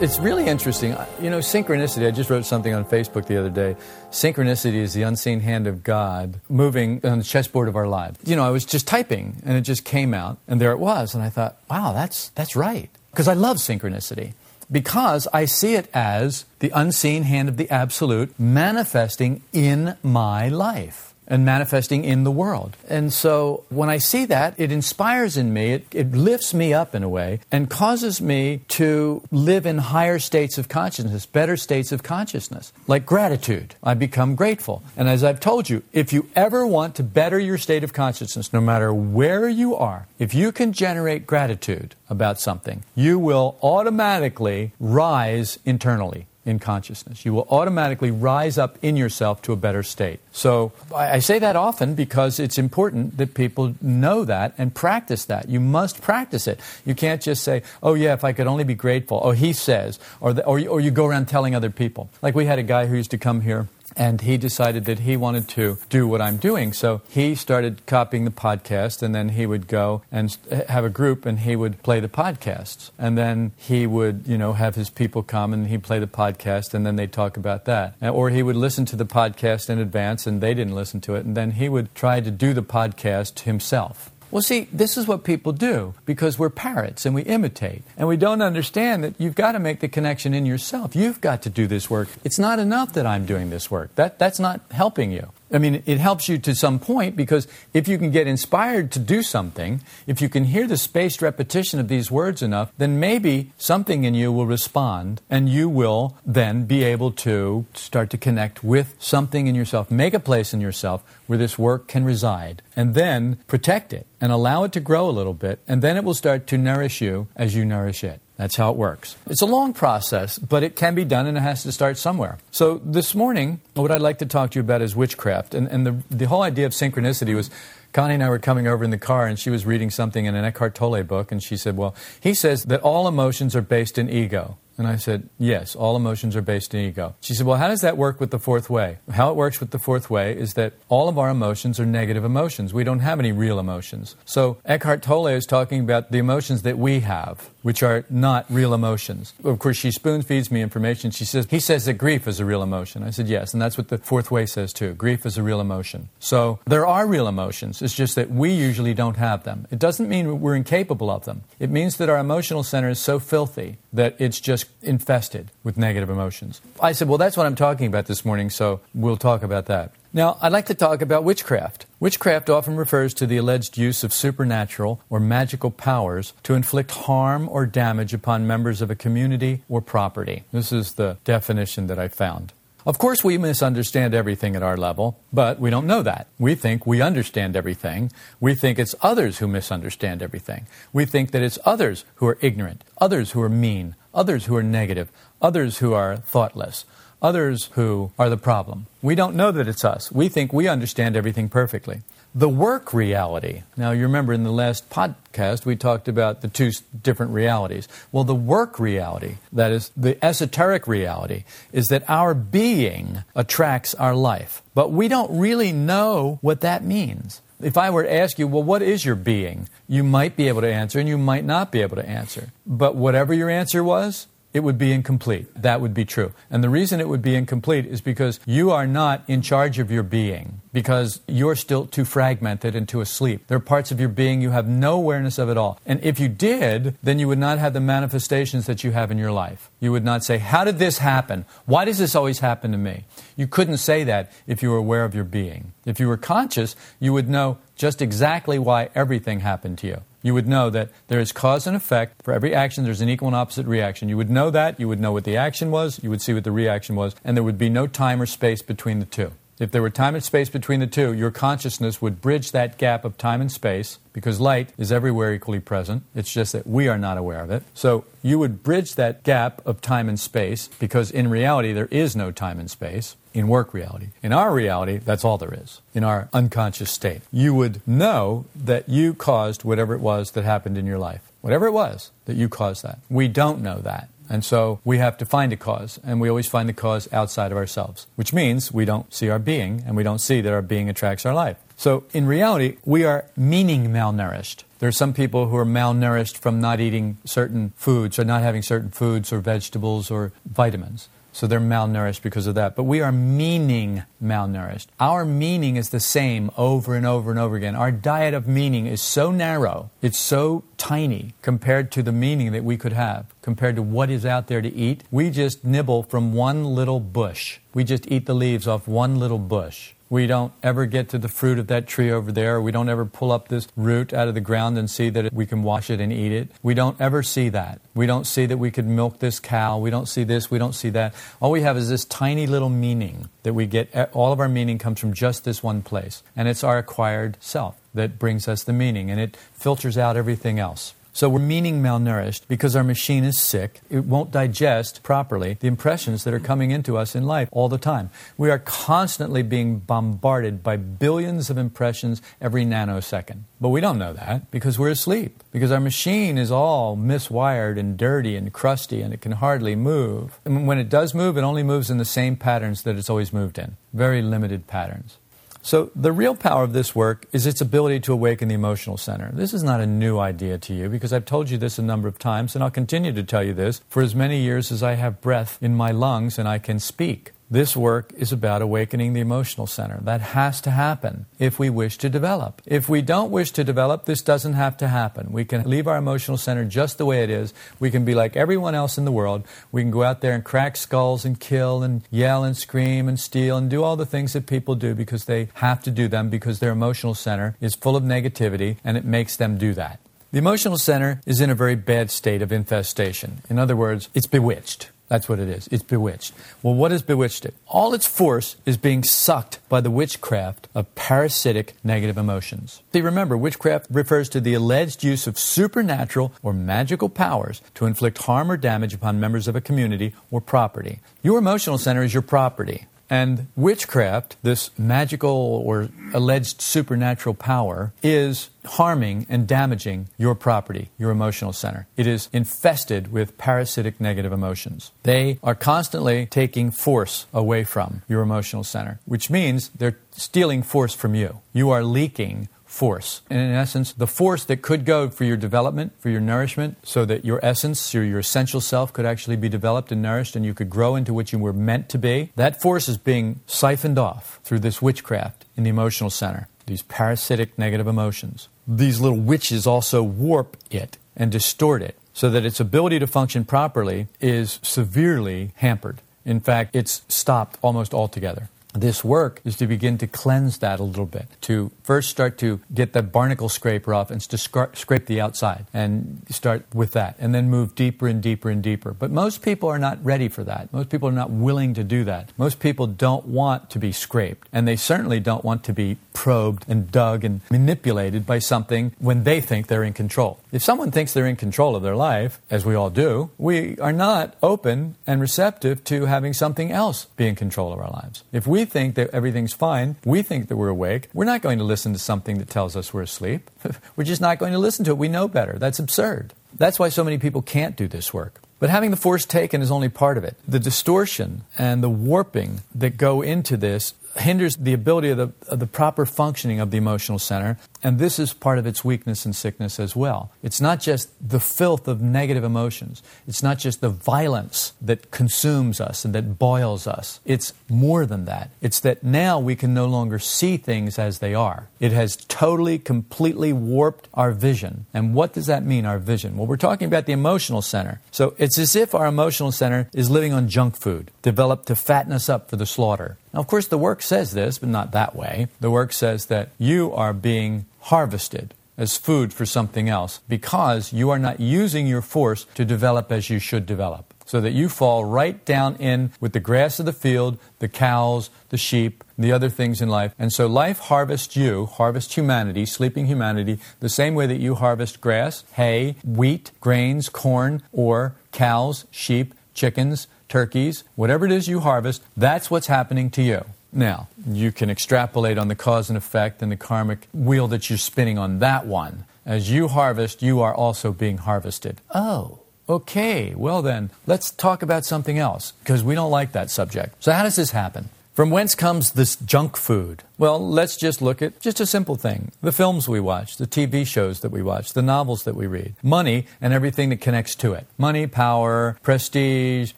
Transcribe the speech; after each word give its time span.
It's 0.00 0.18
really 0.18 0.46
interesting. 0.46 0.96
You 1.20 1.30
know, 1.30 1.38
synchronicity, 1.38 2.06
I 2.06 2.10
just 2.10 2.28
wrote 2.28 2.44
something 2.44 2.74
on 2.74 2.84
Facebook 2.84 3.26
the 3.26 3.38
other 3.38 3.48
day. 3.48 3.76
Synchronicity 4.10 4.74
is 4.74 4.92
the 4.92 5.02
unseen 5.02 5.40
hand 5.40 5.66
of 5.66 5.84
God 5.84 6.40
moving 6.48 7.00
on 7.04 7.18
the 7.18 7.24
chessboard 7.24 7.68
of 7.68 7.76
our 7.76 7.86
lives. 7.86 8.18
You 8.24 8.34
know, 8.34 8.44
I 8.44 8.50
was 8.50 8.64
just 8.64 8.88
typing 8.88 9.36
and 9.46 9.56
it 9.56 9.62
just 9.62 9.84
came 9.84 10.12
out 10.12 10.38
and 10.48 10.60
there 10.60 10.72
it 10.72 10.78
was. 10.78 11.14
And 11.14 11.22
I 11.22 11.30
thought, 11.30 11.56
wow, 11.70 11.92
that's, 11.92 12.30
that's 12.30 12.56
right. 12.56 12.90
Because 13.12 13.28
I 13.28 13.34
love 13.34 13.58
synchronicity. 13.58 14.34
Because 14.70 15.28
I 15.32 15.44
see 15.44 15.74
it 15.74 15.88
as 15.94 16.44
the 16.58 16.70
unseen 16.74 17.22
hand 17.22 17.48
of 17.48 17.56
the 17.56 17.70
absolute 17.70 18.38
manifesting 18.38 19.42
in 19.52 19.96
my 20.02 20.48
life 20.48 21.13
and 21.26 21.44
manifesting 21.44 22.04
in 22.04 22.24
the 22.24 22.30
world. 22.30 22.76
And 22.88 23.12
so 23.12 23.64
when 23.68 23.88
I 23.88 23.98
see 23.98 24.24
that, 24.26 24.54
it 24.58 24.70
inspires 24.70 25.36
in 25.36 25.52
me, 25.52 25.72
it, 25.72 25.86
it, 25.92 26.12
lifts 26.12 26.54
me 26.54 26.72
up 26.72 26.94
in 26.94 27.02
a 27.02 27.08
way, 27.08 27.40
and 27.50 27.68
causes 27.68 28.20
me 28.20 28.60
to 28.68 29.22
live 29.30 29.66
in 29.66 29.78
higher 29.78 30.18
states 30.18 30.58
of 30.58 30.68
consciousness, 30.68 31.26
better 31.26 31.56
states 31.56 31.92
of 31.92 32.02
consciousness, 32.02 32.72
like 32.86 33.04
gratitude. 33.04 33.74
I 33.82 33.94
become 33.94 34.34
grateful. 34.34 34.82
And 34.96 35.08
as 35.08 35.24
I've 35.24 35.40
told 35.40 35.68
you, 35.68 35.82
if 35.92 36.12
you 36.12 36.28
ever 36.36 36.66
want 36.66 36.94
to 36.96 37.02
better 37.02 37.38
your 37.38 37.58
state 37.58 37.84
of 37.84 37.92
consciousness, 37.92 38.52
no 38.52 38.60
matter 38.60 38.92
where 38.92 39.48
you 39.48 39.74
are, 39.74 40.06
if 40.18 40.34
you 40.34 40.52
can 40.52 40.72
generate 40.72 41.26
gratitude 41.26 41.94
about 42.08 42.40
something, 42.40 42.84
you 42.94 43.18
will 43.18 43.58
automatically 43.62 44.72
rise 44.78 45.58
internally 45.64 46.26
in 46.46 46.58
consciousness. 46.58 47.24
You 47.24 47.32
will 47.32 47.46
automatically 47.50 48.10
rise 48.10 48.58
up 48.58 48.78
in 48.82 48.96
yourself 48.96 49.42
to 49.42 49.52
a 49.52 49.56
better 49.56 49.82
state. 49.82 50.20
So 50.32 50.72
I 50.94 51.18
say 51.20 51.38
that 51.38 51.56
often 51.56 51.94
because 51.94 52.38
it's 52.38 52.58
important 52.58 53.16
that 53.16 53.34
people 53.34 53.74
know 53.80 54.24
that 54.24 54.54
and 54.58 54.74
practice 54.74 55.24
that. 55.26 55.48
You 55.48 55.60
must 55.60 56.02
practice 56.02 56.46
it. 56.46 56.60
You 56.84 56.94
can't 56.94 57.22
just 57.22 57.42
say, 57.42 57.62
oh, 57.82 57.94
yeah, 57.94 58.12
if 58.12 58.24
I 58.24 58.32
could 58.32 58.46
only 58.46 58.64
be 58.64 58.74
grateful. 58.74 59.20
Oh, 59.22 59.30
he 59.30 59.52
says. 59.52 59.98
Or, 60.20 60.32
the, 60.32 60.44
or, 60.44 60.60
or 60.68 60.80
you 60.80 60.90
go 60.90 61.06
around 61.06 61.28
telling 61.28 61.54
other 61.54 61.70
people. 61.70 62.10
Like 62.20 62.34
we 62.34 62.46
had 62.46 62.58
a 62.58 62.62
guy 62.62 62.86
who 62.86 62.96
used 62.96 63.10
to 63.12 63.18
come 63.18 63.40
here 63.40 63.68
and 63.96 64.20
he 64.20 64.36
decided 64.36 64.84
that 64.86 65.00
he 65.00 65.16
wanted 65.16 65.48
to 65.48 65.78
do 65.88 66.06
what 66.06 66.20
I'm 66.20 66.36
doing. 66.36 66.72
So 66.72 67.02
he 67.08 67.34
started 67.34 67.86
copying 67.86 68.24
the 68.24 68.30
podcast, 68.30 69.02
and 69.02 69.14
then 69.14 69.30
he 69.30 69.46
would 69.46 69.66
go 69.66 70.02
and 70.10 70.36
eh, 70.50 70.62
have 70.68 70.84
a 70.84 70.90
group, 70.90 71.26
and 71.26 71.40
he 71.40 71.56
would 71.56 71.82
play 71.82 72.00
the 72.00 72.08
podcasts, 72.08 72.90
and 72.98 73.16
then 73.16 73.52
he 73.56 73.86
would, 73.86 74.24
you 74.26 74.38
know, 74.38 74.54
have 74.54 74.74
his 74.74 74.90
people 74.90 75.22
come 75.22 75.52
and 75.52 75.68
he'd 75.68 75.82
play 75.82 75.98
the 75.98 76.06
podcast, 76.06 76.74
and 76.74 76.84
then 76.84 76.96
they'd 76.96 77.12
talk 77.12 77.36
about 77.36 77.64
that, 77.64 77.94
eh, 78.00 78.08
or 78.08 78.30
he 78.30 78.42
would 78.42 78.56
listen 78.56 78.84
to 78.86 78.96
the 78.96 79.06
podcast 79.06 79.70
in 79.70 79.78
advance, 79.78 80.26
and 80.26 80.40
they 80.40 80.54
didn't 80.54 80.74
listen 80.74 81.00
to 81.02 81.14
it, 81.14 81.24
and 81.24 81.36
then 81.36 81.52
he 81.52 81.68
would 81.68 81.94
try 81.94 82.20
to 82.20 82.30
do 82.30 82.52
the 82.52 82.62
podcast 82.62 83.40
himself. 83.40 84.10
Well, 84.34 84.42
see, 84.42 84.66
this 84.72 84.96
is 84.96 85.06
what 85.06 85.22
people 85.22 85.52
do 85.52 85.94
because 86.06 86.40
we're 86.40 86.50
parrots 86.50 87.06
and 87.06 87.14
we 87.14 87.22
imitate. 87.22 87.84
And 87.96 88.08
we 88.08 88.16
don't 88.16 88.42
understand 88.42 89.04
that 89.04 89.14
you've 89.16 89.36
got 89.36 89.52
to 89.52 89.60
make 89.60 89.78
the 89.78 89.86
connection 89.86 90.34
in 90.34 90.44
yourself. 90.44 90.96
You've 90.96 91.20
got 91.20 91.42
to 91.42 91.50
do 91.50 91.68
this 91.68 91.88
work. 91.88 92.08
It's 92.24 92.36
not 92.36 92.58
enough 92.58 92.94
that 92.94 93.06
I'm 93.06 93.26
doing 93.26 93.50
this 93.50 93.70
work. 93.70 93.94
That, 93.94 94.18
that's 94.18 94.40
not 94.40 94.60
helping 94.72 95.12
you. 95.12 95.30
I 95.54 95.58
mean, 95.58 95.84
it 95.86 95.98
helps 95.98 96.28
you 96.28 96.36
to 96.38 96.54
some 96.54 96.80
point 96.80 97.14
because 97.14 97.46
if 97.72 97.86
you 97.86 97.96
can 97.96 98.10
get 98.10 98.26
inspired 98.26 98.90
to 98.92 98.98
do 98.98 99.22
something, 99.22 99.80
if 100.04 100.20
you 100.20 100.28
can 100.28 100.44
hear 100.44 100.66
the 100.66 100.76
spaced 100.76 101.22
repetition 101.22 101.78
of 101.78 101.86
these 101.86 102.10
words 102.10 102.42
enough, 102.42 102.72
then 102.76 102.98
maybe 102.98 103.52
something 103.56 104.02
in 104.02 104.14
you 104.14 104.32
will 104.32 104.46
respond 104.46 105.22
and 105.30 105.48
you 105.48 105.68
will 105.68 106.18
then 106.26 106.64
be 106.64 106.82
able 106.82 107.12
to 107.12 107.66
start 107.72 108.10
to 108.10 108.18
connect 108.18 108.64
with 108.64 108.96
something 108.98 109.46
in 109.46 109.54
yourself, 109.54 109.92
make 109.92 110.12
a 110.12 110.18
place 110.18 110.52
in 110.52 110.60
yourself 110.60 111.04
where 111.28 111.38
this 111.38 111.56
work 111.56 111.86
can 111.86 112.04
reside, 112.04 112.60
and 112.74 112.96
then 112.96 113.36
protect 113.46 113.92
it 113.92 114.06
and 114.20 114.32
allow 114.32 114.64
it 114.64 114.72
to 114.72 114.80
grow 114.80 115.08
a 115.08 115.12
little 115.12 115.34
bit, 115.34 115.60
and 115.68 115.82
then 115.82 115.96
it 115.96 116.02
will 116.02 116.14
start 116.14 116.48
to 116.48 116.58
nourish 116.58 117.00
you 117.00 117.28
as 117.36 117.54
you 117.54 117.64
nourish 117.64 118.02
it. 118.02 118.20
That's 118.36 118.56
how 118.56 118.70
it 118.70 118.76
works. 118.76 119.16
It's 119.26 119.42
a 119.42 119.46
long 119.46 119.72
process, 119.72 120.38
but 120.38 120.62
it 120.62 120.74
can 120.74 120.94
be 120.94 121.04
done 121.04 121.26
and 121.26 121.36
it 121.36 121.40
has 121.40 121.62
to 121.62 121.72
start 121.72 121.98
somewhere. 121.98 122.38
So 122.50 122.80
this 122.84 123.14
morning, 123.14 123.60
what 123.74 123.90
I'd 123.92 124.00
like 124.00 124.18
to 124.18 124.26
talk 124.26 124.50
to 124.52 124.58
you 124.58 124.60
about 124.60 124.82
is 124.82 124.96
witchcraft. 124.96 125.54
And, 125.54 125.68
and 125.68 125.86
the, 125.86 126.02
the 126.10 126.24
whole 126.26 126.42
idea 126.42 126.66
of 126.66 126.72
synchronicity 126.72 127.34
was 127.34 127.50
Connie 127.92 128.14
and 128.14 128.24
I 128.24 128.28
were 128.28 128.40
coming 128.40 128.66
over 128.66 128.82
in 128.82 128.90
the 128.90 128.98
car 128.98 129.26
and 129.26 129.38
she 129.38 129.50
was 129.50 129.64
reading 129.64 129.88
something 129.88 130.24
in 130.24 130.34
an 130.34 130.44
Eckhart 130.44 130.74
Tolle 130.74 131.04
book 131.04 131.30
and 131.30 131.40
she 131.40 131.56
said, 131.56 131.76
Well, 131.76 131.94
he 132.20 132.34
says 132.34 132.64
that 132.64 132.80
all 132.80 133.06
emotions 133.06 133.54
are 133.54 133.62
based 133.62 133.98
in 133.98 134.10
ego. 134.10 134.58
And 134.76 134.88
I 134.88 134.96
said, 134.96 135.28
Yes, 135.38 135.76
all 135.76 135.94
emotions 135.94 136.34
are 136.34 136.42
based 136.42 136.74
in 136.74 136.80
ego. 136.80 137.14
She 137.20 137.34
said, 137.34 137.46
Well, 137.46 137.56
how 137.56 137.68
does 137.68 137.82
that 137.82 137.96
work 137.96 138.18
with 138.18 138.32
the 138.32 138.40
fourth 138.40 138.68
way? 138.68 138.98
How 139.12 139.30
it 139.30 139.36
works 139.36 139.60
with 139.60 139.70
the 139.70 139.78
fourth 139.78 140.10
way 140.10 140.36
is 140.36 140.54
that 140.54 140.72
all 140.88 141.08
of 141.08 141.18
our 141.18 141.30
emotions 141.30 141.78
are 141.78 141.86
negative 141.86 142.24
emotions. 142.24 142.74
We 142.74 142.82
don't 142.82 142.98
have 142.98 143.20
any 143.20 143.30
real 143.30 143.60
emotions. 143.60 144.16
So 144.24 144.58
Eckhart 144.64 145.02
Tolle 145.02 145.28
is 145.28 145.46
talking 145.46 145.78
about 145.78 146.10
the 146.10 146.18
emotions 146.18 146.62
that 146.62 146.76
we 146.76 147.00
have, 147.00 147.48
which 147.64 147.82
are 147.82 148.04
not 148.10 148.44
real 148.50 148.74
emotions. 148.74 149.32
Of 149.42 149.58
course, 149.58 149.78
she 149.78 149.90
spoon 149.90 150.20
feeds 150.20 150.50
me 150.50 150.60
information. 150.60 151.10
She 151.10 151.24
says, 151.24 151.46
He 151.48 151.58
says 151.58 151.86
that 151.86 151.94
grief 151.94 152.28
is 152.28 152.38
a 152.38 152.44
real 152.44 152.62
emotion. 152.62 153.02
I 153.02 153.08
said, 153.08 153.26
Yes, 153.26 153.54
and 153.54 153.62
that's 153.62 153.78
what 153.78 153.88
the 153.88 153.96
fourth 153.96 154.30
way 154.30 154.44
says 154.44 154.74
too. 154.74 154.92
Grief 154.92 155.24
is 155.24 155.38
a 155.38 155.42
real 155.42 155.62
emotion. 155.62 156.10
So 156.20 156.58
there 156.66 156.86
are 156.86 157.06
real 157.06 157.26
emotions. 157.26 157.80
It's 157.80 157.94
just 157.94 158.16
that 158.16 158.30
we 158.30 158.52
usually 158.52 158.92
don't 158.92 159.16
have 159.16 159.44
them. 159.44 159.66
It 159.70 159.78
doesn't 159.78 160.10
mean 160.10 160.42
we're 160.42 160.56
incapable 160.56 161.10
of 161.10 161.24
them. 161.24 161.44
It 161.58 161.70
means 161.70 161.96
that 161.96 162.10
our 162.10 162.18
emotional 162.18 162.64
center 162.64 162.90
is 162.90 162.98
so 162.98 163.18
filthy 163.18 163.78
that 163.94 164.14
it's 164.18 164.40
just 164.40 164.66
infested 164.82 165.50
with 165.62 165.78
negative 165.78 166.10
emotions. 166.10 166.60
I 166.80 166.92
said, 166.92 167.08
Well, 167.08 167.18
that's 167.18 167.36
what 167.36 167.46
I'm 167.46 167.56
talking 167.56 167.86
about 167.86 168.04
this 168.04 168.26
morning, 168.26 168.50
so 168.50 168.82
we'll 168.94 169.16
talk 169.16 169.42
about 169.42 169.64
that. 169.66 169.90
Now, 170.16 170.38
I'd 170.40 170.52
like 170.52 170.66
to 170.66 170.74
talk 170.74 171.02
about 171.02 171.24
witchcraft. 171.24 171.86
Witchcraft 171.98 172.48
often 172.48 172.76
refers 172.76 173.14
to 173.14 173.26
the 173.26 173.36
alleged 173.36 173.76
use 173.76 174.04
of 174.04 174.12
supernatural 174.12 175.00
or 175.10 175.18
magical 175.18 175.72
powers 175.72 176.34
to 176.44 176.54
inflict 176.54 176.92
harm 176.92 177.48
or 177.48 177.66
damage 177.66 178.14
upon 178.14 178.46
members 178.46 178.80
of 178.80 178.92
a 178.92 178.94
community 178.94 179.64
or 179.68 179.80
property. 179.80 180.44
This 180.52 180.70
is 180.70 180.92
the 180.92 181.16
definition 181.24 181.88
that 181.88 181.98
I 181.98 182.06
found. 182.06 182.52
Of 182.86 182.96
course, 182.96 183.24
we 183.24 183.38
misunderstand 183.38 184.14
everything 184.14 184.54
at 184.54 184.62
our 184.62 184.76
level, 184.76 185.18
but 185.32 185.58
we 185.58 185.68
don't 185.68 185.86
know 185.86 186.02
that. 186.02 186.28
We 186.38 186.54
think 186.54 186.86
we 186.86 187.02
understand 187.02 187.56
everything. 187.56 188.12
We 188.38 188.54
think 188.54 188.78
it's 188.78 188.94
others 189.02 189.38
who 189.38 189.48
misunderstand 189.48 190.22
everything. 190.22 190.68
We 190.92 191.06
think 191.06 191.32
that 191.32 191.42
it's 191.42 191.58
others 191.64 192.04
who 192.16 192.28
are 192.28 192.38
ignorant, 192.40 192.84
others 192.98 193.32
who 193.32 193.42
are 193.42 193.48
mean, 193.48 193.96
others 194.14 194.44
who 194.44 194.54
are 194.54 194.62
negative, 194.62 195.10
others 195.42 195.78
who 195.78 195.92
are 195.92 196.18
thoughtless, 196.18 196.84
others 197.24 197.70
who 197.72 198.12
are 198.18 198.28
the 198.28 198.36
problem. 198.36 198.86
We 199.00 199.14
don't 199.14 199.34
know 199.34 199.50
that 199.50 199.66
it's 199.66 199.84
us. 199.84 200.12
We 200.12 200.28
think 200.28 200.52
we 200.52 200.68
understand 200.68 201.16
everything 201.16 201.48
perfectly. 201.48 202.02
The 202.34 202.48
work 202.48 202.92
reality. 202.92 203.62
Now, 203.76 203.92
you 203.92 204.02
remember 204.02 204.32
in 204.32 204.42
the 204.42 204.52
last 204.52 204.90
podcast, 204.90 205.64
we 205.64 205.76
talked 205.76 206.06
about 206.06 206.42
the 206.42 206.48
two 206.48 206.72
different 207.02 207.32
realities. 207.32 207.88
Well, 208.12 208.24
the 208.24 208.34
work 208.34 208.78
reality, 208.78 209.36
that 209.52 209.72
is 209.72 209.90
the 209.96 210.22
esoteric 210.22 210.86
reality, 210.86 211.44
is 211.72 211.88
that 211.88 212.04
our 212.08 212.34
being 212.34 213.24
attracts 213.34 213.94
our 213.94 214.14
life. 214.14 214.62
But 214.74 214.90
we 214.90 215.08
don't 215.08 215.38
really 215.38 215.72
know 215.72 216.38
what 216.42 216.60
that 216.60 216.84
means. 216.84 217.40
If 217.62 217.78
I 217.78 217.88
were 217.88 218.02
to 218.02 218.12
ask 218.12 218.38
you, 218.38 218.48
well, 218.48 218.64
what 218.64 218.82
is 218.82 219.04
your 219.04 219.14
being? 219.14 219.68
You 219.88 220.02
might 220.02 220.36
be 220.36 220.48
able 220.48 220.60
to 220.60 220.72
answer 220.72 220.98
and 220.98 221.08
you 221.08 221.16
might 221.16 221.44
not 221.44 221.72
be 221.72 221.80
able 221.80 221.96
to 221.96 222.06
answer. 222.06 222.50
But 222.66 222.96
whatever 222.96 223.32
your 223.32 223.48
answer 223.48 223.82
was, 223.82 224.26
it 224.54 224.62
would 224.62 224.78
be 224.78 224.92
incomplete. 224.92 225.48
That 225.60 225.80
would 225.80 225.92
be 225.92 226.04
true. 226.04 226.32
And 226.48 226.62
the 226.62 226.70
reason 226.70 227.00
it 227.00 227.08
would 227.08 227.20
be 227.20 227.34
incomplete 227.34 227.86
is 227.86 228.00
because 228.00 228.38
you 228.46 228.70
are 228.70 228.86
not 228.86 229.24
in 229.26 229.42
charge 229.42 229.80
of 229.80 229.90
your 229.90 230.04
being, 230.04 230.60
because 230.72 231.20
you're 231.26 231.56
still 231.56 231.86
too 231.86 232.04
fragmented 232.04 232.76
and 232.76 232.88
too 232.88 233.00
asleep. 233.00 233.48
There 233.48 233.56
are 233.56 233.60
parts 233.60 233.90
of 233.90 233.98
your 233.98 234.08
being 234.08 234.40
you 234.40 234.50
have 234.50 234.68
no 234.68 234.94
awareness 234.94 235.38
of 235.38 235.50
at 235.50 235.58
all. 235.58 235.80
And 235.84 236.02
if 236.04 236.20
you 236.20 236.28
did, 236.28 236.96
then 237.02 237.18
you 237.18 237.26
would 237.26 237.38
not 237.38 237.58
have 237.58 237.72
the 237.72 237.80
manifestations 237.80 238.66
that 238.66 238.84
you 238.84 238.92
have 238.92 239.10
in 239.10 239.18
your 239.18 239.32
life. 239.32 239.70
You 239.80 239.90
would 239.90 240.04
not 240.04 240.22
say, 240.22 240.38
How 240.38 240.62
did 240.62 240.78
this 240.78 240.98
happen? 240.98 241.46
Why 241.66 241.84
does 241.84 241.98
this 241.98 242.14
always 242.14 242.38
happen 242.38 242.70
to 242.70 242.78
me? 242.78 243.04
You 243.36 243.48
couldn't 243.48 243.78
say 243.78 244.04
that 244.04 244.30
if 244.46 244.62
you 244.62 244.70
were 244.70 244.76
aware 244.76 245.04
of 245.04 245.16
your 245.16 245.24
being. 245.24 245.72
If 245.84 245.98
you 245.98 246.06
were 246.06 246.16
conscious, 246.16 246.76
you 247.00 247.12
would 247.12 247.28
know 247.28 247.58
just 247.76 248.02
exactly 248.02 248.58
why 248.58 248.88
everything 248.94 249.40
happened 249.40 249.78
to 249.78 249.86
you 249.86 250.02
you 250.24 250.32
would 250.32 250.48
know 250.48 250.70
that 250.70 250.88
there 251.08 251.20
is 251.20 251.32
cause 251.32 251.66
and 251.66 251.76
effect. 251.76 252.22
For 252.22 252.32
every 252.32 252.54
action, 252.54 252.82
there's 252.82 253.02
an 253.02 253.10
equal 253.10 253.28
and 253.28 253.36
opposite 253.36 253.66
reaction. 253.66 254.08
You 254.08 254.16
would 254.16 254.30
know 254.30 254.50
that. 254.50 254.80
You 254.80 254.88
would 254.88 254.98
know 254.98 255.12
what 255.12 255.24
the 255.24 255.36
action 255.36 255.70
was. 255.70 256.02
You 256.02 256.08
would 256.08 256.22
see 256.22 256.32
what 256.32 256.44
the 256.44 256.50
reaction 256.50 256.96
was. 256.96 257.14
And 257.22 257.36
there 257.36 257.44
would 257.44 257.58
be 257.58 257.68
no 257.68 257.86
time 257.86 258.22
or 258.22 258.26
space 258.26 258.62
between 258.62 259.00
the 259.00 259.04
two. 259.04 259.32
If 259.64 259.70
there 259.70 259.80
were 259.80 259.88
time 259.88 260.14
and 260.14 260.22
space 260.22 260.50
between 260.50 260.80
the 260.80 260.86
two, 260.86 261.14
your 261.14 261.30
consciousness 261.30 262.02
would 262.02 262.20
bridge 262.20 262.52
that 262.52 262.76
gap 262.76 263.02
of 263.02 263.16
time 263.16 263.40
and 263.40 263.50
space 263.50 263.98
because 264.12 264.38
light 264.38 264.68
is 264.76 264.92
everywhere 264.92 265.32
equally 265.32 265.58
present. 265.58 266.02
It's 266.14 266.30
just 266.30 266.52
that 266.52 266.66
we 266.66 266.86
are 266.86 266.98
not 266.98 267.16
aware 267.16 267.40
of 267.40 267.50
it. 267.50 267.62
So 267.72 268.04
you 268.20 268.38
would 268.38 268.62
bridge 268.62 268.94
that 268.96 269.22
gap 269.22 269.66
of 269.66 269.80
time 269.80 270.10
and 270.10 270.20
space 270.20 270.68
because 270.78 271.10
in 271.10 271.30
reality 271.30 271.72
there 271.72 271.88
is 271.90 272.14
no 272.14 272.30
time 272.30 272.60
and 272.60 272.70
space 272.70 273.16
in 273.32 273.48
work 273.48 273.72
reality. 273.72 274.08
In 274.22 274.34
our 274.34 274.52
reality, 274.52 274.98
that's 274.98 275.24
all 275.24 275.38
there 275.38 275.54
is, 275.54 275.80
in 275.94 276.04
our 276.04 276.28
unconscious 276.34 276.90
state. 276.90 277.22
You 277.32 277.54
would 277.54 277.80
know 277.88 278.44
that 278.54 278.90
you 278.90 279.14
caused 279.14 279.64
whatever 279.64 279.94
it 279.94 280.00
was 280.00 280.32
that 280.32 280.44
happened 280.44 280.76
in 280.76 280.84
your 280.84 280.98
life. 280.98 281.22
Whatever 281.40 281.66
it 281.66 281.72
was 281.72 282.10
that 282.26 282.36
you 282.36 282.50
caused 282.50 282.82
that. 282.84 282.98
We 283.08 283.28
don't 283.28 283.62
know 283.62 283.78
that. 283.78 284.10
And 284.34 284.44
so 284.44 284.80
we 284.84 284.98
have 284.98 285.16
to 285.18 285.24
find 285.24 285.52
a 285.52 285.56
cause, 285.56 286.00
and 286.02 286.20
we 286.20 286.28
always 286.28 286.48
find 286.48 286.68
the 286.68 286.72
cause 286.72 287.08
outside 287.12 287.52
of 287.52 287.56
ourselves, 287.56 288.08
which 288.16 288.32
means 288.32 288.72
we 288.72 288.84
don't 288.84 289.14
see 289.14 289.28
our 289.28 289.38
being, 289.38 289.84
and 289.86 289.94
we 289.94 290.02
don't 290.02 290.18
see 290.18 290.40
that 290.40 290.52
our 290.52 290.60
being 290.60 290.90
attracts 290.90 291.24
our 291.24 291.32
life. 291.32 291.56
So 291.76 292.02
in 292.12 292.26
reality, 292.26 292.78
we 292.84 293.04
are 293.04 293.26
meaning 293.36 293.90
malnourished. 293.90 294.64
There 294.80 294.88
are 294.88 294.92
some 294.92 295.14
people 295.14 295.46
who 295.46 295.56
are 295.56 295.64
malnourished 295.64 296.36
from 296.36 296.60
not 296.60 296.80
eating 296.80 297.18
certain 297.24 297.74
foods 297.76 298.18
or 298.18 298.24
not 298.24 298.42
having 298.42 298.62
certain 298.62 298.90
foods 298.90 299.32
or 299.32 299.38
vegetables 299.38 300.10
or 300.10 300.32
vitamins. 300.44 301.08
So 301.34 301.48
they're 301.48 301.58
malnourished 301.58 302.22
because 302.22 302.46
of 302.46 302.54
that. 302.54 302.76
But 302.76 302.84
we 302.84 303.00
are 303.00 303.10
meaning 303.10 304.04
malnourished. 304.22 304.86
Our 305.00 305.24
meaning 305.24 305.76
is 305.76 305.90
the 305.90 305.98
same 305.98 306.48
over 306.56 306.94
and 306.94 307.04
over 307.04 307.32
and 307.32 307.40
over 307.40 307.56
again. 307.56 307.74
Our 307.74 307.90
diet 307.90 308.34
of 308.34 308.46
meaning 308.46 308.86
is 308.86 309.02
so 309.02 309.32
narrow, 309.32 309.90
it's 310.00 310.18
so 310.18 310.62
tiny 310.78 311.34
compared 311.42 311.90
to 311.90 312.04
the 312.04 312.12
meaning 312.12 312.52
that 312.52 312.62
we 312.62 312.76
could 312.76 312.92
have, 312.92 313.34
compared 313.42 313.74
to 313.74 313.82
what 313.82 314.10
is 314.10 314.24
out 314.24 314.46
there 314.46 314.62
to 314.62 314.72
eat. 314.72 315.02
We 315.10 315.28
just 315.28 315.64
nibble 315.64 316.04
from 316.04 316.34
one 316.34 316.66
little 316.66 317.00
bush. 317.00 317.58
We 317.74 317.82
just 317.82 318.08
eat 318.12 318.26
the 318.26 318.34
leaves 318.34 318.68
off 318.68 318.86
one 318.86 319.18
little 319.18 319.40
bush. 319.40 319.94
We 320.14 320.28
don't 320.28 320.52
ever 320.62 320.86
get 320.86 321.08
to 321.08 321.18
the 321.18 321.26
fruit 321.26 321.58
of 321.58 321.66
that 321.66 321.88
tree 321.88 322.12
over 322.12 322.30
there. 322.30 322.60
We 322.60 322.70
don't 322.70 322.88
ever 322.88 323.04
pull 323.04 323.32
up 323.32 323.48
this 323.48 323.66
root 323.74 324.12
out 324.12 324.28
of 324.28 324.34
the 324.34 324.40
ground 324.40 324.78
and 324.78 324.88
see 324.88 325.10
that 325.10 325.32
we 325.32 325.44
can 325.44 325.64
wash 325.64 325.90
it 325.90 325.98
and 325.98 326.12
eat 326.12 326.30
it. 326.30 326.50
We 326.62 326.72
don't 326.72 327.00
ever 327.00 327.24
see 327.24 327.48
that. 327.48 327.80
We 327.96 328.06
don't 328.06 328.24
see 328.24 328.46
that 328.46 328.58
we 328.58 328.70
could 328.70 328.86
milk 328.86 329.18
this 329.18 329.40
cow. 329.40 329.76
We 329.76 329.90
don't 329.90 330.06
see 330.06 330.22
this. 330.22 330.52
We 330.52 330.58
don't 330.60 330.72
see 330.72 330.90
that. 330.90 331.16
All 331.40 331.50
we 331.50 331.62
have 331.62 331.76
is 331.76 331.88
this 331.88 332.04
tiny 332.04 332.46
little 332.46 332.68
meaning 332.68 333.28
that 333.42 333.54
we 333.54 333.66
get. 333.66 333.92
All 334.12 334.32
of 334.32 334.38
our 334.38 334.48
meaning 334.48 334.78
comes 334.78 335.00
from 335.00 335.14
just 335.14 335.42
this 335.42 335.64
one 335.64 335.82
place. 335.82 336.22
And 336.36 336.46
it's 336.46 336.62
our 336.62 336.78
acquired 336.78 337.36
self 337.40 337.74
that 337.92 338.16
brings 338.16 338.46
us 338.46 338.62
the 338.62 338.72
meaning. 338.72 339.10
And 339.10 339.18
it 339.18 339.36
filters 339.52 339.98
out 339.98 340.16
everything 340.16 340.60
else. 340.60 340.94
So 341.16 341.28
we're 341.28 341.38
meaning 341.38 341.80
malnourished 341.80 342.48
because 342.48 342.74
our 342.74 342.82
machine 342.82 343.22
is 343.22 343.38
sick. 343.38 343.80
It 343.88 344.04
won't 344.04 344.32
digest 344.32 345.04
properly 345.04 345.56
the 345.60 345.68
impressions 345.68 346.24
that 346.24 346.34
are 346.34 346.40
coming 346.40 346.72
into 346.72 346.98
us 346.98 347.14
in 347.14 347.24
life 347.24 347.48
all 347.52 347.68
the 347.68 347.78
time. 347.78 348.10
We 348.36 348.50
are 348.50 348.58
constantly 348.58 349.44
being 349.44 349.78
bombarded 349.78 350.64
by 350.64 350.76
billions 350.76 351.50
of 351.50 351.56
impressions 351.56 352.20
every 352.40 352.64
nanosecond. 352.64 353.42
But 353.60 353.68
we 353.68 353.80
don't 353.80 353.96
know 353.96 354.12
that 354.12 354.50
because 354.50 354.76
we're 354.76 354.90
asleep, 354.90 355.44
because 355.52 355.70
our 355.70 355.78
machine 355.78 356.36
is 356.36 356.50
all 356.50 356.96
miswired 356.96 357.78
and 357.78 357.96
dirty 357.96 358.34
and 358.34 358.52
crusty 358.52 359.00
and 359.00 359.14
it 359.14 359.20
can 359.20 359.32
hardly 359.32 359.76
move. 359.76 360.40
And 360.44 360.66
when 360.66 360.80
it 360.80 360.88
does 360.88 361.14
move, 361.14 361.38
it 361.38 361.42
only 361.42 361.62
moves 361.62 361.90
in 361.90 361.98
the 361.98 362.04
same 362.04 362.34
patterns 362.34 362.82
that 362.82 362.96
it's 362.96 363.08
always 363.08 363.32
moved 363.32 363.56
in 363.56 363.76
very 363.92 364.20
limited 364.20 364.66
patterns. 364.66 365.18
So, 365.64 365.90
the 365.96 366.12
real 366.12 366.34
power 366.34 366.62
of 366.62 366.74
this 366.74 366.94
work 366.94 367.24
is 367.32 367.46
its 367.46 367.62
ability 367.62 368.00
to 368.00 368.12
awaken 368.12 368.48
the 368.48 368.54
emotional 368.54 368.98
center. 368.98 369.30
This 369.32 369.54
is 369.54 369.62
not 369.62 369.80
a 369.80 369.86
new 369.86 370.18
idea 370.18 370.58
to 370.58 370.74
you 370.74 370.90
because 370.90 371.10
I've 371.10 371.24
told 371.24 371.48
you 371.48 371.56
this 371.56 371.78
a 371.78 371.82
number 371.82 372.06
of 372.06 372.18
times, 372.18 372.54
and 372.54 372.62
I'll 372.62 372.70
continue 372.70 373.14
to 373.14 373.22
tell 373.22 373.42
you 373.42 373.54
this 373.54 373.80
for 373.88 374.02
as 374.02 374.14
many 374.14 374.42
years 374.42 374.70
as 374.70 374.82
I 374.82 374.92
have 374.92 375.22
breath 375.22 375.56
in 375.62 375.74
my 375.74 375.90
lungs 375.90 376.38
and 376.38 376.46
I 376.46 376.58
can 376.58 376.78
speak. 376.78 377.32
This 377.50 377.76
work 377.76 378.12
is 378.16 378.32
about 378.32 378.62
awakening 378.62 379.12
the 379.12 379.20
emotional 379.20 379.66
center. 379.66 379.98
That 380.02 380.20
has 380.20 380.60
to 380.62 380.70
happen 380.70 381.26
if 381.38 381.58
we 381.58 381.68
wish 381.68 381.98
to 381.98 382.08
develop. 382.08 382.62
If 382.64 382.88
we 382.88 383.02
don't 383.02 383.30
wish 383.30 383.50
to 383.52 383.64
develop, 383.64 384.06
this 384.06 384.22
doesn't 384.22 384.54
have 384.54 384.76
to 384.78 384.88
happen. 384.88 385.30
We 385.30 385.44
can 385.44 385.68
leave 385.68 385.86
our 385.86 385.98
emotional 385.98 386.38
center 386.38 386.64
just 386.64 386.96
the 386.96 387.04
way 387.04 387.22
it 387.22 387.30
is. 387.30 387.52
We 387.78 387.90
can 387.90 388.04
be 388.04 388.14
like 388.14 388.34
everyone 388.34 388.74
else 388.74 388.96
in 388.96 389.04
the 389.04 389.12
world. 389.12 389.44
We 389.70 389.82
can 389.82 389.90
go 389.90 390.02
out 390.02 390.22
there 390.22 390.32
and 390.32 390.42
crack 390.42 390.76
skulls 390.76 391.24
and 391.24 391.38
kill 391.38 391.82
and 391.82 392.02
yell 392.10 392.44
and 392.44 392.56
scream 392.56 393.08
and 393.08 393.20
steal 393.20 393.58
and 393.58 393.68
do 393.68 393.84
all 393.84 393.96
the 393.96 394.06
things 394.06 394.32
that 394.32 394.46
people 394.46 394.74
do 394.74 394.94
because 394.94 395.26
they 395.26 395.48
have 395.54 395.82
to 395.82 395.90
do 395.90 396.08
them 396.08 396.30
because 396.30 396.60
their 396.60 396.72
emotional 396.72 397.14
center 397.14 397.56
is 397.60 397.74
full 397.74 397.94
of 397.94 398.02
negativity 398.02 398.78
and 398.82 398.96
it 398.96 399.04
makes 399.04 399.36
them 399.36 399.58
do 399.58 399.74
that. 399.74 400.00
The 400.32 400.38
emotional 400.38 400.78
center 400.78 401.20
is 401.26 401.40
in 401.40 401.50
a 401.50 401.54
very 401.54 401.76
bad 401.76 402.10
state 402.10 402.42
of 402.42 402.50
infestation. 402.50 403.42
In 403.48 403.58
other 403.58 403.76
words, 403.76 404.08
it's 404.14 404.26
bewitched. 404.26 404.90
That's 405.14 405.28
what 405.28 405.38
it 405.38 405.48
is. 405.48 405.68
It's 405.70 405.84
bewitched. 405.84 406.32
Well, 406.60 406.74
what 406.74 406.90
has 406.90 407.00
bewitched 407.02 407.44
it? 407.44 407.54
All 407.68 407.94
its 407.94 408.04
force 408.04 408.56
is 408.66 408.76
being 408.76 409.04
sucked 409.04 409.60
by 409.68 409.80
the 409.80 409.88
witchcraft 409.88 410.66
of 410.74 410.92
parasitic 410.96 411.74
negative 411.84 412.18
emotions. 412.18 412.82
See, 412.92 413.00
remember, 413.00 413.36
witchcraft 413.36 413.86
refers 413.90 414.28
to 414.30 414.40
the 414.40 414.54
alleged 414.54 415.04
use 415.04 415.28
of 415.28 415.38
supernatural 415.38 416.32
or 416.42 416.52
magical 416.52 417.08
powers 417.08 417.62
to 417.74 417.86
inflict 417.86 418.24
harm 418.24 418.50
or 418.50 418.56
damage 418.56 418.92
upon 418.92 419.20
members 419.20 419.46
of 419.46 419.54
a 419.54 419.60
community 419.60 420.14
or 420.32 420.40
property. 420.40 420.98
Your 421.22 421.38
emotional 421.38 421.78
center 421.78 422.02
is 422.02 422.12
your 422.12 422.22
property. 422.22 422.86
And 423.10 423.48
witchcraft, 423.56 424.36
this 424.42 424.70
magical 424.78 425.62
or 425.64 425.88
alleged 426.12 426.60
supernatural 426.60 427.34
power, 427.34 427.92
is 428.02 428.50
harming 428.64 429.26
and 429.28 429.46
damaging 429.46 430.08
your 430.16 430.34
property, 430.34 430.90
your 430.98 431.10
emotional 431.10 431.52
center. 431.52 431.86
It 431.96 432.06
is 432.06 432.28
infested 432.32 433.12
with 433.12 433.36
parasitic 433.36 434.00
negative 434.00 434.32
emotions. 434.32 434.90
They 435.02 435.38
are 435.42 435.54
constantly 435.54 436.26
taking 436.26 436.70
force 436.70 437.26
away 437.32 437.64
from 437.64 438.02
your 438.08 438.22
emotional 438.22 438.64
center, 438.64 439.00
which 439.04 439.28
means 439.28 439.68
they're 439.68 439.98
stealing 440.12 440.62
force 440.62 440.94
from 440.94 441.14
you. 441.14 441.40
You 441.52 441.70
are 441.70 441.84
leaking 441.84 442.48
force. 442.74 443.22
And 443.30 443.38
in 443.38 443.52
essence, 443.52 443.92
the 443.92 444.06
force 444.06 444.44
that 444.44 444.60
could 444.60 444.84
go 444.84 445.08
for 445.08 445.22
your 445.24 445.36
development, 445.36 445.92
for 446.00 446.10
your 446.10 446.20
nourishment, 446.20 446.76
so 446.82 447.04
that 447.04 447.24
your 447.24 447.38
essence, 447.42 447.94
your, 447.94 448.02
your 448.02 448.18
essential 448.18 448.60
self 448.60 448.92
could 448.92 449.06
actually 449.06 449.36
be 449.36 449.48
developed 449.48 449.92
and 449.92 450.02
nourished 450.02 450.34
and 450.34 450.44
you 450.44 450.54
could 450.54 450.68
grow 450.68 450.96
into 450.96 451.14
what 451.14 451.32
you 451.32 451.38
were 451.38 451.52
meant 451.52 451.88
to 451.90 451.98
be, 451.98 452.32
that 452.34 452.60
force 452.60 452.88
is 452.88 452.98
being 452.98 453.40
siphoned 453.46 453.98
off 453.98 454.40
through 454.42 454.58
this 454.58 454.82
witchcraft 454.82 455.44
in 455.56 455.62
the 455.62 455.70
emotional 455.70 456.10
center, 456.10 456.48
these 456.66 456.82
parasitic 456.82 457.56
negative 457.56 457.86
emotions. 457.86 458.48
These 458.66 459.00
little 459.00 459.20
witches 459.20 459.66
also 459.66 460.02
warp 460.02 460.56
it 460.70 460.98
and 461.16 461.30
distort 461.30 461.80
it 461.80 461.96
so 462.12 462.28
that 462.30 462.44
its 462.44 462.58
ability 462.58 462.98
to 462.98 463.06
function 463.06 463.44
properly 463.44 464.08
is 464.20 464.58
severely 464.62 465.52
hampered. 465.56 466.00
In 466.24 466.40
fact, 466.40 466.74
it's 466.74 467.02
stopped 467.08 467.56
almost 467.62 467.94
altogether 467.94 468.48
this 468.74 469.04
work 469.04 469.40
is 469.44 469.56
to 469.56 469.66
begin 469.66 469.96
to 469.98 470.06
cleanse 470.06 470.58
that 470.58 470.80
a 470.80 470.82
little 470.82 471.06
bit, 471.06 471.28
to 471.42 471.70
first 471.82 472.10
start 472.10 472.36
to 472.38 472.60
get 472.72 472.92
the 472.92 473.02
barnacle 473.02 473.48
scraper 473.48 473.94
off 473.94 474.10
and 474.10 474.20
to 474.20 474.36
scra- 474.36 474.74
scrape 474.76 475.06
the 475.06 475.20
outside 475.20 475.66
and 475.72 476.22
start 476.28 476.66
with 476.74 476.92
that, 476.92 477.16
and 477.18 477.34
then 477.34 477.48
move 477.48 477.74
deeper 477.74 478.08
and 478.08 478.22
deeper 478.22 478.50
and 478.50 478.62
deeper. 478.62 478.92
But 478.92 479.10
most 479.10 479.42
people 479.42 479.68
are 479.68 479.78
not 479.78 480.04
ready 480.04 480.28
for 480.28 480.44
that. 480.44 480.72
Most 480.72 480.90
people 480.90 481.08
are 481.08 481.12
not 481.12 481.30
willing 481.30 481.74
to 481.74 481.84
do 481.84 482.04
that. 482.04 482.32
Most 482.36 482.58
people 482.58 482.86
don't 482.86 483.26
want 483.26 483.70
to 483.70 483.78
be 483.78 483.92
scraped, 483.92 484.48
and 484.52 484.66
they 484.66 484.76
certainly 484.76 485.20
don't 485.20 485.44
want 485.44 485.64
to 485.64 485.72
be 485.72 485.96
probed 486.12 486.64
and 486.68 486.90
dug 486.90 487.24
and 487.24 487.40
manipulated 487.50 488.26
by 488.26 488.38
something 488.38 488.92
when 488.98 489.24
they 489.24 489.40
think 489.40 489.68
they're 489.68 489.84
in 489.84 489.92
control. 489.92 490.40
If 490.52 490.62
someone 490.62 490.90
thinks 490.90 491.12
they're 491.12 491.26
in 491.26 491.36
control 491.36 491.76
of 491.76 491.82
their 491.82 491.96
life, 491.96 492.40
as 492.50 492.64
we 492.64 492.74
all 492.74 492.90
do, 492.90 493.30
we 493.38 493.78
are 493.78 493.92
not 493.92 494.34
open 494.42 494.96
and 495.06 495.20
receptive 495.20 495.84
to 495.84 496.06
having 496.06 496.32
something 496.32 496.72
else 496.72 497.06
be 497.16 497.26
in 497.26 497.34
control 497.34 497.72
of 497.72 497.78
our 497.78 497.90
lives. 497.90 498.24
If 498.32 498.46
we 498.46 498.63
think 498.64 498.94
that 498.94 499.10
everything's 499.10 499.52
fine, 499.52 499.96
we 500.04 500.22
think 500.22 500.48
that 500.48 500.56
we're 500.56 500.68
awake, 500.68 501.08
we're 501.12 501.24
not 501.24 501.42
going 501.42 501.58
to 501.58 501.64
listen 501.64 501.92
to 501.92 501.98
something 501.98 502.38
that 502.38 502.50
tells 502.50 502.76
us 502.76 502.92
we're 502.92 503.02
asleep. 503.02 503.50
we're 503.96 504.04
just 504.04 504.20
not 504.20 504.38
going 504.38 504.52
to 504.52 504.58
listen 504.58 504.84
to 504.84 504.90
it. 504.92 504.98
We 504.98 505.08
know 505.08 505.28
better. 505.28 505.58
That's 505.58 505.78
absurd. 505.78 506.32
That's 506.56 506.78
why 506.78 506.88
so 506.88 507.04
many 507.04 507.18
people 507.18 507.42
can't 507.42 507.76
do 507.76 507.88
this 507.88 508.14
work. 508.14 508.40
But 508.60 508.70
having 508.70 508.90
the 508.90 508.96
force 508.96 509.26
taken 509.26 509.60
is 509.60 509.70
only 509.70 509.88
part 509.88 510.16
of 510.16 510.24
it. 510.24 510.36
The 510.46 510.60
distortion 510.60 511.42
and 511.58 511.82
the 511.82 511.90
warping 511.90 512.62
that 512.74 512.96
go 512.96 513.20
into 513.20 513.56
this 513.56 513.94
hinders 514.16 514.56
the 514.56 514.72
ability 514.72 515.10
of 515.10 515.16
the, 515.16 515.32
of 515.48 515.58
the 515.58 515.66
proper 515.66 516.06
functioning 516.06 516.60
of 516.60 516.70
the 516.70 516.76
emotional 516.76 517.18
center, 517.18 517.58
and 517.82 517.98
this 517.98 518.18
is 518.18 518.32
part 518.32 518.58
of 518.58 518.66
its 518.66 518.84
weakness 518.84 519.24
and 519.24 519.34
sickness 519.34 519.78
as 519.78 519.94
well. 519.94 520.30
It's 520.42 520.60
not 520.60 520.80
just 520.80 521.10
the 521.26 521.40
filth 521.40 521.88
of 521.88 522.00
negative 522.00 522.44
emotions, 522.44 523.02
it's 523.26 523.42
not 523.42 523.58
just 523.58 523.80
the 523.80 523.88
violence 523.88 524.72
that 524.80 525.10
consumes 525.10 525.80
us 525.80 526.04
and 526.04 526.14
that 526.14 526.38
boils 526.38 526.86
us. 526.86 527.20
It's 527.24 527.52
more 527.68 528.06
than 528.06 528.24
that. 528.24 528.50
It's 528.60 528.80
that 528.80 529.02
now 529.02 529.38
we 529.38 529.56
can 529.56 529.74
no 529.74 529.86
longer 529.86 530.18
see 530.18 530.56
things 530.56 530.98
as 530.98 531.18
they 531.18 531.34
are. 531.34 531.68
It 531.80 531.92
has 531.92 532.16
totally, 532.16 532.78
completely 532.78 533.52
warped 533.52 534.08
our 534.14 534.32
vision. 534.32 534.86
And 534.94 535.14
what 535.14 535.32
does 535.32 535.46
that 535.46 535.64
mean, 535.64 535.84
our 535.86 535.98
vision? 535.98 536.36
Well, 536.36 536.46
we're 536.46 536.56
talking 536.56 536.86
about 536.86 537.06
the 537.06 537.12
emotional 537.12 537.62
center. 537.62 538.00
So 538.10 538.34
it's 538.38 538.58
as 538.58 538.76
if 538.76 538.94
our 538.94 539.06
emotional 539.06 539.52
center 539.52 539.88
is 539.92 540.10
living 540.10 540.32
on 540.32 540.48
junk 540.48 540.76
food, 540.76 541.10
developed 541.22 541.66
to 541.66 541.76
fatten 541.76 542.12
us 542.12 542.28
up 542.28 542.48
for 542.48 542.56
the 542.56 542.66
slaughter. 542.66 543.18
Now, 543.34 543.40
of 543.40 543.48
course, 543.48 543.66
the 543.66 543.78
work 543.78 544.00
says 544.00 544.32
this, 544.32 544.58
but 544.58 544.68
not 544.68 544.92
that 544.92 545.16
way. 545.16 545.48
The 545.58 545.70
work 545.70 545.92
says 545.92 546.26
that 546.26 546.50
you 546.56 546.92
are 546.92 547.12
being 547.12 547.66
harvested 547.80 548.54
as 548.78 548.96
food 548.96 549.32
for 549.32 549.44
something 549.44 549.88
else 549.88 550.20
because 550.28 550.92
you 550.92 551.10
are 551.10 551.18
not 551.18 551.40
using 551.40 551.88
your 551.88 552.00
force 552.00 552.46
to 552.54 552.64
develop 552.64 553.10
as 553.10 553.30
you 553.30 553.40
should 553.40 553.66
develop. 553.66 554.14
So 554.24 554.40
that 554.40 554.52
you 554.52 554.68
fall 554.68 555.04
right 555.04 555.44
down 555.44 555.74
in 555.76 556.12
with 556.20 556.32
the 556.32 556.40
grass 556.40 556.78
of 556.78 556.86
the 556.86 556.92
field, 556.92 557.36
the 557.58 557.68
cows, 557.68 558.30
the 558.50 558.56
sheep, 558.56 559.02
the 559.18 559.32
other 559.32 559.50
things 559.50 559.82
in 559.82 559.88
life. 559.88 560.14
And 560.16 560.32
so 560.32 560.46
life 560.46 560.78
harvests 560.78 561.36
you, 561.36 561.66
harvests 561.66 562.14
humanity, 562.14 562.64
sleeping 562.66 563.06
humanity, 563.06 563.58
the 563.80 563.88
same 563.88 564.14
way 564.14 564.26
that 564.28 564.40
you 564.40 564.54
harvest 564.54 565.00
grass, 565.00 565.42
hay, 565.54 565.96
wheat, 566.04 566.52
grains, 566.60 567.08
corn, 567.08 567.62
or 567.72 568.14
cows, 568.30 568.86
sheep, 568.92 569.34
chickens, 569.54 570.06
turkeys, 570.34 570.82
whatever 570.96 571.24
it 571.24 571.30
is 571.30 571.46
you 571.46 571.60
harvest, 571.60 572.02
that's 572.16 572.50
what's 572.50 572.66
happening 572.66 573.08
to 573.08 573.22
you. 573.22 573.44
Now, 573.72 574.08
you 574.26 574.50
can 574.50 574.68
extrapolate 574.68 575.38
on 575.38 575.46
the 575.46 575.54
cause 575.54 575.88
and 575.88 575.96
effect 575.96 576.42
and 576.42 576.50
the 576.50 576.56
karmic 576.56 577.06
wheel 577.14 577.46
that 577.48 577.70
you're 577.70 577.78
spinning 577.78 578.18
on 578.18 578.40
that 578.40 578.66
one. 578.66 579.04
As 579.24 579.48
you 579.48 579.68
harvest, 579.68 580.22
you 580.22 580.40
are 580.40 580.52
also 580.52 580.92
being 580.92 581.18
harvested. 581.18 581.80
Oh, 581.94 582.40
okay. 582.68 583.32
Well, 583.36 583.62
then, 583.62 583.90
let's 584.08 584.32
talk 584.32 584.62
about 584.62 584.84
something 584.84 585.18
else 585.18 585.52
because 585.60 585.84
we 585.84 585.94
don't 585.94 586.10
like 586.10 586.32
that 586.32 586.50
subject. 586.50 586.96
So, 586.98 587.12
how 587.12 587.22
does 587.22 587.36
this 587.36 587.52
happen? 587.52 587.90
From 588.14 588.30
whence 588.30 588.54
comes 588.54 588.92
this 588.92 589.16
junk 589.16 589.56
food? 589.56 590.04
Well, 590.18 590.38
let's 590.38 590.76
just 590.76 591.02
look 591.02 591.20
at 591.20 591.40
just 591.40 591.58
a 591.58 591.66
simple 591.66 591.96
thing 591.96 592.30
the 592.42 592.52
films 592.52 592.88
we 592.88 593.00
watch, 593.00 593.38
the 593.38 593.46
TV 593.46 593.84
shows 593.84 594.20
that 594.20 594.30
we 594.30 594.40
watch, 594.40 594.72
the 594.72 594.82
novels 594.82 595.24
that 595.24 595.34
we 595.34 595.48
read, 595.48 595.74
money 595.82 596.26
and 596.40 596.52
everything 596.52 596.90
that 596.90 597.00
connects 597.00 597.34
to 597.34 597.54
it. 597.54 597.66
Money, 597.76 598.06
power, 598.06 598.78
prestige, 598.84 599.72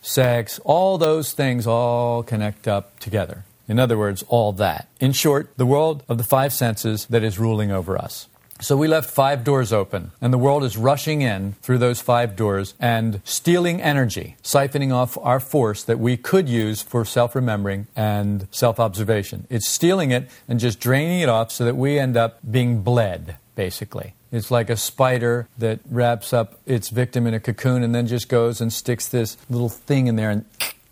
sex, 0.02 0.60
all 0.64 0.98
those 0.98 1.32
things 1.32 1.66
all 1.66 2.22
connect 2.22 2.68
up 2.68 3.00
together. 3.00 3.46
In 3.68 3.78
other 3.78 3.96
words, 3.96 4.22
all 4.28 4.52
that. 4.52 4.86
In 5.00 5.12
short, 5.12 5.56
the 5.56 5.64
world 5.64 6.02
of 6.06 6.18
the 6.18 6.24
five 6.24 6.52
senses 6.52 7.06
that 7.06 7.24
is 7.24 7.38
ruling 7.38 7.72
over 7.72 7.96
us. 7.96 8.28
So 8.60 8.74
we 8.76 8.88
left 8.88 9.10
five 9.10 9.44
doors 9.44 9.70
open, 9.70 10.12
and 10.20 10.32
the 10.32 10.38
world 10.38 10.64
is 10.64 10.78
rushing 10.78 11.20
in 11.20 11.52
through 11.60 11.76
those 11.78 12.00
five 12.00 12.36
doors 12.36 12.74
and 12.80 13.20
stealing 13.22 13.82
energy, 13.82 14.36
siphoning 14.42 14.94
off 14.94 15.18
our 15.20 15.40
force 15.40 15.82
that 15.84 15.98
we 15.98 16.16
could 16.16 16.48
use 16.48 16.80
for 16.80 17.04
self 17.04 17.34
remembering 17.34 17.86
and 17.94 18.48
self 18.50 18.80
observation. 18.80 19.46
It's 19.50 19.68
stealing 19.68 20.10
it 20.10 20.30
and 20.48 20.58
just 20.58 20.80
draining 20.80 21.20
it 21.20 21.28
off 21.28 21.52
so 21.52 21.66
that 21.66 21.76
we 21.76 21.98
end 21.98 22.16
up 22.16 22.38
being 22.50 22.80
bled, 22.80 23.36
basically. 23.54 24.14
It's 24.32 24.50
like 24.50 24.70
a 24.70 24.76
spider 24.76 25.48
that 25.58 25.80
wraps 25.90 26.32
up 26.32 26.58
its 26.66 26.88
victim 26.88 27.26
in 27.26 27.34
a 27.34 27.40
cocoon 27.40 27.82
and 27.82 27.94
then 27.94 28.06
just 28.06 28.28
goes 28.28 28.60
and 28.60 28.72
sticks 28.72 29.06
this 29.06 29.36
little 29.50 29.68
thing 29.68 30.06
in 30.06 30.16
there 30.16 30.30
and 30.30 30.44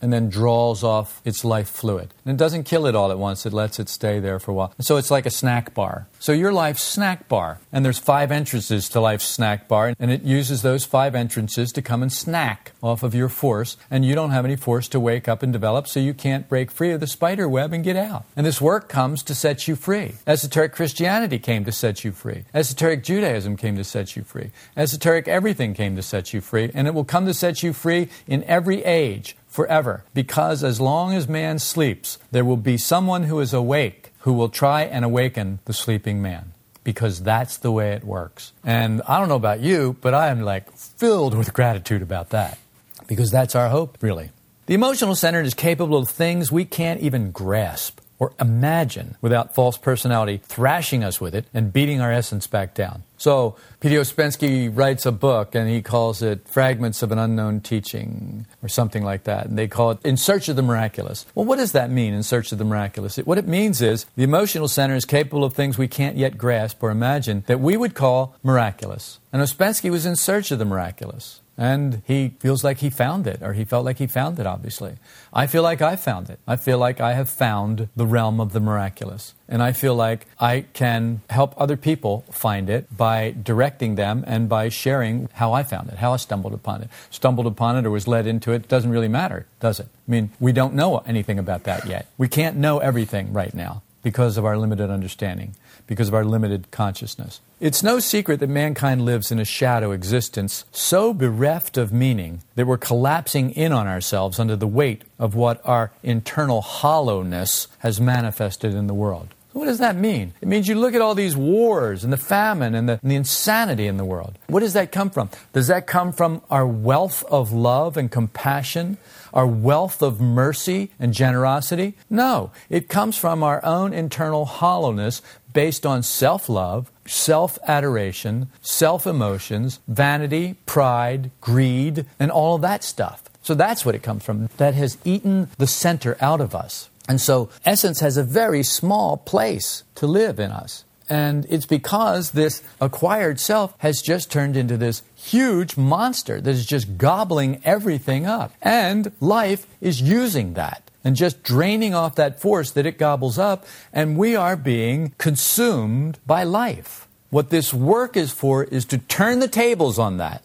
and 0.05 0.13
then 0.13 0.29
draws 0.29 0.85
off 0.85 1.23
its 1.25 1.47
life 1.47 1.71
fluid. 1.71 2.13
And 2.27 2.35
it 2.35 2.37
doesn't 2.37 2.65
kill 2.65 2.85
it 2.85 2.95
all 2.95 3.11
at 3.11 3.19
once, 3.19 3.47
it 3.47 3.55
lets 3.55 3.81
it 3.81 3.89
stay 3.89 4.21
there 4.21 4.39
for 4.39 4.51
a 4.51 4.55
while. 4.55 4.75
So 4.79 4.99
it's 4.99 5.11
like 5.11 5.25
a 5.25 5.31
snack 5.31 5.73
bar. 5.73 6.07
So 6.19 6.33
your 6.33 6.53
life's 6.53 6.83
snack 6.83 7.27
bar. 7.27 7.59
And 7.73 7.87
there's 7.87 7.99
five 7.99 8.31
entrances 8.31 8.91
to 8.91 9.01
life's 9.01 9.25
snack 9.25 9.67
bar, 9.67 9.95
and 9.99 10.11
it 10.11 10.23
uses 10.23 10.61
those 10.61 10.85
five 10.85 11.15
entrances 11.15 11.73
to 11.73 11.81
come 11.81 12.03
and 12.03 12.13
snack 12.13 12.73
off 12.83 13.03
of 13.03 13.15
your 13.15 13.31
force. 13.31 13.79
And 13.91 14.05
you 14.05 14.15
don't 14.15 14.31
have 14.31 14.45
any 14.45 14.57
force 14.57 14.89
to 14.89 15.01
wake 15.01 15.27
up 15.27 15.43
and 15.43 15.55
develop, 15.55 15.89
so 15.89 16.01
you 16.01 16.13
can't 16.13 16.51
break 16.51 16.71
free 16.71 16.91
of 16.91 17.01
the 17.01 17.07
spider 17.07 17.49
web 17.49 17.73
and 17.73 17.83
get 17.83 17.97
out. 17.97 18.27
And 18.37 18.45
this 18.45 18.61
work 18.61 18.91
comes 18.91 19.23
to 19.23 19.35
set 19.35 19.67
you 19.67 19.75
free. 19.75 20.17
Esoteric 20.27 20.73
Christianity 20.73 21.39
came 21.39 21.65
to 21.65 21.73
set 21.73 22.05
you 22.05 22.13
free. 22.13 22.45
Esoteric 22.53 23.03
Judaism 23.03 23.57
came 23.57 23.77
to 23.77 23.85
set 23.85 24.17
you 24.17 24.23
free. 24.23 24.51
Esoteric 24.77 25.29
everything 25.29 25.73
came 25.73 25.97
to 25.97 26.03
set 26.03 26.35
you 26.35 26.43
free. 26.43 26.71
And 26.75 26.87
it 26.87 26.93
will 26.93 27.05
come 27.05 27.25
to 27.25 27.33
set 27.33 27.63
you 27.63 27.73
free 27.73 28.11
in 28.27 28.45
every 28.45 28.85
age 28.85 29.35
forever. 29.55 30.03
Because 30.15 30.65
as 30.65 30.81
long 30.81 31.15
as 31.15 31.29
man 31.29 31.61
sleeps, 31.61 32.19
there 32.33 32.45
will 32.45 32.57
be 32.57 32.77
someone 32.77 33.23
who 33.23 33.39
is 33.39 33.55
awake 33.55 34.11
who 34.23 34.33
will 34.33 34.49
try 34.49 34.83
and 34.83 35.05
awaken 35.05 35.61
the 35.67 35.73
sleeping 35.73 36.21
man. 36.21 36.53
Because 36.83 37.23
that's 37.23 37.57
the 37.59 37.71
way 37.71 37.93
it 37.93 38.03
works. 38.03 38.53
And 38.65 39.01
I 39.07 39.21
don't 39.21 39.29
know 39.29 39.37
about 39.37 39.61
you, 39.61 39.97
but 40.01 40.13
I 40.13 40.29
am 40.29 40.41
like 40.41 40.73
filled 40.73 41.37
with 41.39 41.55
gratitude 41.55 42.03
about 42.03 42.31
that. 42.31 42.59
Because 43.07 43.31
that's 43.31 43.55
our 43.55 43.69
hope, 43.69 43.97
really. 44.01 44.31
The 44.67 44.75
emotional 44.75 45.15
center 45.15 45.41
is 45.41 45.55
capable 45.55 45.99
of 45.99 46.09
things 46.09 46.51
we 46.51 46.65
can't 46.65 47.01
even 47.01 47.31
grasp 47.31 48.01
or 48.19 48.33
imagine 48.41 49.17
without 49.21 49.55
false 49.55 49.77
personality 49.77 50.41
thrashing 50.45 51.03
us 51.03 51.21
with 51.21 51.35
it 51.35 51.47
and 51.53 51.73
beating 51.73 52.01
our 52.01 52.13
essence 52.13 52.47
back 52.47 52.75
down. 52.75 53.03
So, 53.17 53.57
P.D. 53.81 53.95
Ouspensky 53.95 54.71
writes 54.75 55.07
a 55.07 55.13
book 55.13 55.55
and 55.55 55.69
he 55.69 55.83
calls 55.83 56.21
it 56.21 56.47
Fragments 56.49 57.03
of 57.03 57.11
an 57.13 57.19
Unknown 57.19 57.61
Teaching 57.61 58.47
or 58.63 58.69
something 58.69 59.03
like 59.03 59.25
that. 59.25 59.47
And 59.47 59.57
they 59.57 59.69
call 59.69 59.93
it 59.93 59.99
In 60.05 60.17
Search 60.17 60.49
of 60.49 60.57
the 60.57 60.63
Miraculous. 60.63 61.25
Well, 61.35 61.47
what 61.47 61.57
does 61.57 61.73
that 61.73 61.91
mean, 61.91 62.13
In 62.13 62.23
Search 62.23 62.53
of 62.53 62.59
the 62.59 62.65
Miraculous? 62.65 63.19
It, 63.19 63.27
what 63.27 63.39
it 63.39 63.49
means 63.49 63.81
is 63.81 64.07
the 64.17 64.25
emotional 64.25 64.69
center 64.69 64.95
is 64.95 65.05
capable 65.05 65.45
of 65.45 65.55
things 65.55 65.79
we 65.79 65.89
can't 65.89 66.17
yet 66.17 66.37
grasp 66.37 66.83
or 66.83 66.91
imagine 66.91 67.45
that 67.47 67.61
we 67.61 67.77
would 67.77 67.95
call 67.95 68.37
miraculous. 68.43 69.21
And 69.33 69.41
Ouspensky 69.41 69.91
was 69.91 70.07
in 70.07 70.17
search 70.17 70.51
of 70.51 70.59
the 70.59 70.65
miraculous. 70.65 71.41
And 71.57 72.03
he 72.05 72.35
feels 72.41 72.65
like 72.65 72.79
he 72.79 72.91
found 72.91 73.27
it, 73.29 73.41
or 73.41 73.53
he 73.53 73.65
felt 73.65 73.85
like 73.85 73.99
he 73.99 74.09
found 74.09 74.41
it, 74.41 74.47
obviously. 74.47 74.97
I 75.33 75.47
feel 75.47 75.63
like 75.63 75.81
I 75.81 75.95
found 75.95 76.29
it. 76.29 76.41
I 76.49 76.57
feel 76.57 76.79
like 76.79 77.01
I 77.01 77.13
have 77.13 77.29
found 77.29 77.89
the 77.95 78.07
realm 78.07 78.41
of 78.41 78.53
the 78.53 78.61
miraculous. 78.61 79.35
And 79.49 79.63
I 79.63 79.73
feel 79.73 79.95
like 79.95 80.27
I 80.41 80.65
can 80.73 81.23
help 81.31 81.55
other 81.57 81.77
people 81.77 82.25
find 82.31 82.69
it 82.69 82.97
by 82.97 83.35
directing 83.41 83.95
them 83.95 84.25
and 84.27 84.49
by 84.49 84.69
sharing 84.69 85.29
how 85.35 85.53
I 85.53 85.63
found 85.63 85.91
it, 85.91 85.99
how 85.99 86.13
I 86.13 86.17
stumbled 86.17 86.55
upon 86.55 86.83
it. 86.83 86.89
Stumbled 87.11 87.47
upon 87.47 87.77
it 87.77 87.87
or 87.87 87.91
was 87.91 88.09
led 88.09 88.27
into 88.27 88.51
it 88.51 88.67
doesn't 88.67 88.91
really 88.91 89.09
matter, 89.09 89.47
does 89.61 89.79
it? 89.79 89.87
I 89.87 90.11
mean, 90.11 90.31
we 90.41 90.53
don't 90.53 90.75
know 90.75 90.99
anything 91.07 91.39
about 91.39 91.65
that 91.65 91.87
yet. 91.87 92.07
We 92.19 92.27
can't 92.27 92.57
know 92.57 92.79
everything 92.79 93.33
right 93.33 93.55
now 93.55 93.83
because 94.03 94.37
of 94.37 94.45
our 94.45 94.59
limited 94.59 94.91
understanding, 94.91 95.55
because 95.87 96.09
of 96.09 96.15
our 96.15 96.25
limited 96.25 96.71
consciousness. 96.71 97.41
It's 97.61 97.83
no 97.83 97.99
secret 97.99 98.41
that 98.41 98.49
mankind 98.49 99.05
lives 99.05 99.31
in 99.31 99.39
a 99.39 99.45
shadow 99.45 99.93
existence 99.93 100.65
so 100.73 101.15
bereft 101.15 101.77
of 101.77 101.93
meaning 101.93 102.43
that 102.57 102.67
we're 102.67 102.79
collapsing 102.79 103.51
in 103.51 103.73
on 103.73 103.87
ourselves 103.87 104.39
under 104.39 104.57
the 104.57 104.67
weight 104.67 105.03
of 105.19 105.35
what 105.35 105.61
our 105.65 105.93
internal 106.03 106.61
hollowness 106.61 107.69
has 107.79 108.01
manifested 108.01 108.75
in 108.75 108.87
the 108.87 108.95
world. 108.95 109.29
What 109.55 109.67
does 109.67 109.79
that 109.79 109.95
mean? 109.95 110.35
It 110.41 110.49
means 110.49 110.67
you 110.67 110.75
look 110.75 110.95
at 110.95 111.01
all 111.01 111.15
these 111.15 111.37
wars 111.37 112.03
and 112.03 112.13
the 112.13 112.17
famine 112.17 112.75
and 112.75 112.89
the, 112.89 112.99
and 113.01 113.11
the, 113.11 113.15
insanity 113.15 113.87
in 113.87 113.99
the 113.99 114.05
world. 114.05 114.37
What 114.49 114.61
does 114.61 114.73
that 114.73 114.91
come 114.91 115.11
from? 115.11 115.31
Does 115.53 115.69
that 115.69 115.87
come 115.87 116.13
from 116.13 116.43
our 116.51 116.67
wealth 116.67 117.23
of 117.31 117.53
love 117.53 117.97
and 117.97 118.11
compassion, 118.11 118.99
our 119.35 119.47
wealth 119.47 120.01
of 120.01 120.21
mercy 120.21 120.91
and 120.99 121.13
generosity? 121.13 121.95
No. 122.09 122.53
It 122.71 122.89
comes 122.89 123.19
from 123.19 123.43
our 123.43 123.63
own 123.63 123.93
internal 123.93 124.47
hollowness 124.47 125.21
based 125.53 125.85
on 125.85 126.03
self 126.03 126.49
love, 126.49 126.91
self 127.07 127.59
adoration, 127.67 128.49
self 128.63 129.07
emotions, 129.07 129.81
vanity, 129.87 130.57
pride, 130.65 131.31
greed, 131.43 132.07
and 132.19 132.31
all 132.31 132.55
of 132.55 132.63
that 132.63 132.83
stuff. 132.83 133.23
So 133.43 133.55
that's 133.55 133.85
what 133.85 133.95
it 133.95 134.03
comes 134.03 134.25
from. 134.25 134.49
That 134.57 134.75
has 134.75 134.97
eaten 135.05 135.49
the 135.59 135.67
center 135.67 136.17
out 136.21 136.41
of 136.41 136.55
us. 136.55 136.89
And 137.07 137.21
so 137.21 137.51
essence 137.65 138.01
has 138.01 138.17
a 138.17 138.25
very 138.25 138.63
small 138.63 139.19
place 139.19 139.83
to 139.97 140.07
live 140.07 140.41
in 140.41 140.51
us. 140.51 140.84
And 141.09 141.47
it's 141.51 141.67
because 141.67 142.31
this 142.31 142.63
acquired 142.81 143.39
self 143.39 143.75
has 143.79 144.01
just 144.01 144.31
turned 144.31 144.57
into 144.57 144.77
this 144.77 145.03
huge 145.15 145.77
monster 145.77 146.41
that 146.41 146.51
is 146.51 146.67
just 146.67 146.97
gobbling 146.97 147.61
everything 147.65 148.27
up. 148.27 148.53
And 148.63 149.13
life 149.21 149.67
is 149.81 150.01
using 150.01 150.55
that 150.55 150.91
and 151.05 151.17
just 151.17 151.43
draining 151.43 151.95
off 151.95 152.15
that 152.15 152.41
force 152.41 152.71
that 152.71 152.87
it 152.87 152.99
gobbles 152.99 153.39
up, 153.39 153.67
and 153.93 154.17
we 154.17 154.35
are 154.35 154.57
being 154.57 155.13
consumed 155.19 156.19
by 156.27 156.43
life. 156.43 157.07
What 157.29 157.51
this 157.51 157.75
work 157.75 158.17
is 158.17 158.33
for 158.33 158.65
is 158.65 158.87
to 158.87 158.99
turn 158.99 159.41
the 159.41 159.49
tables 159.49 159.99
on 159.99 160.17
that, 160.17 160.43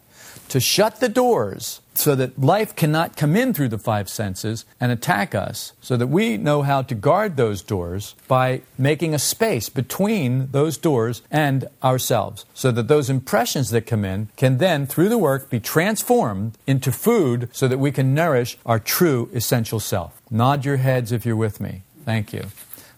to 0.50 0.60
shut 0.60 1.00
the 1.00 1.08
doors 1.08 1.80
so 2.00 2.14
that 2.14 2.40
life 2.40 2.74
cannot 2.74 3.16
come 3.16 3.36
in 3.36 3.52
through 3.52 3.68
the 3.68 3.78
five 3.78 4.08
senses 4.08 4.64
and 4.80 4.90
attack 4.90 5.34
us, 5.34 5.72
so 5.80 5.96
that 5.96 6.06
we 6.06 6.36
know 6.36 6.62
how 6.62 6.82
to 6.82 6.94
guard 6.94 7.36
those 7.36 7.62
doors 7.62 8.14
by 8.26 8.62
making 8.78 9.14
a 9.14 9.18
space 9.18 9.68
between 9.68 10.50
those 10.50 10.78
doors 10.78 11.22
and 11.30 11.68
ourselves, 11.82 12.44
so 12.54 12.70
that 12.70 12.88
those 12.88 13.10
impressions 13.10 13.70
that 13.70 13.86
come 13.86 14.04
in 14.04 14.28
can 14.36 14.58
then, 14.58 14.86
through 14.86 15.08
the 15.08 15.18
work, 15.18 15.50
be 15.50 15.60
transformed 15.60 16.56
into 16.66 16.90
food 16.90 17.48
so 17.52 17.68
that 17.68 17.78
we 17.78 17.92
can 17.92 18.14
nourish 18.14 18.56
our 18.64 18.78
true 18.78 19.28
essential 19.34 19.80
self. 19.80 20.20
Nod 20.30 20.64
your 20.64 20.78
heads 20.78 21.12
if 21.12 21.26
you're 21.26 21.36
with 21.36 21.60
me. 21.60 21.82
Thank 22.04 22.32
you. 22.32 22.46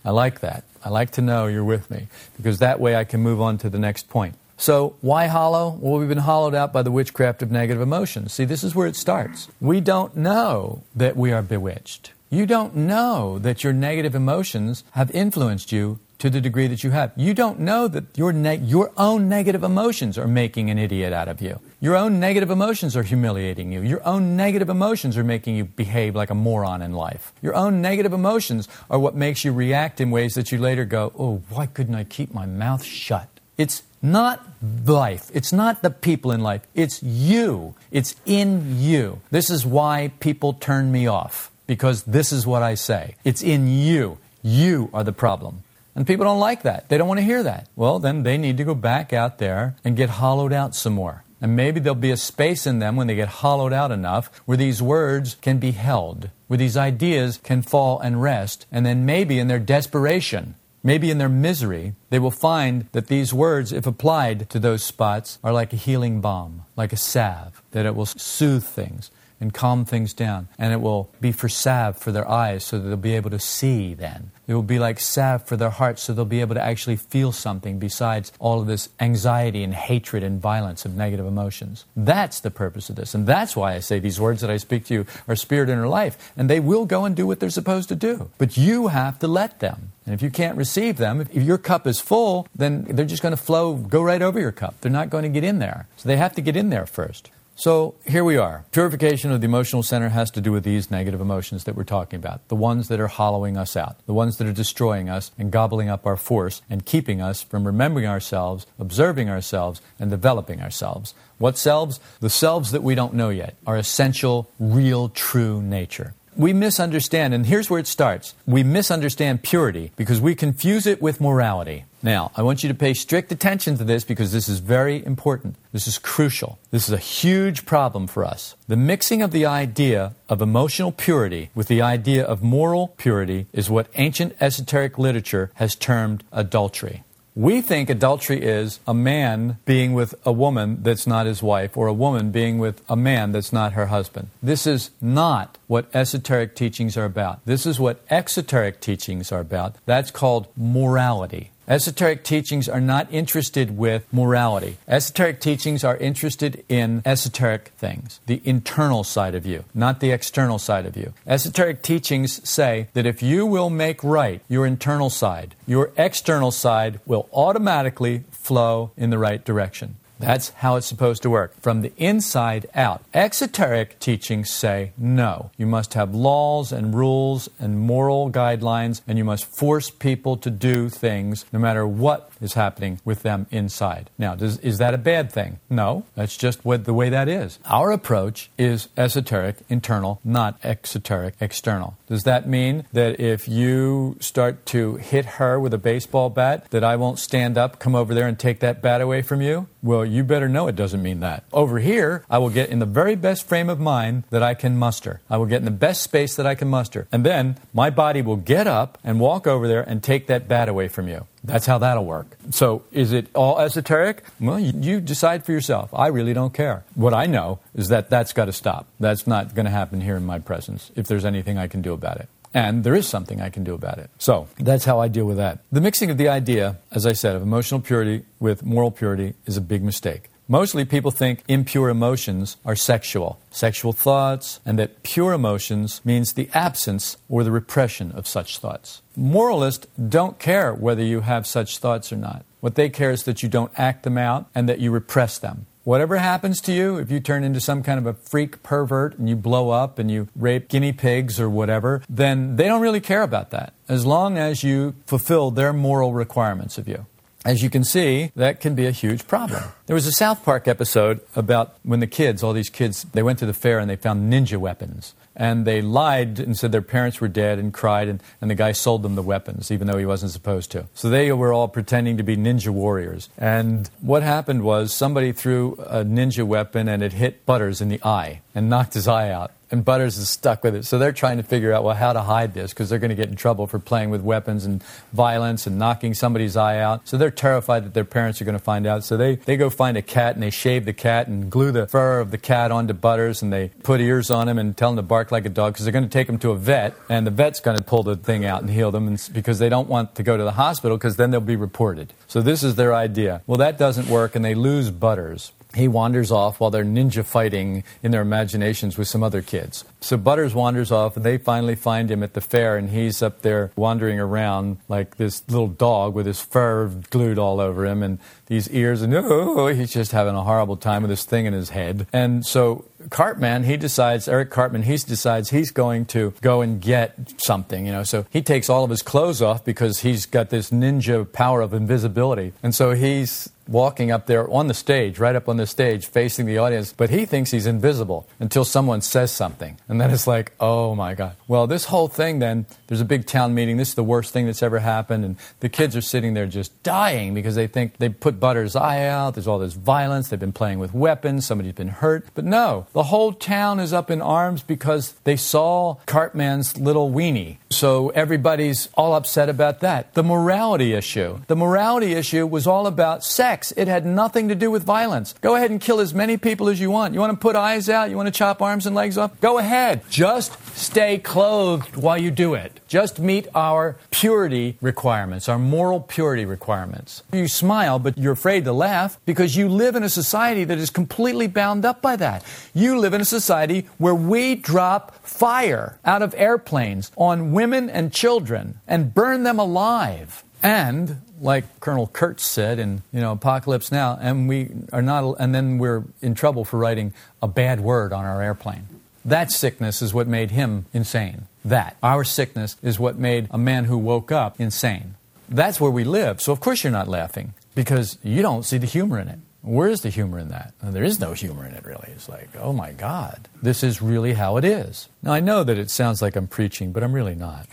I 0.04 0.11
like 0.11 0.40
that. 0.40 0.64
I 0.85 0.88
like 0.88 1.11
to 1.12 1.23
know 1.23 1.47
you're 1.47 1.64
with 1.64 1.90
me 1.90 2.09
because 2.37 2.59
that 2.59 2.80
way 2.80 2.97
I 2.97 3.04
can 3.04 3.21
move 3.21 3.40
on 3.40 3.59
to 3.59 3.71
the 3.71 3.78
next 3.78 4.09
point. 4.09 4.35
So, 4.62 4.95
why 5.00 5.26
hollow? 5.26 5.76
Well, 5.81 5.99
we've 5.99 6.09
been 6.09 6.19
hollowed 6.19 6.54
out 6.54 6.73
by 6.73 6.83
the 6.83 6.92
witchcraft 6.92 7.42
of 7.42 7.50
negative 7.50 7.83
emotions. 7.83 8.33
See, 8.33 8.45
this 8.45 8.62
is 8.62 8.76
where 8.76 8.87
it 8.87 8.95
starts. 8.95 9.49
We 9.61 9.81
don't 9.81 10.16
know 10.16 10.85
that 10.95 11.16
we 11.16 11.33
are 11.33 11.42
bewitched. 11.42 12.12
You 12.31 12.47
don't 12.47 12.76
know 12.76 13.40
that 13.40 13.64
your 13.64 13.73
negative 13.73 14.14
emotions 14.14 14.85
have 14.92 15.11
influenced 15.11 15.73
you 15.73 15.99
to 16.21 16.31
the 16.31 16.40
degree 16.40 16.69
that 16.69 16.85
you 16.85 16.90
have. 16.90 17.11
You 17.16 17.35
don't 17.35 17.59
know 17.59 17.88
that 17.88 18.16
your, 18.16 18.33
ne- 18.33 18.59
your 18.59 18.92
own 18.97 19.28
negative 19.28 19.64
emotions 19.64 20.16
are 20.16 20.28
making 20.28 20.71
an 20.71 20.78
idiot 20.78 21.12
out 21.12 21.26
of 21.26 21.42
you. 21.42 21.59
Your 21.81 21.97
own 21.97 22.21
negative 22.21 22.49
emotions 22.49 22.97
are 22.97 23.02
humiliating 23.02 23.73
you. 23.73 23.83
Your 23.83 24.07
own 24.07 24.37
negative 24.37 24.69
emotions 24.69 25.19
are 25.19 25.25
making 25.25 25.57
you 25.57 25.64
behave 25.64 26.14
like 26.14 26.31
a 26.31 26.37
moron 26.37 26.83
in 26.83 26.92
life. 26.92 27.33
Your 27.42 27.57
own 27.57 27.83
negative 27.83 28.12
emotions 28.12 28.69
are 28.88 29.00
what 29.00 29.16
makes 29.16 29.45
you 29.45 29.52
react 29.52 30.00
in 30.00 30.12
ways 30.12 30.35
that 30.35 30.52
you 30.52 30.59
later 30.59 30.85
go, 30.85 31.12
oh, 31.19 31.42
why 31.49 31.66
couldn't 31.66 31.97
I 31.97 32.04
keep 32.04 32.33
my 32.33 32.47
mouth 32.47 32.85
shut? 32.85 33.28
It's 33.59 33.83
not 34.02 34.44
life. 34.85 35.30
It's 35.32 35.52
not 35.52 35.82
the 35.82 35.90
people 35.90 36.32
in 36.32 36.42
life. 36.42 36.62
It's 36.75 37.02
you. 37.02 37.75
It's 37.90 38.16
in 38.26 38.80
you. 38.80 39.21
This 39.30 39.49
is 39.49 39.64
why 39.64 40.12
people 40.21 40.54
turn 40.54 40.90
me 40.90 41.06
off, 41.06 41.50
because 41.66 42.02
this 42.02 42.32
is 42.32 42.47
what 42.47 42.62
I 42.62 42.75
say. 42.75 43.14
It's 43.25 43.42
in 43.42 43.68
you. 43.68 44.18
You 44.42 44.90
are 44.92 45.04
the 45.04 45.12
problem. 45.12 45.62
And 45.94 46.06
people 46.06 46.25
don't 46.25 46.40
like 46.40 46.62
that. 46.62 46.88
They 46.88 46.99
don't 46.99 47.09
want 47.09 47.18
to 47.18 47.25
hear 47.25 47.42
that. 47.42 47.68
Well, 47.76 47.99
then 47.99 48.23
they 48.23 48.38
need 48.38 48.56
to 48.56 48.64
go 48.64 48.75
back 48.75 49.12
out 49.12 49.38
there 49.38 49.76
and 49.85 49.97
get 49.97 50.09
hollowed 50.11 50.52
out 50.52 50.75
some 50.75 50.94
more. 50.94 51.23
And 51.40 51.54
maybe 51.56 51.80
there'll 51.80 51.97
be 51.97 52.12
a 52.12 52.16
space 52.16 52.66
in 52.66 52.78
them 52.78 52.97
when 52.97 53.09
they 53.09 53.16
get 53.16 53.28
hollowed 53.28 53.73
out 53.73 53.90
enough 53.90 54.30
where 54.47 54.56
these 54.56 54.80
words 54.80 55.37
can 55.42 55.59
be 55.59 55.73
held, 55.73 56.30
where 56.47 56.56
these 56.56 56.76
ideas 56.76 57.38
can 57.42 57.62
fall 57.62 57.99
and 57.99 58.23
rest. 58.23 58.64
And 58.71 58.87
then 58.87 59.04
maybe 59.04 59.38
in 59.38 59.49
their 59.49 59.59
desperation, 59.59 60.54
maybe 60.82 61.10
in 61.10 61.18
their 61.18 61.28
misery, 61.28 61.94
they 62.10 62.18
will 62.18 62.30
find 62.30 62.86
that 62.92 63.06
these 63.06 63.32
words, 63.32 63.72
if 63.72 63.86
applied 63.86 64.50
to 64.50 64.58
those 64.58 64.82
spots, 64.82 65.38
are 65.42 65.52
like 65.52 65.72
a 65.72 65.76
healing 65.76 66.20
balm, 66.20 66.62
like 66.76 66.92
a 66.92 66.96
salve, 66.96 67.62
that 67.70 67.86
it 67.86 67.94
will 67.94 68.06
soothe 68.06 68.64
things 68.64 69.10
and 69.42 69.52
calm 69.52 69.84
things 69.84 70.14
down. 70.14 70.49
And 70.56 70.72
it 70.72 70.80
will 70.80 71.11
be 71.20 71.32
for 71.32 71.49
salve 71.49 71.99
for 71.99 72.12
their 72.12 72.28
eyes 72.28 72.64
so 72.64 72.78
that 72.78 72.88
they'll 72.88 72.96
be 72.96 73.16
able 73.16 73.30
to 73.30 73.40
see 73.40 73.92
then. 73.92 74.30
It 74.46 74.54
will 74.54 74.62
be 74.62 74.78
like 74.78 75.00
salve 75.00 75.46
for 75.46 75.56
their 75.56 75.70
hearts 75.70 76.02
so 76.02 76.12
they'll 76.12 76.25
be 76.25 76.40
able 76.40 76.54
to 76.54 76.62
actually 76.62 76.96
feel 76.96 77.32
something 77.32 77.78
besides 77.78 78.32
all 78.38 78.61
of 78.61 78.66
this 78.68 78.88
anxiety 79.00 79.62
and 79.64 79.75
hatred 79.75 80.22
and 80.22 80.40
violence 80.40 80.84
of 80.84 80.94
negative 80.94 81.26
emotions. 81.26 81.84
That's 81.96 82.40
the 82.40 82.50
purpose 82.50 82.88
of 82.88 82.96
this. 82.96 83.14
And 83.14 83.26
that's 83.26 83.56
why 83.56 83.75
I 83.75 83.80
say 83.80 83.99
these 83.99 84.20
words 84.20 84.40
that 84.42 84.50
I 84.50 84.58
speak 84.58 84.87
to 84.87 84.94
you 84.94 85.06
are 85.26 85.37
spirit 85.37 85.68
inner 85.68 85.88
life. 85.88 86.32
And 86.37 86.49
they 86.49 86.61
will 86.61 86.87
go 86.87 87.04
and 87.04 87.16
do 87.16 87.26
what 87.26 87.40
they're 87.40 87.50
supposed 87.50 87.88
to 87.88 87.96
do. 87.96 88.30
But 88.38 88.56
you 88.56 88.88
have 88.88 89.18
to 89.18 89.28
let 89.28 89.58
them. 89.58 89.92
And 90.06 90.14
if 90.14 90.22
you 90.22 90.30
can't 90.30 90.56
receive 90.56 90.99
them, 90.99 91.20
if 91.20 91.34
your 91.34 91.58
cup 91.58 91.87
is 91.87 92.00
full, 92.00 92.46
then 92.54 92.84
they're 92.84 93.04
just 93.04 93.22
going 93.22 93.37
to 93.37 93.42
flow, 93.42 93.75
go 93.75 94.02
right 94.02 94.22
over 94.22 94.38
your 94.38 94.52
cup. 94.52 94.80
They're 94.80 94.90
not 94.90 95.11
going 95.11 95.25
to 95.25 95.28
get 95.28 95.44
in 95.44 95.58
there. 95.58 95.88
So 95.96 96.08
they 96.08 96.16
have 96.16 96.34
to 96.34 96.40
get 96.40 96.56
in 96.56 96.70
there 96.70 96.87
first. 96.87 97.30
So 97.54 97.94
here 98.06 98.25
we 98.25 98.38
are. 98.38 98.64
Purification 98.73 99.30
of 99.30 99.40
the 99.40 99.44
emotional 99.44 99.82
center 99.82 100.09
has 100.09 100.30
to 100.32 100.40
do 100.40 100.52
with 100.52 100.64
these 100.64 100.90
negative 100.90 101.21
emotions 101.21 101.64
that 101.64 101.76
we're 101.76 101.85
talking 101.85 102.18
about, 102.18 102.49
the 102.49 102.56
ones 102.56 102.88
that 102.88 102.99
are 102.99 103.09
hollowing 103.09 103.59
us 103.59 103.76
out, 103.76 103.99
the 104.06 104.14
ones 104.14 104.38
that 104.38 104.47
are 104.47 104.52
destroying 104.52 105.11
us 105.11 105.30
and 105.38 105.52
gobbling 105.52 105.88
up 105.88 106.06
our 106.06 106.16
force 106.16 106.62
and 106.71 106.87
keeping 106.87 107.21
us 107.21 107.42
from 107.42 107.66
remembering 107.66 108.06
ourselves, 108.06 108.66
observing 108.78 109.28
ourselves, 109.28 109.82
and 110.00 110.11
developing 110.11 110.62
ourselves. 110.62 111.14
What 111.38 111.59
selves? 111.59 112.00
The 112.21 112.30
selves 112.30 112.71
that 112.73 112.82
we 112.82 112.94
don't 112.94 113.14
know 113.14 113.28
yet, 113.28 113.54
our 113.66 113.76
essential, 113.76 114.50
real, 114.59 115.11
true 115.11 115.62
nature 115.62 116.14
we 116.36 116.52
misunderstand, 116.52 117.34
and 117.34 117.46
here's 117.46 117.68
where 117.68 117.80
it 117.80 117.86
starts. 117.86 118.34
We 118.46 118.62
misunderstand 118.62 119.42
purity 119.42 119.92
because 119.96 120.20
we 120.20 120.34
confuse 120.34 120.86
it 120.86 121.02
with 121.02 121.20
morality. 121.20 121.84
Now, 122.02 122.32
I 122.36 122.42
want 122.42 122.62
you 122.62 122.68
to 122.68 122.74
pay 122.74 122.94
strict 122.94 123.30
attention 123.30 123.76
to 123.78 123.84
this 123.84 124.02
because 124.02 124.32
this 124.32 124.48
is 124.48 124.58
very 124.58 125.04
important. 125.04 125.56
This 125.72 125.86
is 125.86 125.98
crucial. 125.98 126.58
This 126.70 126.88
is 126.88 126.92
a 126.92 126.98
huge 126.98 127.64
problem 127.64 128.06
for 128.08 128.24
us. 128.24 128.56
The 128.66 128.76
mixing 128.76 129.22
of 129.22 129.30
the 129.30 129.46
idea 129.46 130.14
of 130.28 130.42
emotional 130.42 130.90
purity 130.90 131.50
with 131.54 131.68
the 131.68 131.82
idea 131.82 132.24
of 132.24 132.42
moral 132.42 132.88
purity 132.96 133.46
is 133.52 133.70
what 133.70 133.88
ancient 133.94 134.34
esoteric 134.40 134.98
literature 134.98 135.52
has 135.54 135.76
termed 135.76 136.24
adultery. 136.32 137.04
We 137.34 137.62
think 137.62 137.88
adultery 137.88 138.42
is 138.42 138.78
a 138.86 138.92
man 138.92 139.56
being 139.64 139.94
with 139.94 140.14
a 140.26 140.32
woman 140.32 140.82
that's 140.82 141.06
not 141.06 141.24
his 141.24 141.42
wife, 141.42 141.78
or 141.78 141.86
a 141.86 141.92
woman 141.92 142.30
being 142.30 142.58
with 142.58 142.82
a 142.90 142.96
man 142.96 143.32
that's 143.32 143.54
not 143.54 143.72
her 143.72 143.86
husband. 143.86 144.28
This 144.42 144.66
is 144.66 144.90
not 145.00 145.56
what 145.66 145.88
esoteric 145.94 146.54
teachings 146.54 146.94
are 146.98 147.06
about. 147.06 147.40
This 147.46 147.64
is 147.64 147.80
what 147.80 148.04
exoteric 148.10 148.80
teachings 148.80 149.32
are 149.32 149.40
about. 149.40 149.76
That's 149.86 150.10
called 150.10 150.48
morality. 150.56 151.52
Esoteric 151.72 152.22
teachings 152.22 152.68
are 152.68 152.82
not 152.82 153.10
interested 153.10 153.78
with 153.78 154.04
morality. 154.12 154.76
Esoteric 154.86 155.40
teachings 155.40 155.82
are 155.82 155.96
interested 155.96 156.62
in 156.68 157.00
esoteric 157.06 157.68
things, 157.78 158.20
the 158.26 158.42
internal 158.44 159.02
side 159.02 159.34
of 159.34 159.46
you, 159.46 159.64
not 159.72 160.00
the 160.00 160.10
external 160.10 160.58
side 160.58 160.84
of 160.84 160.98
you. 160.98 161.14
Esoteric 161.26 161.80
teachings 161.80 162.46
say 162.46 162.88
that 162.92 163.06
if 163.06 163.22
you 163.22 163.46
will 163.46 163.70
make 163.70 164.04
right 164.04 164.42
your 164.50 164.66
internal 164.66 165.08
side, 165.08 165.54
your 165.66 165.92
external 165.96 166.50
side 166.50 167.00
will 167.06 167.26
automatically 167.32 168.24
flow 168.30 168.90
in 168.98 169.08
the 169.08 169.16
right 169.16 169.42
direction. 169.42 169.96
That's 170.22 170.50
how 170.50 170.76
it's 170.76 170.86
supposed 170.86 171.22
to 171.22 171.30
work, 171.30 171.61
from 171.61 171.82
the 171.82 171.92
inside 171.96 172.66
out. 172.76 173.02
Exoteric 173.12 173.98
teachings 173.98 174.50
say 174.50 174.92
no. 174.96 175.50
You 175.56 175.66
must 175.66 175.94
have 175.94 176.14
laws 176.14 176.70
and 176.70 176.94
rules 176.94 177.50
and 177.58 177.80
moral 177.80 178.30
guidelines, 178.30 179.00
and 179.08 179.18
you 179.18 179.24
must 179.24 179.44
force 179.44 179.90
people 179.90 180.37
to 180.37 180.48
do 180.48 180.88
things 180.88 181.44
no 181.52 181.58
matter 181.58 181.85
what 181.85 182.32
is 182.42 182.55
happening 182.55 183.00
with 183.05 183.22
them 183.22 183.46
inside. 183.50 184.11
Now, 184.18 184.35
does, 184.35 184.59
is 184.59 184.78
that 184.78 184.94
a 184.94 184.98
bad 184.98 185.33
thing? 185.33 185.61
No, 185.70 186.05
that's 186.14 186.37
just 186.37 186.64
what, 186.64 186.85
the 186.85 186.94
way 186.94 187.09
that 187.11 187.28
is. 187.28 187.59
Our 187.64 187.92
approach 187.92 188.50
is 188.59 188.88
esoteric, 188.96 189.57
internal, 189.68 190.20
not 190.24 190.59
exoteric, 190.62 191.35
external. 191.40 191.96
Does 192.09 192.24
that 192.24 192.48
mean 192.48 192.85
that 192.92 193.20
if 193.20 193.48
you 193.48 194.16
start 194.20 194.66
to 194.66 194.96
hit 194.96 195.24
her 195.24 195.59
with 195.59 195.72
a 195.72 195.78
baseball 195.78 196.31
bat, 196.31 196.70
that 196.70 196.85
I 196.85 196.96
won't 196.96 197.18
stand 197.18 197.57
up, 197.57 197.78
come 197.78 197.94
over 197.94 198.14
there, 198.14 198.26
and 198.26 198.38
take 198.38 198.61
that 198.61 198.83
bat 198.83 199.00
away 199.00 199.22
from 199.22 199.40
you? 199.40 199.68
Well, 199.83 200.05
you 200.05 200.22
better 200.22 200.48
know 200.48 200.68
it 200.68 200.76
doesn't 200.76 201.02
mean 201.02 201.20
that. 201.20 201.44
Over 201.52 201.78
here, 201.78 202.24
I 202.31 202.38
will 202.38 202.50
get 202.50 202.70
in 202.70 202.78
the 202.78 202.87
very 202.87 203.16
best 203.16 203.48
frame 203.48 203.68
of 203.68 203.81
mind 203.81 204.24
that 204.31 204.42
I 204.42 204.55
can 204.55 204.76
muster. 204.76 205.20
I 205.28 205.38
will 205.38 205.46
get 205.46 205.59
in 205.59 205.64
the 205.64 205.70
best 205.70 206.02
space 206.02 206.37
that 206.37 206.46
I 206.46 206.55
can 206.55 206.68
muster. 206.68 207.09
And 207.11 207.24
then 207.24 207.59
my 207.72 207.90
body 207.90 208.22
will 208.22 208.37
get 208.37 208.66
up 208.66 208.98
and 209.02 209.18
walk 209.18 209.46
over 209.46 209.66
there 209.66 209.83
and 209.83 210.02
take 210.02 210.26
that 210.28 210.46
bat 210.46 210.68
away 210.68 210.88
from 210.88 211.09
you. 211.09 211.26
That's 211.44 211.66
how 211.66 211.78
that'll 211.78 212.05
work. 212.05 212.37
So, 212.50 212.85
is 212.92 213.12
it 213.12 213.26
all 213.35 213.59
esoteric? 213.59 214.22
Well, 214.40 214.61
you, 214.61 215.00
decide 215.00 215.44
for 215.44 215.52
yourself. 215.52 215.90
I 215.92 216.07
really 216.07 216.35
don't 216.35 216.55
care. 216.55 216.85
What 216.94 217.14
I 217.14 217.26
know 217.26 217.59
is 217.74 217.88
that 217.88 218.11
that's 218.11 218.33
got 218.33 218.44
to 218.44 218.52
stop. 218.52 218.87
That's 219.00 219.26
not 219.26 219.55
going 219.55 219.64
to 219.64 219.70
happen 219.70 220.00
here 220.00 220.16
in 220.16 220.24
my 220.24 220.38
presence 220.38 220.92
if 220.94 221.09
there's 221.09 221.24
anything 221.24 221.59
I 221.59 221.66
can 221.66 221.83
do 221.83 221.92
about 221.92 222.18
it. 222.18 222.28
And 222.55 222.85
there 222.85 222.94
is 222.94 223.09
something 223.09 223.40
I 223.40 223.48
can 223.48 223.64
do 223.64 223.74
about 223.74 223.98
it. 223.98 224.11
So 224.18 224.46
that's 224.59 224.85
how 224.85 225.00
I 225.00 225.09
deal 225.09 225.24
with 225.24 225.38
that. 225.38 225.61
The 225.72 225.81
mixing 225.81 226.11
of 226.11 226.18
the 226.18 226.28
idea, 226.28 226.76
as 226.90 227.07
I 227.07 227.14
said, 227.14 227.35
of 227.35 227.42
emotional 227.42 227.81
purity 227.81 228.24
with 228.38 228.62
moral 228.62 228.90
purity 228.90 229.35
is 229.46 229.57
a 229.57 229.62
big 229.62 229.83
mistake. 229.83 230.28
Mostly 230.48 230.85
people 230.85 231.11
think 231.11 231.44
impure 231.46 231.88
emotions 231.88 232.57
are 232.64 232.74
sexual, 232.74 233.38
sexual 233.50 233.92
thoughts, 233.92 234.61
and 234.66 234.78
that 234.78 235.02
pure 235.02 235.33
emotions 235.33 236.00
means 236.05 236.33
the 236.33 236.50
absence 236.52 237.16
or 237.28 237.44
the 237.44 237.52
repression 237.52 238.12
of 238.12 238.26
such 238.26 238.59
thoughts. 238.59 239.02
Moralists 239.16 239.87
don't 239.96 240.38
care 240.38 240.74
whether 240.74 241.02
you 241.02 241.20
have 241.20 241.46
such 241.46 241.78
thoughts 241.78 242.12
or 242.12 242.16
not. 242.16 242.44
What 242.61 242.74
they 242.74 242.90
care 242.90 243.12
is 243.12 243.22
that 243.24 243.42
you 243.42 243.48
don't 243.48 243.72
act 243.76 244.02
them 244.02 244.18
out 244.18 244.46
and 244.55 244.68
that 244.68 244.81
you 244.81 244.90
repress 244.90 245.38
them. 245.38 245.66
Whatever 245.85 246.18
happens 246.18 246.61
to 246.62 246.72
you, 246.72 246.96
if 246.96 247.11
you 247.11 247.18
turn 247.18 247.42
into 247.42 247.61
some 247.61 247.83
kind 247.83 247.98
of 247.98 248.07
a 248.07 248.14
freak 248.14 248.62
pervert 248.62 249.18
and 249.18 249.28
you 249.28 249.35
blow 249.35 249.70
up 249.70 249.98
and 249.98 250.11
you 250.11 250.28
rape 250.37 250.68
guinea 250.68 250.92
pigs 250.92 251.40
or 251.40 251.50
whatever, 251.50 252.02
then 252.09 252.55
they 252.55 252.66
don't 252.66 252.81
really 252.81 253.00
care 253.00 253.22
about 253.22 253.50
that 253.50 253.72
as 253.88 254.07
long 254.07 254.38
as 254.38 254.62
you 254.62 254.94
fulfill 255.07 255.50
their 255.50 255.72
moral 255.72 256.14
requirements 256.14 256.78
of 256.78 256.87
you. 256.87 257.07
As 257.44 257.62
you 257.62 257.70
can 257.70 257.83
see, 257.83 258.31
that 258.37 258.61
can 258.61 258.76
be 258.76 258.87
a 258.87 258.92
huge 258.92 259.26
problem. 259.26 259.64
There 259.87 259.94
was 259.94 260.07
a 260.07 260.12
South 260.12 260.44
Park 260.44 260.68
episode 260.68 261.20
about 261.35 261.74
when 261.83 261.98
the 261.98 262.07
kids, 262.07 262.42
all 262.42 262.52
these 262.52 262.70
kids, 262.70 263.02
they 263.12 263.22
went 263.22 263.40
to 263.40 263.46
the 263.46 263.52
fair 263.52 263.81
and 263.81 263.90
they 263.90 263.96
found 263.96 264.33
ninja 264.33 264.59
weapons 264.59 265.14
and 265.35 265.64
they 265.64 265.83
lied 265.83 266.38
and 266.38 266.57
said 266.57 266.72
their 266.72 266.83
parents 266.83 267.20
were 267.20 267.28
dead 267.28 267.59
and 267.59 267.72
cried, 267.72 268.09
and, 268.09 268.22
and 268.40 268.50
the 268.50 268.55
guy 268.55 268.70
sold 268.72 269.02
them 269.02 269.14
the 269.14 269.22
weapons, 269.22 269.70
even 269.70 269.87
though 269.87 269.96
he 269.96 270.07
wasn't 270.07 270.31
supposed 270.31 270.70
to. 270.70 270.87
So 270.94 271.09
they 271.09 271.33
were 271.33 271.52
all 271.52 271.68
pretending 271.68 272.18
to 272.18 272.22
be 272.22 272.37
ninja 272.37 272.68
warriors. 272.68 273.28
And 273.38 273.88
what 274.00 274.22
happened 274.22 274.62
was 274.62 274.92
somebody 274.92 275.33
threw 275.33 275.74
a 275.87 276.05
ninja 276.05 276.44
weapon 276.44 276.88
and 276.88 277.02
it 277.02 277.14
hit 277.14 277.46
Butters 277.46 277.81
in 277.81 277.88
the 277.88 278.02
eye 278.05 278.42
and 278.55 278.68
knocked 278.68 278.94
his 278.94 279.09
eye 279.09 279.31
out 279.31 279.52
and 279.72 279.85
Butters 279.85 280.18
is 280.18 280.28
stuck 280.28 280.62
with 280.62 280.76
it. 280.76 280.85
So 280.85 280.98
they're 280.98 281.12
trying 281.12 281.38
to 281.38 281.42
figure 281.42 281.72
out, 281.72 281.82
well, 281.82 281.96
how 281.96 282.12
to 282.12 282.20
hide 282.20 282.52
this 282.52 282.72
because 282.72 282.90
they're 282.90 282.98
going 282.98 283.08
to 283.08 283.16
get 283.16 283.30
in 283.30 283.37
trouble 283.37 283.66
for 283.66 283.78
playing 283.78 284.11
with 284.11 284.20
weapons 284.20 284.66
and 284.66 284.85
violence 285.12 285.66
and 285.66 285.78
knocking 285.78 286.12
somebody's 286.12 286.56
eye 286.56 286.78
out. 286.78 287.08
So 287.08 287.16
they're 287.16 287.30
terrified 287.30 287.85
that 287.85 287.94
their 287.94 288.04
parents 288.04 288.40
are 288.42 288.44
going 288.44 288.56
to 288.56 288.62
find 288.62 288.87
out. 288.87 289.02
So 289.02 289.16
they, 289.16 289.37
they 289.37 289.56
go 289.56 289.70
find 289.70 289.96
a 289.96 290.02
cat 290.02 290.35
and 290.35 290.42
they 290.42 290.50
shave 290.50 290.85
the 290.85 290.92
cat 290.92 291.26
and 291.26 291.50
glue 291.50 291.72
the 291.72 291.87
fur 291.87 292.20
of 292.20 292.30
the 292.30 292.38
cat 292.38 292.70
onto 292.70 292.92
Butters 292.92 293.42
and 293.42 293.52
they 293.52 293.68
put 293.82 294.00
ears 294.00 294.30
on 294.30 294.48
him 294.48 294.58
and 294.58 294.76
tell 294.76 294.90
him 294.90 294.96
to 294.96 295.02
bark 295.02 295.32
like 295.32 295.46
a 295.46 295.48
dog 295.48 295.72
because 295.72 295.87
they're 295.87 295.92
going 295.92 296.04
to 296.04 296.11
take 296.11 296.28
him 296.28 296.38
to 296.38 296.50
a 296.50 296.56
vet 296.56 296.94
and 297.08 297.26
the 297.26 297.30
vet's 297.30 297.61
going 297.61 297.76
to 297.76 297.82
pull 297.82 298.02
the 298.02 298.16
thing 298.16 298.44
out 298.44 298.61
and 298.61 298.70
heal 298.70 298.90
them 298.90 299.08
and, 299.08 299.30
because 299.32 299.58
they 299.58 299.70
don't 299.70 299.88
want 299.88 300.14
to 300.16 300.22
go 300.22 300.37
to 300.37 300.44
the 300.44 300.52
hospital 300.52 300.98
because 300.98 301.16
then 301.16 301.30
they'll 301.30 301.40
be 301.40 301.56
reported. 301.56 302.12
So 302.28 302.42
this 302.42 302.62
is 302.62 302.74
their 302.74 302.94
idea. 302.94 303.40
Well, 303.46 303.58
that 303.58 303.78
doesn't 303.78 304.08
work 304.08 304.37
and 304.37 304.44
they 304.44 304.54
lose 304.54 304.90
Butters 304.90 305.52
he 305.74 305.88
wanders 305.88 306.30
off 306.30 306.61
while 306.61 306.70
they're 306.70 306.85
ninja 306.85 307.24
fighting 307.24 307.85
in 308.02 308.11
their 308.11 308.22
imaginations 308.22 308.98
with 308.98 309.08
some 309.08 309.22
other 309.22 309.42
kids. 309.42 309.85
So 310.00 310.16
Butters 310.16 310.54
wanders 310.54 310.90
off, 310.90 311.16
and 311.16 311.24
they 311.24 311.38
finally 311.38 311.74
find 311.74 312.11
him 312.11 312.22
at 312.22 312.35
the 312.35 312.40
fair, 312.40 312.76
and 312.76 312.90
he's 312.90 313.22
up 313.22 313.42
there 313.42 313.70
wandering 313.76 314.18
around 314.18 314.78
like 314.88 315.16
this 315.16 315.48
little 315.48 315.68
dog 315.68 316.14
with 316.14 316.26
his 316.26 316.40
fur 316.40 316.88
glued 317.11 317.38
all 317.38 317.61
over 317.61 317.87
him 317.87 318.02
and 318.02 318.18
these 318.46 318.68
ears, 318.70 319.00
and 319.00 319.14
oh, 319.14 319.68
he's 319.68 319.92
just 319.92 320.12
having 320.12 320.35
a 320.35 320.42
horrible 320.42 320.76
time 320.76 321.02
with 321.02 321.11
this 321.11 321.24
thing 321.24 321.46
in 321.46 321.52
his 321.52 321.70
head. 321.70 322.06
And 322.12 322.44
so 322.44 322.85
Cartman, 323.10 323.64
he 323.64 323.76
decides, 323.76 324.28
Eric 324.28 324.50
Cartman, 324.50 324.82
he 324.82 324.96
decides 324.96 325.50
he's 325.50 325.70
going 325.70 326.06
to 326.06 326.34
go 326.40 326.60
and 326.60 326.80
get 326.80 327.34
something, 327.38 327.86
you 327.86 327.92
know. 327.92 328.02
So 328.02 328.26
he 328.30 328.42
takes 328.42 328.68
all 328.68 328.84
of 328.84 328.90
his 328.90 329.02
clothes 329.02 329.42
off 329.42 329.64
because 329.64 330.00
he's 330.00 330.26
got 330.26 330.50
this 330.50 330.70
ninja 330.70 331.30
power 331.30 331.60
of 331.60 331.74
invisibility. 331.74 332.52
And 332.62 332.74
so 332.74 332.92
he's 332.92 333.50
walking 333.68 334.10
up 334.10 334.26
there 334.26 334.50
on 334.50 334.66
the 334.66 334.74
stage, 334.74 335.18
right 335.18 335.36
up 335.36 335.48
on 335.48 335.56
the 335.56 335.66
stage, 335.66 336.06
facing 336.06 336.46
the 336.46 336.58
audience, 336.58 336.92
but 336.92 337.10
he 337.10 337.24
thinks 337.24 337.50
he's 337.50 337.66
invisible 337.66 338.28
until 338.40 338.64
someone 338.64 339.00
says 339.00 339.30
something. 339.30 339.78
And 339.88 340.00
then 340.00 340.10
it's 340.10 340.26
like, 340.26 340.52
oh 340.60 340.94
my 340.94 341.14
God. 341.14 341.36
Well, 341.48 341.66
this 341.66 341.86
whole 341.86 342.08
thing 342.08 342.38
then, 342.38 342.66
there's 342.86 343.00
a 343.00 343.06
big 343.06 343.26
town 343.26 343.54
meeting. 343.54 343.76
This 343.76 343.90
is 343.90 343.94
the 343.94 344.04
worst 344.04 344.32
thing 344.32 344.46
that's 344.46 344.62
ever 344.62 344.80
happened. 344.80 345.24
And 345.24 345.36
the 345.60 345.68
kids 345.68 345.96
are 345.96 346.02
sitting 346.02 346.34
there 346.34 346.46
just 346.46 346.82
dying 346.82 347.34
because 347.34 347.54
they 347.54 347.66
think 347.66 347.98
they 347.98 348.08
put 348.08 348.40
Butter's 348.40 348.76
eye 348.76 349.06
out. 349.06 349.34
There's 349.34 349.48
all 349.48 349.58
this 349.58 349.74
violence. 349.74 350.28
They've 350.28 350.40
been 350.40 350.52
playing 350.52 350.78
with 350.78 350.92
weapons. 350.92 351.46
Somebody's 351.46 351.74
been 351.74 351.88
hurt. 351.88 352.26
But 352.34 352.44
no, 352.44 352.86
the 352.92 353.05
whole 353.05 353.33
town 353.33 353.81
is 353.81 353.92
up 353.92 354.11
in 354.11 354.20
arms 354.20 354.62
because 354.62 355.12
they 355.24 355.37
saw 355.37 355.96
Cartman's 356.07 356.76
little 356.78 357.11
weenie. 357.11 357.57
So 357.70 358.11
everybody's 358.11 358.88
all 358.94 359.14
upset 359.14 359.48
about 359.48 359.81
that. 359.81 360.12
The 360.14 360.22
morality 360.22 360.92
issue. 360.92 361.40
The 361.46 361.57
morality 361.57 362.12
issue 362.12 362.46
was 362.46 362.66
all 362.66 362.87
about 362.87 363.24
sex. 363.24 363.72
It 363.76 363.88
had 363.88 364.05
nothing 364.05 364.48
to 364.48 364.55
do 364.55 364.70
with 364.70 364.85
violence. 364.85 365.35
Go 365.40 365.57
ahead 365.57 365.70
and 365.70 365.81
kill 365.81 366.00
as 366.00 366.12
many 366.12 366.37
people 366.37 366.68
as 366.68 366.81
you 366.81 366.90
want. 366.90 367.14
You 367.14 367.20
want 367.20 367.33
to 367.33 367.42
put 367.42 367.57
eyes 367.57 367.88
out? 367.88 368.11
You 368.11 368.16
want 368.16 368.26
to 368.26 368.33
chop 368.33 368.61
arms 368.61 368.87
and 368.87 368.94
legs 368.94 369.16
off? 369.16 369.40
Go 369.40 369.59
ahead. 369.59 370.02
Just 370.11 370.52
stay 370.76 371.18
clothed 371.18 371.96
while 371.96 372.18
you 372.18 372.31
do 372.31 372.55
it. 372.55 372.78
Just 372.92 373.18
meet 373.18 373.48
our 373.55 373.96
purity 374.11 374.76
requirements, 374.83 375.48
our 375.48 375.59
moral 375.59 375.98
purity 375.98 376.44
requirements. 376.44 377.22
You 377.33 377.48
smile, 377.48 377.98
but 377.98 378.18
you're 378.18 378.35
afraid 378.35 378.66
to 378.66 378.74
laugh 378.74 379.18
because 379.24 379.57
you 379.57 379.66
live 379.70 379.96
in 379.96 380.02
a 380.02 380.11
society 380.11 380.64
that 380.64 380.76
is 380.76 380.90
completely 380.90 381.46
bound 381.46 381.87
up 381.87 382.02
by 382.02 382.16
that. 382.16 382.44
You 382.74 382.98
live 382.98 383.14
in 383.14 383.22
a 383.22 383.24
society 383.24 383.88
where 383.96 384.14
we 384.14 384.57
drop 384.57 385.24
fire 385.24 385.98
out 386.05 386.20
of 386.20 386.35
airplanes 386.37 387.11
on 387.16 387.52
women 387.52 387.88
and 387.88 388.12
children 388.12 388.78
and 388.87 389.14
burn 389.14 389.44
them 389.44 389.59
alive. 389.59 390.44
And 390.62 391.22
like 391.40 391.81
Colonel 391.81 392.09
Kurtz 392.09 392.44
said 392.44 392.78
in 392.78 393.00
you 393.11 393.22
know 393.22 393.33
Apocalypse 393.33 393.90
Now, 393.90 394.18
and 394.20 394.50
we 394.50 394.68
are 394.92 395.00
not, 395.00 395.37
and 395.40 395.55
then 395.55 395.78
we're 395.78 396.05
in 396.20 396.35
trouble 396.35 396.66
for 396.66 396.78
writing 396.78 397.14
a 397.40 397.48
bad 397.48 397.81
word 397.81 398.12
on 398.12 398.26
our 398.26 398.42
airplane. 398.42 398.87
That 399.24 399.50
sickness 399.50 400.02
is 400.02 400.12
what 400.12 400.26
made 400.26 400.50
him 400.50 400.85
insane. 400.92 401.46
That 401.64 401.96
our 402.03 402.25
sickness 402.25 402.77
is 402.83 402.98
what 402.98 403.18
made 403.18 403.48
a 403.51 403.59
man 403.59 403.85
who 403.85 403.98
woke 403.98 404.33
up 404.33 404.61
insane. 404.61 405.14
That's 405.48 405.81
where 405.81 405.90
we 405.90 406.05
live. 406.05 406.40
So 406.40 406.53
of 406.53 406.61
course 406.61 406.83
you're 406.83 406.92
not 406.92 407.09
laughing 407.09 407.55
because 407.75 408.18
you 408.22 408.42
don't 408.42 408.64
see 408.64 408.79
the 408.79 408.87
humor 408.87 409.18
in 409.18 409.29
it. 409.29 409.38
Where's 409.62 410.01
the 410.01 410.09
humor 410.09 410.40
in 410.40 410.48
that? 410.48 410.75
There 410.83 411.05
is 411.05 411.20
no 411.20 411.35
humor 411.35 411.64
in 411.64 411.75
it, 411.75 411.85
really. 411.85 412.09
It's 412.09 412.29
like, 412.29 412.48
oh 412.59 412.72
my 412.72 412.90
God, 412.92 413.48
this 413.62 413.85
is 413.85 414.03
really 414.03 414.33
how 414.33 414.57
it 414.57 414.64
is. 414.64 415.09
Now, 415.22 415.33
I 415.33 415.38
know 415.38 415.62
that 415.62 415.79
it 415.79 415.88
sounds 415.88 416.20
like 416.20 416.35
I'm 416.35 416.48
preaching, 416.48 416.90
but 416.90 417.05
I'm 417.05 417.12
really 417.12 417.37
not. 417.37 417.68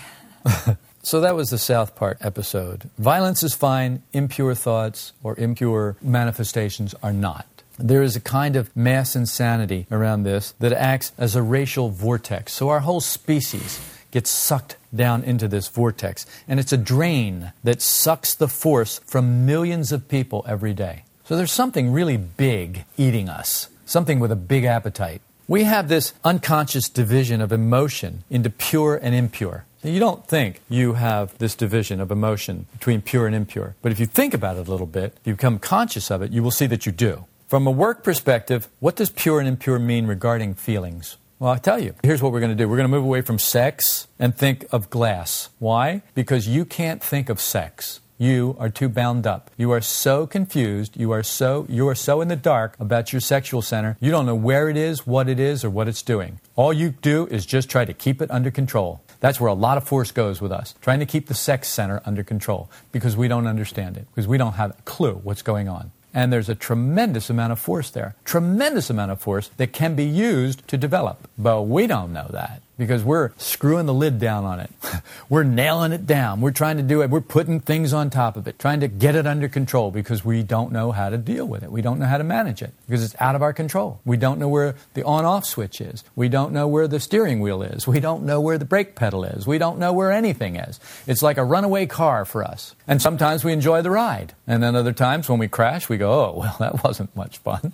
So 1.02 1.21
that 1.21 1.36
was 1.36 1.49
the 1.49 1.58
South 1.58 1.95
Park 1.95 2.17
episode. 2.19 2.89
Violence 2.97 3.41
is 3.41 3.56
fine, 3.56 4.04
impure 4.12 4.54
thoughts 4.54 5.13
or 5.23 5.36
impure 5.39 5.95
manifestations 6.02 6.93
are 7.02 7.13
not. 7.13 7.47
There 7.81 8.03
is 8.03 8.17
a 8.17 8.21
kind 8.21 8.57
of 8.57 8.75
mass 8.75 9.15
insanity 9.15 9.87
around 9.89 10.23
this 10.23 10.53
that 10.59 10.73
acts 10.73 11.13
as 11.17 11.35
a 11.35 11.41
racial 11.41 11.89
vortex. 11.89 12.51
So 12.53 12.67
our 12.67 12.81
whole 12.81 12.99
species 12.99 13.79
gets 14.11 14.29
sucked 14.29 14.75
down 14.93 15.23
into 15.23 15.47
this 15.47 15.69
vortex. 15.69 16.25
And 16.47 16.59
it's 16.59 16.73
a 16.73 16.77
drain 16.77 17.53
that 17.63 17.81
sucks 17.81 18.35
the 18.35 18.49
force 18.49 18.99
from 19.05 19.45
millions 19.45 19.91
of 19.91 20.09
people 20.09 20.43
every 20.47 20.73
day. 20.73 21.03
So 21.23 21.37
there's 21.37 21.51
something 21.51 21.91
really 21.91 22.17
big 22.17 22.83
eating 22.97 23.29
us, 23.29 23.69
something 23.85 24.19
with 24.19 24.31
a 24.31 24.35
big 24.35 24.65
appetite. 24.65 25.21
We 25.47 25.63
have 25.63 25.87
this 25.87 26.13
unconscious 26.23 26.89
division 26.89 27.39
of 27.39 27.51
emotion 27.51 28.23
into 28.29 28.49
pure 28.49 28.99
and 29.01 29.15
impure. 29.15 29.65
You 29.83 29.99
don't 29.99 30.27
think 30.27 30.59
you 30.67 30.93
have 30.93 31.37
this 31.37 31.55
division 31.55 32.01
of 32.01 32.11
emotion 32.11 32.65
between 32.73 33.01
pure 33.01 33.25
and 33.25 33.35
impure. 33.35 33.75
But 33.81 33.93
if 33.93 33.99
you 33.99 34.05
think 34.05 34.33
about 34.33 34.57
it 34.57 34.67
a 34.67 34.71
little 34.71 34.85
bit, 34.85 35.15
if 35.21 35.27
you 35.27 35.33
become 35.33 35.59
conscious 35.59 36.11
of 36.11 36.21
it, 36.21 36.31
you 36.31 36.43
will 36.43 36.51
see 36.51 36.67
that 36.67 36.85
you 36.85 36.91
do. 36.91 37.25
From 37.49 37.65
a 37.65 37.71
work 37.71 38.03
perspective, 38.03 38.67
what 38.79 38.95
does 38.95 39.09
pure 39.09 39.39
and 39.39 39.47
impure 39.47 39.79
mean 39.79 40.05
regarding 40.05 40.53
feelings? 40.53 41.17
Well, 41.39 41.49
I 41.49 41.57
tell 41.57 41.79
you, 41.79 41.95
here's 42.03 42.21
what 42.21 42.31
we're 42.31 42.41
going 42.41 42.55
to 42.55 42.55
do. 42.55 42.69
We're 42.69 42.77
going 42.77 42.88
to 42.88 42.95
move 42.95 43.03
away 43.03 43.21
from 43.21 43.39
sex 43.39 44.07
and 44.19 44.38
think 44.38 44.67
of 44.71 44.91
glass. 44.91 45.49
Why? 45.57 46.03
Because 46.13 46.47
you 46.47 46.63
can't 46.63 47.01
think 47.01 47.27
of 47.27 47.41
sex. 47.41 48.01
You 48.19 48.55
are 48.59 48.69
too 48.69 48.88
bound 48.88 49.25
up. 49.25 49.49
You 49.57 49.71
are 49.71 49.81
so 49.81 50.27
confused. 50.27 50.95
You 50.95 51.09
are 51.09 51.23
so 51.23 51.65
you 51.67 51.88
are 51.88 51.95
so 51.95 52.21
in 52.21 52.27
the 52.27 52.35
dark 52.35 52.75
about 52.79 53.12
your 53.12 53.19
sexual 53.19 53.63
center. 53.63 53.97
You 53.99 54.12
don't 54.12 54.27
know 54.27 54.35
where 54.35 54.69
it 54.69 54.77
is, 54.77 55.07
what 55.07 55.27
it 55.27 55.39
is, 55.39 55.63
or 55.63 55.71
what 55.71 55.88
it's 55.88 56.03
doing. 56.03 56.39
All 56.55 56.71
you 56.71 56.91
do 57.01 57.25
is 57.31 57.47
just 57.47 57.67
try 57.67 57.83
to 57.83 57.95
keep 57.95 58.21
it 58.21 58.29
under 58.29 58.51
control. 58.51 59.01
That's 59.21 59.41
where 59.41 59.49
a 59.49 59.55
lot 59.55 59.77
of 59.77 59.88
force 59.88 60.12
goes 60.12 60.39
with 60.39 60.51
us, 60.51 60.75
trying 60.81 60.99
to 60.99 61.07
keep 61.07 61.25
the 61.25 61.33
sex 61.33 61.67
center 61.67 61.99
under 62.05 62.23
control 62.23 62.69
because 62.91 63.17
we 63.17 63.27
don't 63.27 63.47
understand 63.47 63.97
it, 63.97 64.05
because 64.12 64.27
we 64.27 64.38
don't 64.38 64.53
have 64.53 64.77
a 64.77 64.81
clue 64.83 65.15
what's 65.23 65.41
going 65.41 65.67
on. 65.67 65.91
And 66.19 66.34
there's 66.34 66.49
a 66.49 66.55
tremendous 66.55 67.29
amount 67.29 67.53
of 67.53 67.60
force 67.60 67.89
there, 67.89 68.13
tremendous 68.25 68.89
amount 68.89 69.12
of 69.12 69.21
force 69.21 69.51
that 69.55 69.71
can 69.71 69.95
be 69.95 70.03
used 70.03 70.67
to 70.67 70.75
develop. 70.75 71.29
But 71.38 71.62
we 71.62 71.88
don't 71.88 72.12
know 72.12 72.27
that 72.32 72.62
because 72.79 73.03
we're 73.03 73.31
screwing 73.37 73.85
the 73.85 73.93
lid 73.93 74.17
down 74.19 74.45
on 74.45 74.61
it. 74.61 74.71
we're 75.29 75.43
nailing 75.43 75.91
it 75.91 76.07
down. 76.07 76.39
We're 76.41 76.51
trying 76.51 76.77
to 76.77 76.83
do 76.83 77.03
it. 77.03 77.09
We're 77.09 77.21
putting 77.21 77.59
things 77.59 77.93
on 77.93 78.09
top 78.09 78.37
of 78.37 78.47
it, 78.47 78.57
trying 78.57 78.79
to 78.79 78.87
get 78.87 79.15
it 79.15 79.27
under 79.27 79.49
control 79.49 79.91
because 79.91 80.23
we 80.23 80.41
don't 80.41 80.71
know 80.71 80.91
how 80.91 81.09
to 81.09 81.17
deal 81.17 81.45
with 81.45 81.61
it. 81.61 81.71
We 81.71 81.81
don't 81.81 81.99
know 81.99 82.05
how 82.05 82.17
to 82.17 82.23
manage 82.23 82.61
it 82.61 82.73
because 82.87 83.03
it's 83.03 83.15
out 83.19 83.35
of 83.35 83.43
our 83.43 83.53
control. 83.53 83.99
We 84.05 84.15
don't 84.15 84.39
know 84.39 84.47
where 84.47 84.75
the 84.93 85.03
on 85.03 85.25
off 85.25 85.45
switch 85.45 85.81
is. 85.81 86.03
We 86.15 86.29
don't 86.29 86.53
know 86.53 86.67
where 86.67 86.87
the 86.87 87.01
steering 87.01 87.41
wheel 87.41 87.61
is. 87.61 87.85
We 87.85 87.99
don't 87.99 88.23
know 88.23 88.39
where 88.39 88.57
the 88.57 88.65
brake 88.65 88.95
pedal 88.95 89.25
is. 89.25 89.45
We 89.45 89.57
don't 89.57 89.77
know 89.77 89.91
where 89.91 90.11
anything 90.11 90.55
is. 90.55 90.79
It's 91.05 91.21
like 91.21 91.37
a 91.37 91.43
runaway 91.43 91.85
car 91.85 92.23
for 92.23 92.45
us. 92.45 92.75
And 92.87 93.01
sometimes 93.01 93.43
we 93.43 93.51
enjoy 93.51 93.81
the 93.81 93.91
ride. 93.91 94.33
And 94.47 94.63
then 94.63 94.75
other 94.75 94.93
times 94.93 95.27
when 95.27 95.37
we 95.37 95.49
crash, 95.49 95.89
we 95.89 95.97
go, 95.97 96.11
oh, 96.11 96.39
well, 96.39 96.55
that 96.59 96.83
wasn't 96.83 97.13
much 97.13 97.39
fun. 97.39 97.73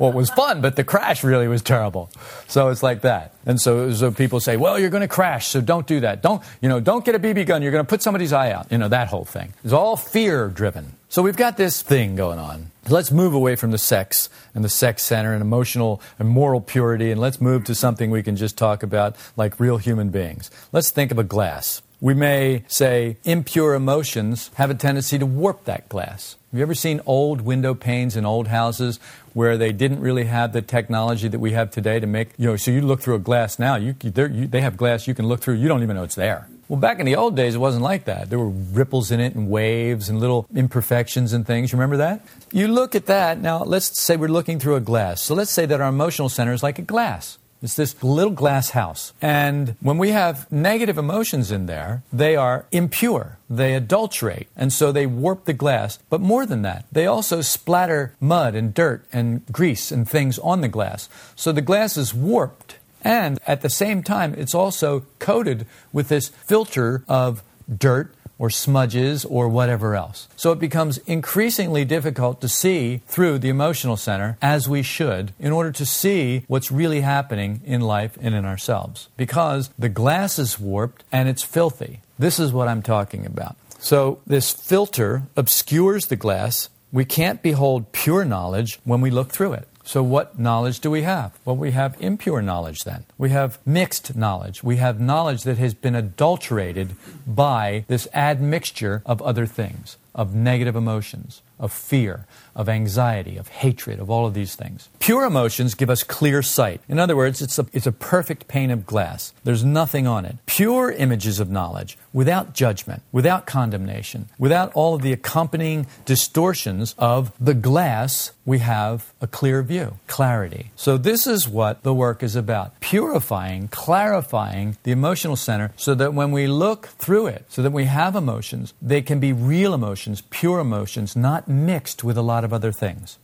It 0.00 0.14
was 0.14 0.30
fun, 0.30 0.60
but 0.60 0.76
the 0.76 0.84
crash 0.84 1.24
really 1.24 1.48
was 1.48 1.62
terrible. 1.62 2.10
So 2.48 2.68
it's 2.68 2.82
like 2.82 3.02
that. 3.02 3.34
And 3.44 3.60
so, 3.60 3.92
so 3.92 4.10
people 4.10 4.40
say, 4.40 4.56
well, 4.56 4.78
you're 4.78 4.90
going 4.90 5.02
to 5.02 5.08
crash, 5.08 5.48
so 5.48 5.60
don't 5.60 5.86
do 5.86 6.00
that. 6.00 6.22
Don't, 6.22 6.42
you 6.60 6.68
know, 6.68 6.80
don't 6.80 7.04
get 7.04 7.14
a 7.14 7.18
BB 7.18 7.46
gun. 7.46 7.62
You're 7.62 7.72
going 7.72 7.84
to 7.84 7.88
put 7.88 8.02
somebody's 8.02 8.32
eye 8.32 8.52
out. 8.52 8.70
You 8.70 8.78
know, 8.78 8.88
that 8.88 9.08
whole 9.08 9.24
thing. 9.24 9.52
It's 9.64 9.72
all 9.72 9.96
fear 9.96 10.48
driven. 10.48 10.94
So 11.08 11.22
we've 11.22 11.36
got 11.36 11.56
this 11.56 11.82
thing 11.82 12.16
going 12.16 12.38
on. 12.38 12.70
Let's 12.88 13.12
move 13.12 13.34
away 13.34 13.54
from 13.54 13.70
the 13.70 13.78
sex 13.78 14.28
and 14.54 14.64
the 14.64 14.68
sex 14.68 15.02
center 15.02 15.32
and 15.32 15.42
emotional 15.42 16.00
and 16.18 16.28
moral 16.28 16.60
purity, 16.60 17.10
and 17.10 17.20
let's 17.20 17.40
move 17.40 17.64
to 17.64 17.74
something 17.74 18.10
we 18.10 18.22
can 18.22 18.34
just 18.34 18.56
talk 18.56 18.82
about 18.82 19.16
like 19.36 19.60
real 19.60 19.76
human 19.76 20.08
beings. 20.08 20.50
Let's 20.72 20.90
think 20.90 21.10
of 21.10 21.18
a 21.18 21.24
glass. 21.24 21.82
We 22.02 22.14
may 22.14 22.64
say 22.66 23.16
impure 23.22 23.74
emotions 23.74 24.50
have 24.54 24.70
a 24.70 24.74
tendency 24.74 25.20
to 25.20 25.24
warp 25.24 25.66
that 25.66 25.88
glass. 25.88 26.34
Have 26.50 26.58
you 26.58 26.62
ever 26.64 26.74
seen 26.74 27.00
old 27.06 27.42
window 27.42 27.74
panes 27.74 28.16
in 28.16 28.26
old 28.26 28.48
houses 28.48 28.98
where 29.34 29.56
they 29.56 29.70
didn't 29.70 30.00
really 30.00 30.24
have 30.24 30.52
the 30.52 30.62
technology 30.62 31.28
that 31.28 31.38
we 31.38 31.52
have 31.52 31.70
today 31.70 32.00
to 32.00 32.06
make, 32.08 32.30
you 32.38 32.48
know, 32.48 32.56
so 32.56 32.72
you 32.72 32.80
look 32.80 33.02
through 33.02 33.14
a 33.14 33.20
glass 33.20 33.60
now, 33.60 33.76
you, 33.76 33.94
you, 34.02 34.10
they 34.48 34.60
have 34.60 34.76
glass 34.76 35.06
you 35.06 35.14
can 35.14 35.28
look 35.28 35.42
through, 35.42 35.54
you 35.54 35.68
don't 35.68 35.84
even 35.84 35.94
know 35.94 36.02
it's 36.02 36.16
there. 36.16 36.48
Well, 36.66 36.80
back 36.80 36.98
in 36.98 37.06
the 37.06 37.14
old 37.14 37.36
days, 37.36 37.54
it 37.54 37.58
wasn't 37.58 37.84
like 37.84 38.06
that. 38.06 38.30
There 38.30 38.38
were 38.40 38.48
ripples 38.48 39.12
in 39.12 39.20
it 39.20 39.36
and 39.36 39.48
waves 39.48 40.08
and 40.08 40.18
little 40.18 40.48
imperfections 40.56 41.32
and 41.32 41.46
things. 41.46 41.70
You 41.70 41.76
remember 41.78 41.98
that? 41.98 42.24
You 42.50 42.66
look 42.66 42.96
at 42.96 43.06
that. 43.06 43.38
Now, 43.38 43.62
let's 43.62 44.00
say 44.00 44.16
we're 44.16 44.26
looking 44.26 44.58
through 44.58 44.74
a 44.74 44.80
glass. 44.80 45.22
So 45.22 45.36
let's 45.36 45.52
say 45.52 45.66
that 45.66 45.80
our 45.80 45.88
emotional 45.88 46.28
center 46.28 46.52
is 46.52 46.64
like 46.64 46.80
a 46.80 46.82
glass. 46.82 47.38
It's 47.62 47.76
this 47.76 48.02
little 48.02 48.32
glass 48.32 48.70
house. 48.70 49.12
And 49.22 49.76
when 49.80 49.98
we 49.98 50.10
have 50.10 50.50
negative 50.50 50.98
emotions 50.98 51.50
in 51.52 51.66
there, 51.66 52.02
they 52.12 52.34
are 52.34 52.66
impure. 52.72 53.38
They 53.48 53.74
adulterate. 53.74 54.48
And 54.56 54.72
so 54.72 54.90
they 54.90 55.06
warp 55.06 55.44
the 55.44 55.52
glass. 55.52 55.98
But 56.10 56.20
more 56.20 56.44
than 56.44 56.62
that, 56.62 56.86
they 56.90 57.06
also 57.06 57.40
splatter 57.40 58.14
mud 58.20 58.54
and 58.54 58.74
dirt 58.74 59.04
and 59.12 59.46
grease 59.46 59.92
and 59.92 60.08
things 60.08 60.38
on 60.40 60.60
the 60.60 60.68
glass. 60.68 61.08
So 61.36 61.52
the 61.52 61.62
glass 61.62 61.96
is 61.96 62.12
warped. 62.12 62.78
And 63.04 63.38
at 63.46 63.62
the 63.62 63.70
same 63.70 64.02
time, 64.02 64.34
it's 64.36 64.54
also 64.54 65.04
coated 65.18 65.66
with 65.92 66.08
this 66.08 66.28
filter 66.28 67.04
of 67.08 67.42
dirt 67.78 68.14
or 68.38 68.50
smudges 68.50 69.24
or 69.24 69.48
whatever 69.48 69.94
else. 69.94 70.28
So 70.36 70.52
it 70.52 70.58
becomes 70.58 70.98
increasingly 70.98 71.84
difficult 71.84 72.40
to 72.40 72.48
see 72.48 73.02
through 73.06 73.38
the 73.38 73.48
emotional 73.48 73.96
center 73.96 74.36
as 74.42 74.68
we 74.68 74.82
should 74.82 75.32
in 75.38 75.52
order 75.52 75.72
to 75.72 75.86
see 75.86 76.44
what's 76.48 76.72
really 76.72 77.02
happening 77.02 77.60
in 77.64 77.80
life 77.80 78.18
and 78.20 78.34
in 78.34 78.44
ourselves 78.44 79.08
because 79.16 79.70
the 79.78 79.88
glass 79.88 80.38
is 80.38 80.58
warped 80.58 81.04
and 81.12 81.28
it's 81.28 81.42
filthy. 81.42 82.00
This 82.18 82.38
is 82.38 82.52
what 82.52 82.68
I'm 82.68 82.82
talking 82.82 83.26
about. 83.26 83.56
So 83.78 84.20
this 84.26 84.52
filter 84.52 85.22
obscures 85.36 86.06
the 86.06 86.16
glass. 86.16 86.68
We 86.92 87.04
can't 87.04 87.42
behold 87.42 87.90
pure 87.92 88.24
knowledge 88.24 88.78
when 88.84 89.00
we 89.00 89.10
look 89.10 89.30
through 89.30 89.54
it. 89.54 89.68
So, 89.84 90.02
what 90.02 90.38
knowledge 90.38 90.80
do 90.80 90.90
we 90.90 91.02
have? 91.02 91.38
Well, 91.44 91.56
we 91.56 91.72
have 91.72 92.00
impure 92.00 92.40
knowledge 92.40 92.80
then. 92.84 93.04
We 93.18 93.30
have 93.30 93.58
mixed 93.66 94.14
knowledge. 94.14 94.62
We 94.62 94.76
have 94.76 95.00
knowledge 95.00 95.42
that 95.42 95.58
has 95.58 95.74
been 95.74 95.94
adulterated 95.96 96.94
by 97.26 97.84
this 97.88 98.06
admixture 98.14 99.02
of 99.04 99.20
other 99.22 99.46
things, 99.46 99.96
of 100.14 100.34
negative 100.34 100.76
emotions, 100.76 101.42
of 101.58 101.72
fear, 101.72 102.26
of 102.54 102.68
anxiety, 102.68 103.36
of 103.36 103.48
hatred, 103.48 103.98
of 103.98 104.10
all 104.10 104.26
of 104.26 104.34
these 104.34 104.54
things. 104.54 104.88
Pure 104.98 105.24
emotions 105.24 105.74
give 105.74 105.90
us 105.90 106.02
clear 106.02 106.42
sight. 106.42 106.80
In 106.88 106.98
other 106.98 107.16
words, 107.16 107.42
it's 107.42 107.58
a, 107.58 107.66
it's 107.72 107.86
a 107.86 107.92
perfect 107.92 108.48
pane 108.48 108.70
of 108.70 108.86
glass. 108.86 109.32
There's 109.44 109.64
nothing 109.64 110.06
on 110.06 110.24
it. 110.24 110.36
Pure 110.46 110.92
images 110.92 111.40
of 111.40 111.50
knowledge, 111.50 111.96
without 112.12 112.54
judgment, 112.54 113.02
without 113.10 113.46
condemnation, 113.46 114.28
without 114.38 114.72
all 114.74 114.94
of 114.94 115.02
the 115.02 115.12
accompanying 115.12 115.86
distortions 116.04 116.94
of 116.98 117.32
the 117.40 117.54
glass, 117.54 118.32
we 118.44 118.58
have 118.58 119.12
a 119.20 119.26
clear 119.26 119.62
view, 119.62 119.98
clarity. 120.06 120.70
So, 120.76 120.96
this 120.96 121.26
is 121.26 121.48
what 121.48 121.82
the 121.82 121.94
work 121.94 122.22
is 122.22 122.34
about 122.34 122.80
purifying, 122.80 123.68
clarifying 123.68 124.76
the 124.82 124.90
emotional 124.90 125.36
center 125.36 125.72
so 125.76 125.94
that 125.94 126.12
when 126.14 126.32
we 126.32 126.46
look 126.46 126.86
through 126.98 127.26
it, 127.28 127.44
so 127.48 127.62
that 127.62 127.72
we 127.72 127.84
have 127.84 128.16
emotions, 128.16 128.74
they 128.82 129.02
can 129.02 129.20
be 129.20 129.32
real 129.32 129.74
emotions, 129.74 130.22
pure 130.30 130.58
emotions, 130.58 131.14
not 131.14 131.48
mixed 131.48 132.02
with 132.02 132.18
a 132.18 132.22
lot 132.22 132.41
of 132.44 132.52
other 132.52 132.72
things. 132.72 133.18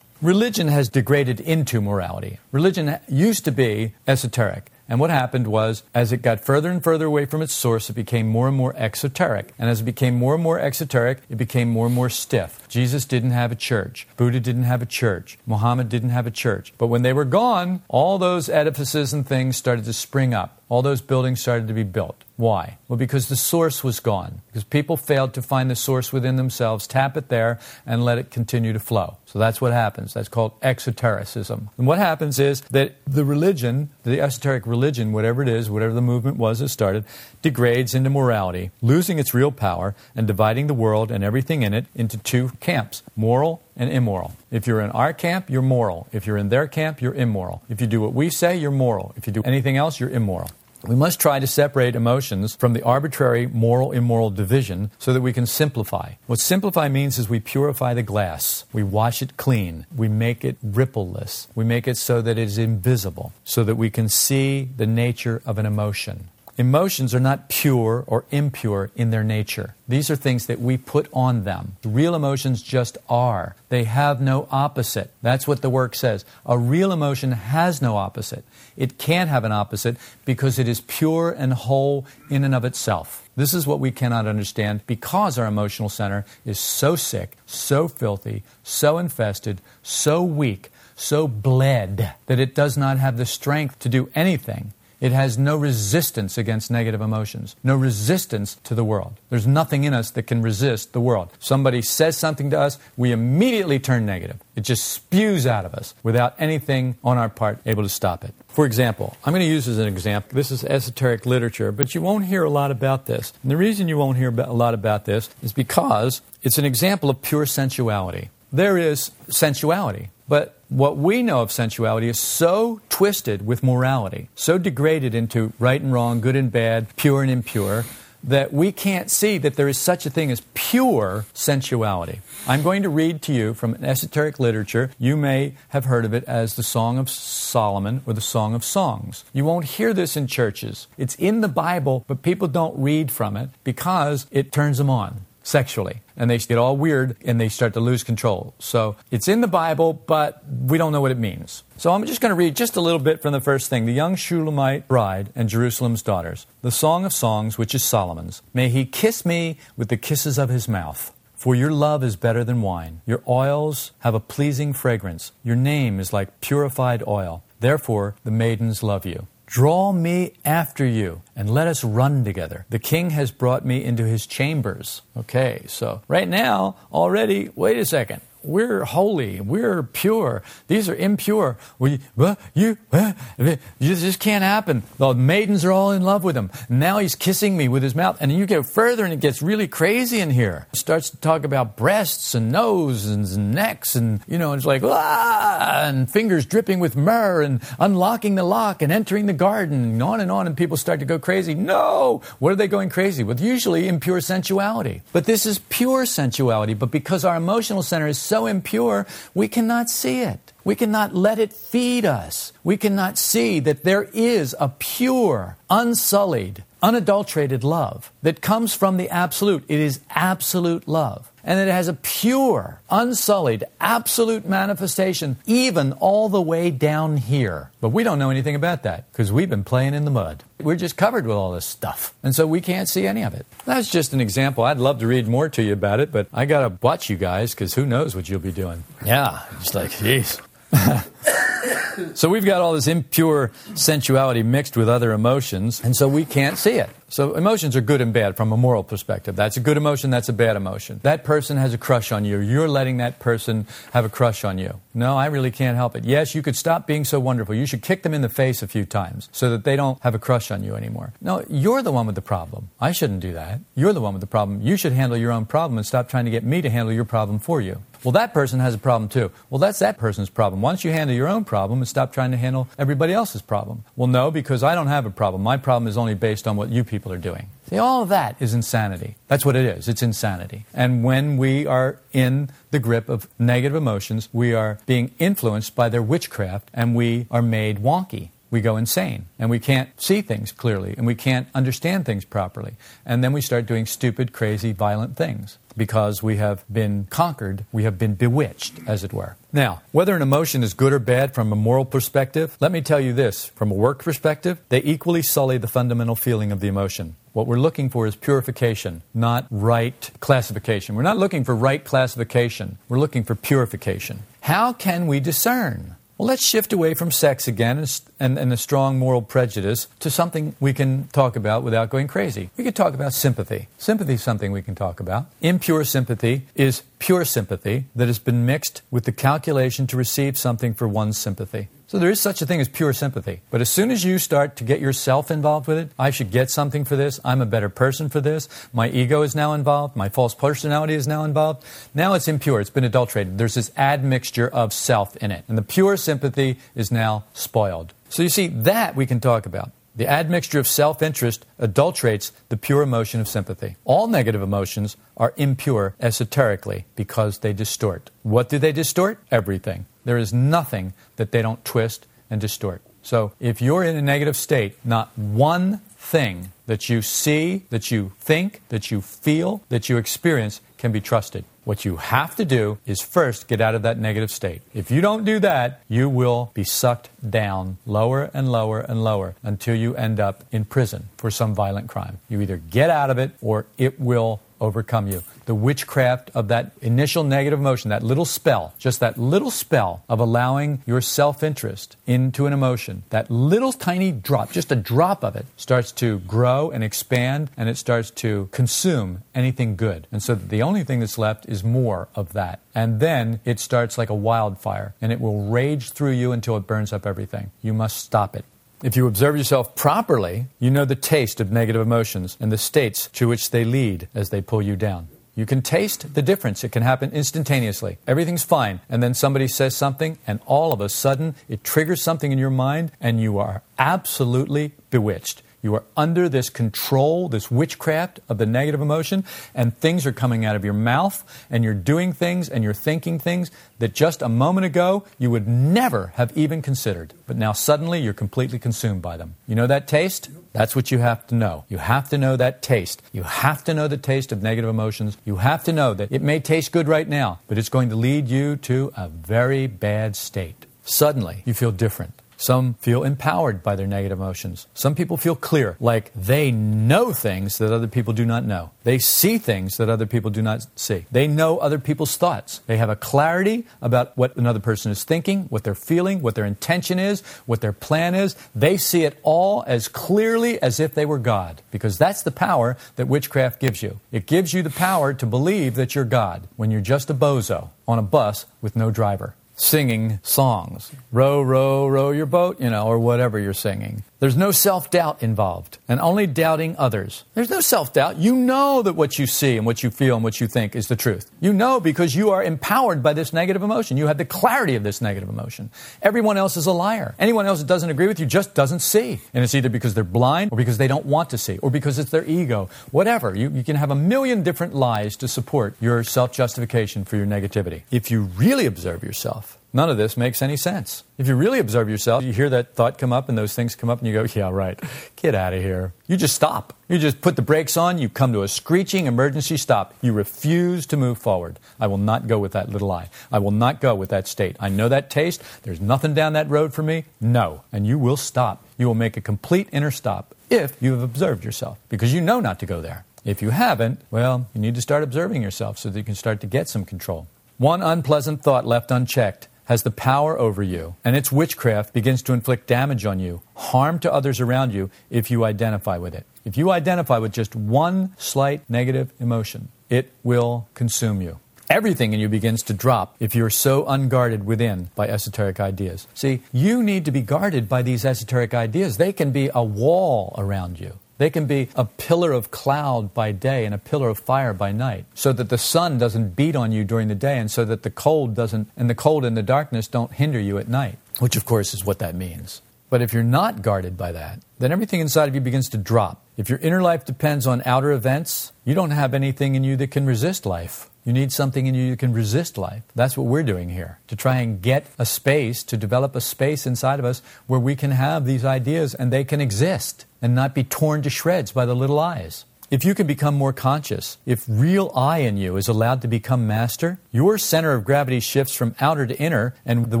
Religion 0.22 0.68
has 0.68 0.88
degraded 0.88 1.40
into 1.40 1.80
morality. 1.80 2.38
Religion 2.50 2.98
used 3.06 3.44
to 3.44 3.52
be 3.52 3.92
esoteric. 4.08 4.70
And 4.88 5.00
what 5.00 5.10
happened 5.10 5.48
was, 5.48 5.82
as 5.94 6.12
it 6.12 6.22
got 6.22 6.40
further 6.40 6.70
and 6.70 6.82
further 6.82 7.06
away 7.06 7.26
from 7.26 7.42
its 7.42 7.52
source, 7.52 7.90
it 7.90 7.94
became 7.94 8.28
more 8.28 8.48
and 8.48 8.56
more 8.56 8.72
exoteric. 8.76 9.52
And 9.58 9.68
as 9.68 9.80
it 9.80 9.84
became 9.84 10.14
more 10.14 10.34
and 10.34 10.42
more 10.42 10.60
exoteric, 10.60 11.18
it 11.28 11.36
became 11.36 11.68
more 11.68 11.86
and 11.86 11.94
more 11.94 12.08
stiff. 12.08 12.66
Jesus 12.68 13.04
didn't 13.04 13.32
have 13.32 13.50
a 13.50 13.56
church. 13.56 14.06
Buddha 14.16 14.40
didn't 14.40 14.62
have 14.62 14.80
a 14.80 14.86
church. 14.86 15.38
Muhammad 15.44 15.88
didn't 15.88 16.10
have 16.10 16.26
a 16.26 16.30
church. 16.30 16.72
But 16.78 16.86
when 16.86 17.02
they 17.02 17.12
were 17.12 17.24
gone, 17.24 17.82
all 17.88 18.18
those 18.18 18.48
edifices 18.48 19.12
and 19.12 19.26
things 19.26 19.56
started 19.56 19.84
to 19.86 19.92
spring 19.92 20.32
up. 20.32 20.62
All 20.68 20.82
those 20.82 21.00
buildings 21.00 21.40
started 21.40 21.68
to 21.68 21.74
be 21.74 21.82
built. 21.82 22.22
Why? 22.36 22.76
Well, 22.86 22.98
because 22.98 23.28
the 23.28 23.36
source 23.36 23.82
was 23.82 23.98
gone. 23.98 24.42
Because 24.48 24.64
people 24.64 24.98
failed 24.98 25.32
to 25.34 25.42
find 25.42 25.70
the 25.70 25.76
source 25.76 26.12
within 26.12 26.36
themselves, 26.36 26.86
tap 26.86 27.16
it 27.16 27.28
there, 27.28 27.58
and 27.86 28.04
let 28.04 28.18
it 28.18 28.30
continue 28.30 28.74
to 28.74 28.78
flow. 28.78 29.16
So 29.24 29.38
that's 29.38 29.60
what 29.60 29.72
happens. 29.72 30.12
That's 30.12 30.28
called 30.28 30.52
exotericism. 30.60 31.70
And 31.78 31.86
what 31.86 31.98
happens 31.98 32.38
is 32.38 32.60
that 32.70 32.96
the 33.06 33.24
religion, 33.24 33.88
the 34.04 34.20
esoteric 34.20 34.66
religion, 34.66 35.12
whatever 35.12 35.42
it 35.42 35.48
is, 35.48 35.70
whatever 35.70 35.94
the 35.94 36.02
movement 36.02 36.36
was 36.36 36.58
that 36.58 36.68
started, 36.68 37.06
degrades 37.40 37.94
into 37.94 38.10
morality, 38.10 38.70
losing 38.82 39.18
its 39.18 39.32
real 39.32 39.50
power 39.50 39.94
and 40.14 40.26
dividing 40.26 40.66
the 40.66 40.74
world 40.74 41.10
and 41.10 41.24
everything 41.24 41.62
in 41.62 41.72
it 41.72 41.86
into 41.94 42.18
two 42.18 42.50
camps 42.60 43.02
moral 43.16 43.62
and 43.76 43.90
immoral. 43.90 44.34
If 44.50 44.66
you're 44.66 44.80
in 44.80 44.90
our 44.90 45.12
camp, 45.14 45.48
you're 45.48 45.62
moral. 45.62 46.06
If 46.12 46.26
you're 46.26 46.36
in 46.36 46.50
their 46.50 46.66
camp, 46.66 47.00
you're 47.00 47.14
immoral. 47.14 47.62
If 47.70 47.80
you 47.80 47.86
do 47.86 48.00
what 48.00 48.12
we 48.12 48.28
say, 48.28 48.56
you're 48.56 48.70
moral. 48.70 49.14
If 49.16 49.26
you 49.26 49.32
do 49.32 49.42
anything 49.42 49.76
else, 49.76 49.98
you're 49.98 50.10
immoral. 50.10 50.50
We 50.88 50.94
must 50.94 51.18
try 51.18 51.40
to 51.40 51.48
separate 51.48 51.96
emotions 51.96 52.54
from 52.54 52.72
the 52.72 52.82
arbitrary 52.82 53.48
moral 53.48 53.90
immoral 53.90 54.30
division 54.30 54.92
so 54.98 55.12
that 55.12 55.20
we 55.20 55.32
can 55.32 55.44
simplify. 55.44 56.12
What 56.28 56.38
simplify 56.38 56.88
means 56.88 57.18
is 57.18 57.28
we 57.28 57.40
purify 57.40 57.92
the 57.92 58.04
glass, 58.04 58.64
we 58.72 58.84
wash 58.84 59.20
it 59.20 59.36
clean, 59.36 59.86
we 59.94 60.08
make 60.08 60.44
it 60.44 60.58
rippleless, 60.64 61.48
we 61.56 61.64
make 61.64 61.88
it 61.88 61.96
so 61.96 62.22
that 62.22 62.38
it 62.38 62.44
is 62.44 62.56
invisible, 62.56 63.32
so 63.44 63.64
that 63.64 63.74
we 63.74 63.90
can 63.90 64.08
see 64.08 64.68
the 64.76 64.86
nature 64.86 65.42
of 65.44 65.58
an 65.58 65.66
emotion. 65.66 66.28
Emotions 66.58 67.14
are 67.14 67.20
not 67.20 67.50
pure 67.50 68.02
or 68.06 68.24
impure 68.30 68.90
in 68.96 69.10
their 69.10 69.22
nature. 69.22 69.74
These 69.86 70.10
are 70.10 70.16
things 70.16 70.46
that 70.46 70.58
we 70.58 70.78
put 70.78 71.06
on 71.12 71.44
them. 71.44 71.76
Real 71.84 72.14
emotions 72.14 72.62
just 72.62 72.96
are. 73.10 73.54
They 73.68 73.84
have 73.84 74.22
no 74.22 74.48
opposite. 74.50 75.10
That's 75.20 75.46
what 75.46 75.60
the 75.60 75.68
work 75.68 75.94
says. 75.94 76.24
A 76.46 76.56
real 76.56 76.92
emotion 76.92 77.32
has 77.32 77.82
no 77.82 77.98
opposite. 77.98 78.42
It 78.74 78.96
can't 78.96 79.28
have 79.28 79.44
an 79.44 79.52
opposite 79.52 79.98
because 80.24 80.58
it 80.58 80.66
is 80.66 80.80
pure 80.80 81.30
and 81.30 81.52
whole 81.52 82.06
in 82.30 82.42
and 82.42 82.54
of 82.54 82.64
itself. 82.64 83.28
This 83.36 83.52
is 83.52 83.66
what 83.66 83.80
we 83.80 83.90
cannot 83.90 84.26
understand 84.26 84.80
because 84.86 85.38
our 85.38 85.46
emotional 85.46 85.90
center 85.90 86.24
is 86.46 86.58
so 86.58 86.96
sick, 86.96 87.36
so 87.44 87.86
filthy, 87.86 88.44
so 88.62 88.96
infested, 88.96 89.60
so 89.82 90.22
weak, 90.22 90.70
so 90.94 91.28
bled 91.28 92.14
that 92.24 92.40
it 92.40 92.54
does 92.54 92.78
not 92.78 92.96
have 92.96 93.18
the 93.18 93.26
strength 93.26 93.78
to 93.80 93.90
do 93.90 94.08
anything 94.14 94.72
it 95.00 95.12
has 95.12 95.36
no 95.36 95.56
resistance 95.56 96.38
against 96.38 96.70
negative 96.70 97.00
emotions, 97.00 97.56
no 97.62 97.76
resistance 97.76 98.56
to 98.64 98.74
the 98.74 98.84
world. 98.84 99.18
There's 99.30 99.46
nothing 99.46 99.84
in 99.84 99.92
us 99.94 100.10
that 100.12 100.24
can 100.24 100.42
resist 100.42 100.92
the 100.92 101.00
world. 101.00 101.30
Somebody 101.38 101.82
says 101.82 102.16
something 102.16 102.50
to 102.50 102.58
us, 102.58 102.78
we 102.96 103.12
immediately 103.12 103.78
turn 103.78 104.06
negative. 104.06 104.38
It 104.54 104.62
just 104.62 104.88
spews 104.88 105.46
out 105.46 105.64
of 105.64 105.74
us 105.74 105.94
without 106.02 106.34
anything 106.38 106.96
on 107.04 107.18
our 107.18 107.28
part 107.28 107.58
able 107.66 107.82
to 107.82 107.88
stop 107.88 108.24
it. 108.24 108.34
For 108.48 108.64
example, 108.64 109.16
I'm 109.24 109.32
going 109.32 109.44
to 109.44 109.52
use 109.52 109.68
as 109.68 109.78
an 109.78 109.88
example, 109.88 110.34
this 110.34 110.50
is 110.50 110.64
esoteric 110.64 111.26
literature, 111.26 111.72
but 111.72 111.94
you 111.94 112.00
won't 112.00 112.24
hear 112.24 112.42
a 112.42 112.50
lot 112.50 112.70
about 112.70 113.04
this. 113.06 113.34
And 113.42 113.50
the 113.50 113.56
reason 113.56 113.88
you 113.88 113.98
won't 113.98 114.16
hear 114.16 114.30
a 114.30 114.52
lot 114.52 114.72
about 114.72 115.04
this 115.04 115.28
is 115.42 115.52
because 115.52 116.22
it's 116.42 116.56
an 116.56 116.64
example 116.64 117.10
of 117.10 117.20
pure 117.20 117.44
sensuality. 117.44 118.30
There 118.52 118.78
is 118.78 119.10
sensuality, 119.28 120.08
but 120.28 120.55
what 120.68 120.96
we 120.96 121.22
know 121.22 121.42
of 121.42 121.52
sensuality 121.52 122.08
is 122.08 122.18
so 122.18 122.80
twisted 122.88 123.46
with 123.46 123.62
morality, 123.62 124.28
so 124.34 124.58
degraded 124.58 125.14
into 125.14 125.52
right 125.58 125.80
and 125.80 125.92
wrong, 125.92 126.20
good 126.20 126.36
and 126.36 126.50
bad, 126.50 126.94
pure 126.96 127.22
and 127.22 127.30
impure, 127.30 127.84
that 128.24 128.52
we 128.52 128.72
can't 128.72 129.10
see 129.10 129.38
that 129.38 129.54
there 129.54 129.68
is 129.68 129.78
such 129.78 130.04
a 130.04 130.10
thing 130.10 130.32
as 130.32 130.42
pure 130.54 131.26
sensuality. 131.32 132.20
I'm 132.48 132.62
going 132.62 132.82
to 132.82 132.88
read 132.88 133.22
to 133.22 133.32
you 133.32 133.54
from 133.54 133.76
esoteric 133.84 134.40
literature. 134.40 134.90
You 134.98 135.16
may 135.16 135.54
have 135.68 135.84
heard 135.84 136.04
of 136.04 136.12
it 136.12 136.24
as 136.24 136.56
the 136.56 136.64
Song 136.64 136.98
of 136.98 137.08
Solomon 137.08 138.02
or 138.04 138.12
the 138.12 138.20
Song 138.20 138.54
of 138.54 138.64
Songs. 138.64 139.24
You 139.32 139.44
won't 139.44 139.66
hear 139.66 139.94
this 139.94 140.16
in 140.16 140.26
churches. 140.26 140.88
It's 140.98 141.14
in 141.16 141.40
the 141.40 141.48
Bible, 141.48 142.04
but 142.08 142.22
people 142.22 142.48
don't 142.48 142.76
read 142.76 143.12
from 143.12 143.36
it 143.36 143.50
because 143.62 144.26
it 144.32 144.50
turns 144.50 144.78
them 144.78 144.90
on 144.90 145.25
sexually. 145.46 146.00
And 146.16 146.28
they 146.28 146.38
get 146.38 146.58
all 146.58 146.76
weird 146.76 147.16
and 147.24 147.40
they 147.40 147.48
start 147.48 147.74
to 147.74 147.80
lose 147.80 148.02
control. 148.02 148.54
So 148.58 148.96
it's 149.10 149.28
in 149.28 149.40
the 149.40 149.46
Bible, 149.46 149.92
but 149.92 150.42
we 150.48 150.76
don't 150.76 150.92
know 150.92 151.00
what 151.00 151.12
it 151.12 151.18
means. 151.18 151.62
So 151.76 151.92
I'm 151.92 152.04
just 152.04 152.20
going 152.20 152.30
to 152.30 152.36
read 152.36 152.56
just 152.56 152.76
a 152.76 152.80
little 152.80 152.98
bit 152.98 153.22
from 153.22 153.32
the 153.32 153.40
first 153.40 153.70
thing 153.70 153.86
The 153.86 153.92
young 153.92 154.16
Shulamite 154.16 154.88
bride 154.88 155.30
and 155.34 155.48
Jerusalem's 155.48 156.02
daughters. 156.02 156.46
The 156.62 156.70
Song 156.70 157.04
of 157.04 157.12
Songs, 157.12 157.58
which 157.58 157.74
is 157.74 157.84
Solomon's. 157.84 158.42
May 158.52 158.68
he 158.68 158.84
kiss 158.84 159.24
me 159.24 159.58
with 159.76 159.88
the 159.88 159.96
kisses 159.96 160.38
of 160.38 160.48
his 160.48 160.68
mouth. 160.68 161.12
For 161.34 161.54
your 161.54 161.70
love 161.70 162.02
is 162.02 162.16
better 162.16 162.42
than 162.42 162.62
wine. 162.62 163.02
Your 163.06 163.22
oils 163.28 163.92
have 164.00 164.14
a 164.14 164.20
pleasing 164.20 164.72
fragrance. 164.72 165.32
Your 165.44 165.56
name 165.56 166.00
is 166.00 166.12
like 166.12 166.40
purified 166.40 167.02
oil. 167.06 167.44
Therefore, 167.60 168.16
the 168.24 168.30
maidens 168.30 168.82
love 168.82 169.06
you. 169.06 169.26
Draw 169.46 169.92
me 169.92 170.34
after 170.44 170.84
you, 170.84 171.22
and 171.36 171.48
let 171.48 171.68
us 171.68 171.84
run 171.84 172.24
together. 172.24 172.66
The 172.68 172.80
king 172.80 173.10
has 173.10 173.30
brought 173.30 173.64
me 173.64 173.84
into 173.84 174.04
his 174.04 174.26
chambers. 174.26 175.02
Okay, 175.16 175.62
so 175.68 176.02
right 176.08 176.28
now, 176.28 176.76
already, 176.92 177.50
wait 177.54 177.78
a 177.78 177.86
second 177.86 178.22
we're 178.46 178.84
holy, 178.84 179.40
we're 179.40 179.82
pure. 179.82 180.42
These 180.68 180.88
are 180.88 180.94
impure. 180.94 181.56
We, 181.78 182.00
well, 182.14 182.38
you, 182.54 182.78
well, 182.90 183.14
you 183.38 183.56
just 183.78 184.20
can't 184.20 184.44
happen. 184.44 184.82
The 184.98 185.14
maidens 185.14 185.64
are 185.64 185.72
all 185.72 185.92
in 185.92 186.02
love 186.02 186.24
with 186.24 186.36
him. 186.36 186.50
Now 186.68 186.98
he's 186.98 187.14
kissing 187.14 187.56
me 187.56 187.68
with 187.68 187.82
his 187.82 187.94
mouth, 187.94 188.18
and 188.20 188.32
you 188.32 188.46
go 188.46 188.62
further, 188.62 189.04
and 189.04 189.12
it 189.12 189.20
gets 189.20 189.42
really 189.42 189.68
crazy 189.68 190.20
in 190.20 190.30
here. 190.30 190.66
It 190.72 190.78
starts 190.78 191.10
to 191.10 191.16
talk 191.16 191.44
about 191.44 191.76
breasts 191.76 192.34
and 192.34 192.52
noses 192.52 193.34
and 193.34 193.52
necks, 193.52 193.94
and 193.96 194.20
you 194.28 194.38
know, 194.38 194.52
it's 194.52 194.66
like 194.66 194.82
ah, 194.84 195.84
and 195.84 196.10
fingers 196.10 196.46
dripping 196.46 196.78
with 196.78 196.96
myrrh, 196.96 197.42
and 197.42 197.60
unlocking 197.78 198.34
the 198.34 198.44
lock 198.44 198.82
and 198.82 198.92
entering 198.92 199.26
the 199.26 199.32
garden, 199.32 199.82
and 199.82 200.02
on 200.02 200.20
and 200.20 200.30
on, 200.30 200.46
and 200.46 200.56
people 200.56 200.76
start 200.76 201.00
to 201.00 201.06
go 201.06 201.18
crazy. 201.18 201.54
No, 201.54 202.22
what 202.38 202.52
are 202.52 202.56
they 202.56 202.68
going 202.68 202.90
crazy 202.90 203.24
with? 203.24 203.40
Usually 203.40 203.88
impure 203.88 204.20
sensuality, 204.20 205.02
but 205.12 205.24
this 205.24 205.46
is 205.46 205.58
pure 205.68 206.06
sensuality. 206.06 206.74
But 206.74 206.90
because 206.90 207.24
our 207.24 207.36
emotional 207.36 207.82
center 207.82 208.06
is 208.06 208.18
so 208.18 208.35
so 208.36 208.46
impure, 208.46 209.06
we 209.34 209.48
cannot 209.48 209.88
see 209.88 210.20
it. 210.20 210.52
We 210.62 210.74
cannot 210.74 211.14
let 211.14 211.38
it 211.38 211.54
feed 211.54 212.04
us. 212.04 212.52
We 212.62 212.76
cannot 212.76 213.16
see 213.16 213.60
that 213.60 213.82
there 213.82 214.10
is 214.12 214.54
a 214.60 214.68
pure, 214.68 215.56
unsullied, 215.70 216.62
unadulterated 216.82 217.64
love 217.64 218.12
that 218.22 218.42
comes 218.42 218.74
from 218.74 218.98
the 218.98 219.08
absolute. 219.08 219.64
It 219.68 219.80
is 219.80 220.00
absolute 220.10 220.86
love 220.86 221.32
and 221.46 221.60
it 221.60 221.70
has 221.70 221.86
a 221.86 221.94
pure, 221.94 222.80
unsullied, 222.90 223.64
absolute 223.80 224.44
manifestation, 224.44 225.36
even 225.46 225.92
all 225.92 226.28
the 226.28 226.42
way 226.42 226.70
down 226.72 227.16
here. 227.16 227.70
But 227.80 227.90
we 227.90 228.02
don't 228.02 228.18
know 228.18 228.30
anything 228.30 228.56
about 228.56 228.82
that 228.82 229.10
because 229.12 229.32
we've 229.32 229.48
been 229.48 229.64
playing 229.64 229.94
in 229.94 230.04
the 230.04 230.10
mud. 230.10 230.42
We're 230.60 230.76
just 230.76 230.96
covered 230.96 231.24
with 231.24 231.36
all 231.36 231.52
this 231.52 231.64
stuff, 231.64 232.12
and 232.22 232.34
so 232.34 232.46
we 232.46 232.60
can't 232.60 232.88
see 232.88 233.06
any 233.06 233.22
of 233.22 233.32
it. 233.32 233.46
That's 233.64 233.88
just 233.88 234.12
an 234.12 234.20
example. 234.20 234.64
I'd 234.64 234.78
love 234.78 234.98
to 234.98 235.06
read 235.06 235.28
more 235.28 235.48
to 235.50 235.62
you 235.62 235.72
about 235.72 236.00
it, 236.00 236.10
but 236.10 236.26
I 236.32 236.44
got 236.44 236.68
to 236.68 236.78
watch 236.82 237.08
you 237.08 237.16
guys 237.16 237.54
because 237.54 237.74
who 237.74 237.86
knows 237.86 238.16
what 238.16 238.28
you'll 238.28 238.40
be 238.40 238.52
doing. 238.52 238.82
Yeah, 239.04 239.44
just 239.60 239.74
like, 239.74 239.92
jeez. 239.92 240.40
so 242.16 242.28
we've 242.28 242.44
got 242.44 242.60
all 242.60 242.72
this 242.72 242.88
impure 242.88 243.52
sensuality 243.74 244.44
mixed 244.44 244.76
with 244.76 244.88
other 244.88 245.12
emotions, 245.12 245.80
and 245.84 245.94
so 245.94 246.08
we 246.08 246.24
can't 246.24 246.58
see 246.58 246.74
it. 246.74 246.90
So 247.08 247.34
emotions 247.34 247.76
are 247.76 247.80
good 247.80 248.00
and 248.00 248.12
bad 248.12 248.36
from 248.36 248.50
a 248.50 248.56
moral 248.56 248.82
perspective. 248.82 249.36
That's 249.36 249.56
a 249.56 249.60
good 249.60 249.76
emotion, 249.76 250.10
that's 250.10 250.28
a 250.28 250.32
bad 250.32 250.56
emotion. 250.56 250.98
That 251.04 251.22
person 251.22 251.56
has 251.56 251.72
a 251.72 251.78
crush 251.78 252.10
on 252.10 252.24
you. 252.24 252.40
You're 252.40 252.68
letting 252.68 252.96
that 252.96 253.20
person 253.20 253.66
have 253.92 254.04
a 254.04 254.08
crush 254.08 254.44
on 254.44 254.58
you. 254.58 254.80
No, 254.92 255.16
I 255.16 255.26
really 255.26 255.52
can't 255.52 255.76
help 255.76 255.94
it. 255.94 256.04
Yes, 256.04 256.34
you 256.34 256.42
could 256.42 256.56
stop 256.56 256.84
being 256.86 257.04
so 257.04 257.20
wonderful. 257.20 257.54
You 257.54 257.66
should 257.66 257.82
kick 257.82 258.02
them 258.02 258.12
in 258.12 258.22
the 258.22 258.28
face 258.28 258.60
a 258.60 258.66
few 258.66 258.84
times 258.84 259.28
so 259.30 259.50
that 259.50 259.62
they 259.62 259.76
don't 259.76 260.02
have 260.02 260.16
a 260.16 260.18
crush 260.18 260.50
on 260.50 260.64
you 260.64 260.74
anymore. 260.74 261.12
No, 261.20 261.44
you're 261.48 261.82
the 261.82 261.92
one 261.92 262.06
with 262.06 262.16
the 262.16 262.22
problem. 262.22 262.70
I 262.80 262.90
shouldn't 262.90 263.20
do 263.20 263.32
that. 263.34 263.60
You're 263.76 263.92
the 263.92 264.00
one 264.00 264.14
with 264.14 264.20
the 264.20 264.26
problem. 264.26 264.60
You 264.62 264.76
should 264.76 264.92
handle 264.92 265.16
your 265.16 265.30
own 265.30 265.46
problem 265.46 265.78
and 265.78 265.86
stop 265.86 266.08
trying 266.08 266.24
to 266.24 266.30
get 266.30 266.42
me 266.42 266.60
to 266.60 266.70
handle 266.70 266.92
your 266.92 267.04
problem 267.04 267.38
for 267.38 267.60
you. 267.60 267.82
Well, 268.04 268.12
that 268.12 268.32
person 268.32 268.60
has 268.60 268.74
a 268.74 268.78
problem 268.78 269.08
too. 269.08 269.32
Well, 269.50 269.58
that's 269.58 269.80
that 269.80 269.98
person's 269.98 270.30
problem. 270.30 270.62
Why 270.62 270.70
don't 270.70 270.84
you 270.84 270.92
handle 270.92 271.16
your 271.16 271.28
own 271.28 271.44
problem 271.44 271.80
and 271.80 271.88
stop 271.88 272.12
trying 272.12 272.30
to 272.30 272.36
handle 272.36 272.68
everybody 272.78 273.12
else's 273.12 273.42
problem? 273.42 273.84
Well, 273.96 274.06
no, 274.06 274.30
because 274.30 274.62
I 274.62 274.74
don't 274.74 274.86
have 274.86 275.06
a 275.06 275.10
problem. 275.10 275.42
My 275.42 275.56
problem 275.56 275.88
is 275.88 275.96
only 275.96 276.14
based 276.14 276.46
on 276.46 276.56
what 276.56 276.70
you 276.70 276.84
people 276.84 276.95
are 277.12 277.18
doing. 277.18 277.48
See, 277.68 277.78
all 277.78 278.02
of 278.02 278.08
that 278.10 278.36
is 278.40 278.54
insanity. 278.54 279.16
That's 279.28 279.44
what 279.44 279.56
it 279.56 279.64
is. 279.64 279.88
It's 279.88 280.02
insanity. 280.02 280.66
And 280.72 281.02
when 281.02 281.36
we 281.36 281.66
are 281.66 281.98
in 282.12 282.50
the 282.70 282.78
grip 282.78 283.08
of 283.08 283.28
negative 283.38 283.74
emotions, 283.74 284.28
we 284.32 284.54
are 284.54 284.78
being 284.86 285.12
influenced 285.18 285.74
by 285.74 285.88
their 285.88 286.02
witchcraft 286.02 286.70
and 286.72 286.94
we 286.94 287.26
are 287.30 287.42
made 287.42 287.78
wonky 287.78 288.30
we 288.50 288.60
go 288.60 288.76
insane 288.76 289.26
and 289.38 289.50
we 289.50 289.58
can't 289.58 290.00
see 290.00 290.22
things 290.22 290.52
clearly 290.52 290.94
and 290.96 291.06
we 291.06 291.14
can't 291.14 291.48
understand 291.54 292.06
things 292.06 292.24
properly. 292.24 292.74
And 293.04 293.22
then 293.22 293.32
we 293.32 293.40
start 293.40 293.66
doing 293.66 293.86
stupid, 293.86 294.32
crazy, 294.32 294.72
violent 294.72 295.16
things 295.16 295.58
because 295.76 296.22
we 296.22 296.36
have 296.36 296.64
been 296.72 297.06
conquered, 297.10 297.64
we 297.70 297.84
have 297.84 297.98
been 297.98 298.14
bewitched, 298.14 298.80
as 298.86 299.04
it 299.04 299.12
were. 299.12 299.36
Now, 299.52 299.82
whether 299.92 300.16
an 300.16 300.22
emotion 300.22 300.62
is 300.62 300.74
good 300.74 300.92
or 300.92 300.98
bad 300.98 301.34
from 301.34 301.52
a 301.52 301.56
moral 301.56 301.84
perspective, 301.84 302.56
let 302.60 302.72
me 302.72 302.80
tell 302.80 303.00
you 303.00 303.12
this 303.12 303.44
from 303.44 303.70
a 303.70 303.74
work 303.74 304.02
perspective, 304.02 304.58
they 304.68 304.82
equally 304.82 305.22
sully 305.22 305.58
the 305.58 305.68
fundamental 305.68 306.16
feeling 306.16 306.50
of 306.50 306.60
the 306.60 306.68
emotion. 306.68 307.16
What 307.32 307.46
we're 307.46 307.58
looking 307.58 307.90
for 307.90 308.06
is 308.06 308.16
purification, 308.16 309.02
not 309.12 309.46
right 309.50 310.10
classification. 310.20 310.94
We're 310.94 311.02
not 311.02 311.18
looking 311.18 311.44
for 311.44 311.54
right 311.54 311.84
classification, 311.84 312.78
we're 312.88 312.98
looking 312.98 313.24
for 313.24 313.34
purification. 313.34 314.20
How 314.40 314.72
can 314.72 315.06
we 315.06 315.20
discern? 315.20 315.96
Well, 316.18 316.28
let's 316.28 316.46
shift 316.46 316.72
away 316.72 316.94
from 316.94 317.10
sex 317.10 317.46
again 317.46 317.76
and, 317.76 318.00
and, 318.18 318.38
and, 318.38 318.50
a 318.50 318.56
strong 318.56 318.98
moral 318.98 319.20
prejudice 319.20 319.86
to 320.00 320.08
something 320.08 320.56
we 320.58 320.72
can 320.72 321.08
talk 321.08 321.36
about 321.36 321.62
without 321.62 321.90
going 321.90 322.06
crazy. 322.06 322.48
We 322.56 322.64
could 322.64 322.74
talk 322.74 322.94
about 322.94 323.12
sympathy. 323.12 323.68
Sympathy 323.76 324.14
is 324.14 324.22
something 324.22 324.50
we 324.50 324.62
can 324.62 324.74
talk 324.74 324.98
about. 324.98 325.26
Impure 325.42 325.84
sympathy 325.84 326.46
is 326.54 326.84
pure 326.98 327.26
sympathy 327.26 327.84
that 327.94 328.06
has 328.06 328.18
been 328.18 328.46
mixed 328.46 328.80
with 328.90 329.04
the 329.04 329.12
calculation 329.12 329.86
to 329.88 329.96
receive 329.98 330.38
something 330.38 330.72
for 330.72 330.88
one's 330.88 331.18
sympathy. 331.18 331.68
So 331.88 332.00
there 332.00 332.10
is 332.10 332.20
such 332.20 332.42
a 332.42 332.46
thing 332.46 332.60
as 332.60 332.68
pure 332.68 332.92
sympathy. 332.92 333.42
But 333.48 333.60
as 333.60 333.70
soon 333.70 333.92
as 333.92 334.02
you 334.02 334.18
start 334.18 334.56
to 334.56 334.64
get 334.64 334.80
yourself 334.80 335.30
involved 335.30 335.68
with 335.68 335.78
it, 335.78 335.90
I 335.96 336.10
should 336.10 336.32
get 336.32 336.50
something 336.50 336.84
for 336.84 336.96
this, 336.96 337.20
I'm 337.24 337.40
a 337.40 337.46
better 337.46 337.68
person 337.68 338.08
for 338.08 338.20
this, 338.20 338.48
my 338.72 338.88
ego 338.88 339.22
is 339.22 339.36
now 339.36 339.52
involved, 339.52 339.94
my 339.94 340.08
false 340.08 340.34
personality 340.34 340.94
is 340.94 341.06
now 341.06 341.22
involved, 341.22 341.64
now 341.94 342.14
it's 342.14 342.26
impure, 342.26 342.60
it's 342.60 342.70
been 342.70 342.82
adulterated. 342.82 343.38
There's 343.38 343.54
this 343.54 343.70
admixture 343.76 344.48
of 344.48 344.72
self 344.72 345.16
in 345.18 345.30
it. 345.30 345.44
And 345.46 345.56
the 345.56 345.62
pure 345.62 345.96
sympathy 345.96 346.58
is 346.74 346.90
now 346.90 347.24
spoiled. 347.34 347.92
So 348.08 348.24
you 348.24 348.30
see, 348.30 348.48
that 348.48 348.96
we 348.96 349.06
can 349.06 349.20
talk 349.20 349.46
about. 349.46 349.70
The 349.96 350.06
admixture 350.06 350.58
of 350.58 350.68
self 350.68 351.02
interest 351.02 351.46
adulterates 351.58 352.30
the 352.50 352.58
pure 352.58 352.82
emotion 352.82 353.20
of 353.20 353.28
sympathy. 353.28 353.76
All 353.84 354.06
negative 354.06 354.42
emotions 354.42 354.96
are 355.16 355.32
impure 355.38 355.94
esoterically 355.98 356.84
because 356.96 357.38
they 357.38 357.54
distort. 357.54 358.10
What 358.22 358.50
do 358.50 358.58
they 358.58 358.72
distort? 358.72 359.18
Everything. 359.30 359.86
There 360.04 360.18
is 360.18 360.34
nothing 360.34 360.92
that 361.16 361.32
they 361.32 361.40
don't 361.40 361.64
twist 361.64 362.06
and 362.28 362.40
distort. 362.40 362.82
So 363.02 363.32
if 363.40 363.62
you're 363.62 363.84
in 363.84 363.96
a 363.96 364.02
negative 364.02 364.36
state, 364.36 364.76
not 364.84 365.16
one 365.16 365.78
thing 365.96 366.52
that 366.66 366.88
you 366.88 367.00
see, 367.00 367.64
that 367.70 367.90
you 367.90 368.12
think, 368.20 368.60
that 368.68 368.90
you 368.90 369.00
feel, 369.00 369.62
that 369.70 369.88
you 369.88 369.96
experience 369.96 370.60
can 370.76 370.92
be 370.92 371.00
trusted. 371.00 371.44
What 371.66 371.84
you 371.84 371.96
have 371.96 372.36
to 372.36 372.44
do 372.44 372.78
is 372.86 373.00
first 373.00 373.48
get 373.48 373.60
out 373.60 373.74
of 373.74 373.82
that 373.82 373.98
negative 373.98 374.30
state. 374.30 374.62
If 374.72 374.92
you 374.92 375.00
don't 375.00 375.24
do 375.24 375.40
that, 375.40 375.80
you 375.88 376.08
will 376.08 376.52
be 376.54 376.62
sucked 376.62 377.10
down 377.28 377.78
lower 377.84 378.30
and 378.32 378.52
lower 378.52 378.78
and 378.78 379.02
lower 379.02 379.34
until 379.42 379.74
you 379.74 379.96
end 379.96 380.20
up 380.20 380.44
in 380.52 380.64
prison 380.64 381.08
for 381.16 381.28
some 381.28 381.56
violent 381.56 381.88
crime. 381.88 382.20
You 382.28 382.40
either 382.40 382.58
get 382.58 382.88
out 382.88 383.10
of 383.10 383.18
it 383.18 383.32
or 383.40 383.66
it 383.78 383.98
will 383.98 384.40
overcome 384.60 385.08
you. 385.08 385.24
The 385.46 385.54
witchcraft 385.54 386.30
of 386.34 386.48
that 386.48 386.72
initial 386.82 387.24
negative 387.24 387.58
emotion, 387.58 387.88
that 387.90 388.02
little 388.02 388.24
spell, 388.24 388.74
just 388.78 389.00
that 389.00 389.16
little 389.16 389.50
spell 389.50 390.04
of 390.08 390.20
allowing 390.20 390.82
your 390.86 391.00
self 391.00 391.42
interest 391.42 391.96
into 392.06 392.46
an 392.46 392.52
emotion, 392.52 393.04
that 393.10 393.30
little 393.30 393.72
tiny 393.72 394.12
drop, 394.12 394.52
just 394.52 394.70
a 394.70 394.76
drop 394.76 395.24
of 395.24 395.36
it, 395.36 395.46
starts 395.56 395.92
to 395.92 396.18
grow 396.20 396.70
and 396.70 396.84
expand 396.84 397.50
and 397.56 397.68
it 397.68 397.76
starts 397.76 398.10
to 398.10 398.48
consume 398.52 399.22
anything 399.34 399.76
good. 399.76 400.06
And 400.12 400.22
so 400.22 400.34
the 400.34 400.62
only 400.62 400.84
thing 400.84 401.00
that's 401.00 401.18
left 401.18 401.46
is 401.46 401.64
more 401.64 402.08
of 402.14 402.32
that. 402.32 402.60
And 402.74 403.00
then 403.00 403.40
it 403.44 403.58
starts 403.58 403.96
like 403.96 404.10
a 404.10 404.14
wildfire 404.14 404.94
and 405.00 405.12
it 405.12 405.20
will 405.20 405.48
rage 405.48 405.90
through 405.90 406.12
you 406.12 406.32
until 406.32 406.56
it 406.56 406.66
burns 406.66 406.92
up 406.92 407.06
everything. 407.06 407.50
You 407.62 407.72
must 407.72 407.96
stop 407.98 408.36
it. 408.36 408.44
If 408.82 408.94
you 408.94 409.06
observe 409.06 409.38
yourself 409.38 409.74
properly, 409.74 410.48
you 410.58 410.70
know 410.70 410.84
the 410.84 410.94
taste 410.94 411.40
of 411.40 411.50
negative 411.50 411.80
emotions 411.80 412.36
and 412.38 412.52
the 412.52 412.58
states 412.58 413.08
to 413.14 413.26
which 413.26 413.50
they 413.50 413.64
lead 413.64 414.08
as 414.14 414.28
they 414.28 414.42
pull 414.42 414.60
you 414.60 414.76
down. 414.76 415.08
You 415.36 415.44
can 415.44 415.60
taste 415.60 416.14
the 416.14 416.22
difference. 416.22 416.64
It 416.64 416.72
can 416.72 416.82
happen 416.82 417.12
instantaneously. 417.12 417.98
Everything's 418.06 418.42
fine. 418.42 418.80
And 418.88 419.02
then 419.02 419.12
somebody 419.12 419.46
says 419.46 419.76
something, 419.76 420.18
and 420.26 420.40
all 420.46 420.72
of 420.72 420.80
a 420.80 420.88
sudden 420.88 421.34
it 421.46 421.62
triggers 421.62 422.02
something 422.02 422.32
in 422.32 422.38
your 422.38 422.50
mind, 422.50 422.90
and 423.02 423.20
you 423.20 423.38
are 423.38 423.62
absolutely 423.78 424.72
bewitched. 424.90 425.42
You 425.66 425.74
are 425.74 425.84
under 425.96 426.28
this 426.28 426.48
control, 426.48 427.28
this 427.28 427.50
witchcraft 427.50 428.20
of 428.28 428.38
the 428.38 428.46
negative 428.46 428.80
emotion, 428.80 429.24
and 429.52 429.76
things 429.76 430.06
are 430.06 430.12
coming 430.12 430.44
out 430.44 430.54
of 430.54 430.64
your 430.64 430.72
mouth, 430.72 431.24
and 431.50 431.64
you're 431.64 431.74
doing 431.74 432.12
things 432.12 432.48
and 432.48 432.62
you're 432.62 432.72
thinking 432.72 433.18
things 433.18 433.50
that 433.80 433.92
just 433.92 434.22
a 434.22 434.28
moment 434.28 434.64
ago 434.64 435.02
you 435.18 435.28
would 435.28 435.48
never 435.48 436.12
have 436.14 436.30
even 436.38 436.62
considered. 436.62 437.14
But 437.26 437.36
now 437.36 437.50
suddenly 437.50 437.98
you're 437.98 438.12
completely 438.12 438.60
consumed 438.60 439.02
by 439.02 439.16
them. 439.16 439.34
You 439.48 439.56
know 439.56 439.66
that 439.66 439.88
taste? 439.88 440.30
That's 440.52 440.76
what 440.76 440.92
you 440.92 440.98
have 440.98 441.26
to 441.26 441.34
know. 441.34 441.64
You 441.68 441.78
have 441.78 442.10
to 442.10 442.16
know 442.16 442.36
that 442.36 442.62
taste. 442.62 443.02
You 443.10 443.24
have 443.24 443.64
to 443.64 443.74
know 443.74 443.88
the 443.88 443.96
taste 443.96 444.30
of 444.30 444.44
negative 444.44 444.70
emotions. 444.70 445.18
You 445.24 445.38
have 445.38 445.64
to 445.64 445.72
know 445.72 445.94
that 445.94 446.12
it 446.12 446.22
may 446.22 446.38
taste 446.38 446.70
good 446.70 446.86
right 446.86 447.08
now, 447.08 447.40
but 447.48 447.58
it's 447.58 447.68
going 447.68 447.88
to 447.88 447.96
lead 447.96 448.28
you 448.28 448.54
to 448.70 448.92
a 448.96 449.08
very 449.08 449.66
bad 449.66 450.14
state. 450.14 450.64
Suddenly, 450.84 451.42
you 451.44 451.54
feel 451.54 451.72
different. 451.72 452.22
Some 452.36 452.74
feel 452.74 453.02
empowered 453.02 453.62
by 453.62 453.76
their 453.76 453.86
negative 453.86 454.18
emotions. 454.18 454.66
Some 454.74 454.94
people 454.94 455.16
feel 455.16 455.34
clear, 455.34 455.76
like 455.80 456.12
they 456.14 456.50
know 456.50 457.12
things 457.12 457.58
that 457.58 457.72
other 457.72 457.88
people 457.88 458.12
do 458.12 458.24
not 458.24 458.44
know. 458.44 458.70
They 458.84 458.98
see 458.98 459.38
things 459.38 459.76
that 459.76 459.88
other 459.88 460.06
people 460.06 460.30
do 460.30 460.42
not 460.42 460.66
see. 460.76 461.06
They 461.10 461.26
know 461.26 461.58
other 461.58 461.78
people's 461.78 462.16
thoughts. 462.16 462.58
They 462.66 462.76
have 462.76 462.90
a 462.90 462.96
clarity 462.96 463.64
about 463.80 464.16
what 464.16 464.36
another 464.36 464.60
person 464.60 464.92
is 464.92 465.04
thinking, 465.04 465.44
what 465.44 465.64
they're 465.64 465.74
feeling, 465.74 466.20
what 466.20 466.34
their 466.34 466.44
intention 466.44 466.98
is, 466.98 467.22
what 467.46 467.60
their 467.60 467.72
plan 467.72 468.14
is. 468.14 468.36
They 468.54 468.76
see 468.76 469.04
it 469.04 469.18
all 469.22 469.64
as 469.66 469.88
clearly 469.88 470.60
as 470.60 470.78
if 470.78 470.94
they 470.94 471.06
were 471.06 471.18
God, 471.18 471.62
because 471.70 471.98
that's 471.98 472.22
the 472.22 472.30
power 472.30 472.76
that 472.96 473.08
witchcraft 473.08 473.60
gives 473.60 473.82
you. 473.82 474.00
It 474.12 474.26
gives 474.26 474.52
you 474.52 474.62
the 474.62 474.70
power 474.70 475.14
to 475.14 475.26
believe 475.26 475.74
that 475.76 475.94
you're 475.94 476.04
God 476.04 476.48
when 476.56 476.70
you're 476.70 476.80
just 476.80 477.10
a 477.10 477.14
bozo 477.14 477.70
on 477.88 477.98
a 477.98 478.02
bus 478.02 478.46
with 478.60 478.76
no 478.76 478.90
driver 478.90 479.34
singing 479.56 480.20
songs. 480.22 480.92
Row, 481.10 481.42
row, 481.42 481.88
row 481.88 482.10
your 482.10 482.26
boat, 482.26 482.60
you 482.60 482.70
know, 482.70 482.86
or 482.86 482.98
whatever 482.98 483.38
you're 483.38 483.54
singing. 483.54 484.04
There's 484.18 484.36
no 484.36 484.50
self 484.50 484.90
doubt 484.90 485.22
involved, 485.22 485.76
and 485.86 486.00
only 486.00 486.26
doubting 486.26 486.74
others. 486.78 487.24
There's 487.34 487.50
no 487.50 487.60
self 487.60 487.92
doubt. 487.92 488.16
You 488.16 488.34
know 488.34 488.80
that 488.80 488.94
what 488.94 489.18
you 489.18 489.26
see 489.26 489.58
and 489.58 489.66
what 489.66 489.82
you 489.82 489.90
feel 489.90 490.14
and 490.14 490.24
what 490.24 490.40
you 490.40 490.46
think 490.46 490.74
is 490.74 490.88
the 490.88 490.96
truth. 490.96 491.30
You 491.38 491.52
know 491.52 491.80
because 491.80 492.14
you 492.14 492.30
are 492.30 492.42
empowered 492.42 493.02
by 493.02 493.12
this 493.12 493.34
negative 493.34 493.62
emotion. 493.62 493.98
You 493.98 494.06
have 494.06 494.16
the 494.16 494.24
clarity 494.24 494.74
of 494.74 494.84
this 494.84 495.02
negative 495.02 495.28
emotion. 495.28 495.68
Everyone 496.02 496.38
else 496.38 496.56
is 496.56 496.64
a 496.64 496.72
liar. 496.72 497.14
Anyone 497.18 497.44
else 497.44 497.58
that 497.58 497.66
doesn't 497.66 497.90
agree 497.90 498.06
with 498.06 498.18
you 498.18 498.24
just 498.24 498.54
doesn't 498.54 498.80
see. 498.80 499.20
And 499.34 499.44
it's 499.44 499.54
either 499.54 499.68
because 499.68 499.92
they're 499.92 500.02
blind 500.02 500.50
or 500.50 500.56
because 500.56 500.78
they 500.78 500.88
don't 500.88 501.04
want 501.04 501.28
to 501.30 501.38
see 501.38 501.58
or 501.58 501.70
because 501.70 501.98
it's 501.98 502.10
their 502.10 502.24
ego. 502.24 502.70
Whatever. 502.92 503.34
You, 503.34 503.50
you 503.50 503.64
can 503.64 503.76
have 503.76 503.90
a 503.90 503.94
million 503.94 504.42
different 504.42 504.74
lies 504.74 505.16
to 505.18 505.28
support 505.28 505.76
your 505.78 506.02
self 506.04 506.32
justification 506.32 507.04
for 507.04 507.16
your 507.16 507.26
negativity. 507.26 507.82
If 507.90 508.10
you 508.10 508.22
really 508.22 508.64
observe 508.64 509.02
yourself, 509.02 509.58
None 509.76 509.90
of 509.90 509.98
this 509.98 510.16
makes 510.16 510.40
any 510.40 510.56
sense. 510.56 511.04
If 511.18 511.28
you 511.28 511.34
really 511.34 511.58
observe 511.58 511.90
yourself, 511.90 512.24
you 512.24 512.32
hear 512.32 512.48
that 512.48 512.74
thought 512.74 512.96
come 512.96 513.12
up 513.12 513.28
and 513.28 513.36
those 513.36 513.54
things 513.54 513.74
come 513.74 513.90
up 513.90 513.98
and 513.98 514.08
you 514.08 514.14
go, 514.14 514.24
yeah, 514.34 514.48
right, 514.48 514.80
get 515.16 515.34
out 515.34 515.52
of 515.52 515.62
here. 515.62 515.92
You 516.06 516.16
just 516.16 516.34
stop. 516.34 516.72
You 516.88 516.96
just 516.96 517.20
put 517.20 517.36
the 517.36 517.42
brakes 517.42 517.76
on, 517.76 517.98
you 517.98 518.08
come 518.08 518.32
to 518.32 518.42
a 518.42 518.48
screeching 518.48 519.04
emergency 519.04 519.58
stop. 519.58 519.92
You 520.00 520.14
refuse 520.14 520.86
to 520.86 520.96
move 520.96 521.18
forward. 521.18 521.58
I 521.78 521.88
will 521.88 521.98
not 521.98 522.26
go 522.26 522.38
with 522.38 522.52
that 522.52 522.70
little 522.70 522.90
eye. 522.90 523.10
I 523.30 523.38
will 523.38 523.50
not 523.50 523.82
go 523.82 523.94
with 523.94 524.08
that 524.08 524.26
state. 524.26 524.56
I 524.58 524.70
know 524.70 524.88
that 524.88 525.10
taste. 525.10 525.42
There's 525.64 525.78
nothing 525.78 526.14
down 526.14 526.32
that 526.32 526.48
road 526.48 526.72
for 526.72 526.82
me. 526.82 527.04
No. 527.20 527.62
And 527.70 527.86
you 527.86 527.98
will 527.98 528.16
stop. 528.16 528.64
You 528.78 528.86
will 528.86 528.94
make 528.94 529.18
a 529.18 529.20
complete 529.20 529.68
inner 529.72 529.90
stop 529.90 530.34
if 530.48 530.74
you 530.80 530.92
have 530.92 531.02
observed 531.02 531.44
yourself 531.44 531.76
because 531.90 532.14
you 532.14 532.22
know 532.22 532.40
not 532.40 532.58
to 532.60 532.66
go 532.66 532.80
there. 532.80 533.04
If 533.26 533.42
you 533.42 533.50
haven't, 533.50 534.00
well, 534.10 534.48
you 534.54 534.60
need 534.62 534.76
to 534.76 534.80
start 534.80 535.02
observing 535.02 535.42
yourself 535.42 535.76
so 535.76 535.90
that 535.90 535.98
you 535.98 536.04
can 536.04 536.14
start 536.14 536.40
to 536.40 536.46
get 536.46 536.66
some 536.66 536.86
control. 536.86 537.26
One 537.58 537.82
unpleasant 537.82 538.42
thought 538.42 538.64
left 538.64 538.90
unchecked 538.90 539.48
has 539.66 539.82
the 539.82 539.90
power 539.90 540.38
over 540.38 540.62
you, 540.62 540.96
and 541.04 541.14
its 541.14 541.30
witchcraft 541.30 541.92
begins 541.92 542.22
to 542.22 542.32
inflict 542.32 542.66
damage 542.66 543.04
on 543.04 543.18
you, 543.20 543.42
harm 543.54 543.98
to 544.00 544.12
others 544.12 544.40
around 544.40 544.72
you, 544.72 544.90
if 545.10 545.30
you 545.30 545.44
identify 545.44 545.98
with 545.98 546.14
it. 546.14 546.26
If 546.44 546.56
you 546.56 546.70
identify 546.70 547.18
with 547.18 547.32
just 547.32 547.54
one 547.54 548.14
slight 548.16 548.62
negative 548.68 549.12
emotion, 549.20 549.68
it 549.90 550.12
will 550.22 550.68
consume 550.74 551.20
you. 551.20 551.40
Everything 551.68 552.12
in 552.12 552.20
you 552.20 552.28
begins 552.28 552.62
to 552.64 552.72
drop 552.72 553.16
if 553.18 553.34
you're 553.34 553.50
so 553.50 553.84
unguarded 553.86 554.46
within 554.46 554.90
by 554.94 555.08
esoteric 555.08 555.58
ideas. 555.58 556.06
See, 556.14 556.42
you 556.52 556.80
need 556.80 557.04
to 557.04 557.10
be 557.10 557.22
guarded 557.22 557.68
by 557.68 557.82
these 557.82 558.04
esoteric 558.04 558.54
ideas. 558.54 558.98
They 558.98 559.12
can 559.12 559.32
be 559.32 559.50
a 559.52 559.64
wall 559.64 560.32
around 560.38 560.78
you. 560.78 561.00
They 561.18 561.30
can 561.30 561.46
be 561.46 561.68
a 561.74 561.86
pillar 561.86 562.32
of 562.32 562.50
cloud 562.50 563.14
by 563.14 563.32
day 563.32 563.64
and 563.64 563.74
a 563.74 563.78
pillar 563.78 564.08
of 564.10 564.18
fire 564.18 564.52
by 564.52 564.72
night, 564.72 565.06
so 565.14 565.32
that 565.32 565.48
the 565.48 565.58
sun 565.58 565.96
doesn't 565.98 566.36
beat 566.36 566.54
on 566.54 566.72
you 566.72 566.84
during 566.84 567.08
the 567.08 567.14
day 567.14 567.38
and 567.38 567.50
so 567.50 567.64
that 567.64 567.82
the 567.82 567.90
cold 567.90 568.34
doesn't 568.34 568.68
and 568.76 568.90
the 568.90 568.94
cold 568.94 569.24
and 569.24 569.36
the 569.36 569.42
darkness 569.42 569.88
don't 569.88 570.12
hinder 570.12 570.38
you 570.38 570.58
at 570.58 570.68
night, 570.68 570.98
which 571.18 571.36
of 571.36 571.46
course 571.46 571.72
is 571.72 571.84
what 571.84 571.98
that 572.00 572.14
means. 572.14 572.60
But 572.90 573.02
if 573.02 573.12
you're 573.12 573.22
not 573.22 573.62
guarded 573.62 573.96
by 573.96 574.12
that, 574.12 574.40
then 574.58 574.72
everything 574.72 575.00
inside 575.00 575.28
of 575.28 575.34
you 575.34 575.40
begins 575.40 575.68
to 575.70 575.78
drop. 575.78 576.22
If 576.36 576.48
your 576.48 576.58
inner 576.60 576.82
life 576.82 577.04
depends 577.04 577.46
on 577.46 577.62
outer 577.64 577.92
events, 577.92 578.52
you 578.64 578.74
don't 578.74 578.90
have 578.90 579.14
anything 579.14 579.54
in 579.54 579.64
you 579.64 579.76
that 579.76 579.90
can 579.90 580.06
resist 580.06 580.46
life. 580.46 580.88
You 581.06 581.12
need 581.12 581.30
something 581.30 581.66
in 581.66 581.76
you 581.76 581.90
that 581.90 582.00
can 582.00 582.12
resist 582.12 582.58
life. 582.58 582.82
That's 582.96 583.16
what 583.16 583.28
we're 583.28 583.44
doing 583.44 583.68
here 583.68 584.00
to 584.08 584.16
try 584.16 584.38
and 584.38 584.60
get 584.60 584.88
a 584.98 585.06
space, 585.06 585.62
to 585.62 585.76
develop 585.76 586.16
a 586.16 586.20
space 586.20 586.66
inside 586.66 586.98
of 586.98 587.04
us 587.04 587.22
where 587.46 587.60
we 587.60 587.76
can 587.76 587.92
have 587.92 588.26
these 588.26 588.44
ideas 588.44 588.92
and 588.92 589.12
they 589.12 589.22
can 589.22 589.40
exist 589.40 590.04
and 590.20 590.34
not 590.34 590.52
be 590.52 590.64
torn 590.64 591.02
to 591.02 591.08
shreds 591.08 591.52
by 591.52 591.64
the 591.64 591.76
little 591.76 592.00
I's. 592.00 592.44
If 592.72 592.84
you 592.84 592.92
can 592.92 593.06
become 593.06 593.36
more 593.36 593.52
conscious, 593.52 594.18
if 594.26 594.44
real 594.48 594.90
I 594.96 595.18
in 595.18 595.36
you 595.36 595.56
is 595.56 595.68
allowed 595.68 596.02
to 596.02 596.08
become 596.08 596.48
master, 596.48 596.98
your 597.12 597.38
center 597.38 597.74
of 597.74 597.84
gravity 597.84 598.18
shifts 598.18 598.56
from 598.56 598.74
outer 598.80 599.06
to 599.06 599.16
inner, 599.16 599.54
and 599.64 599.92
the 599.92 600.00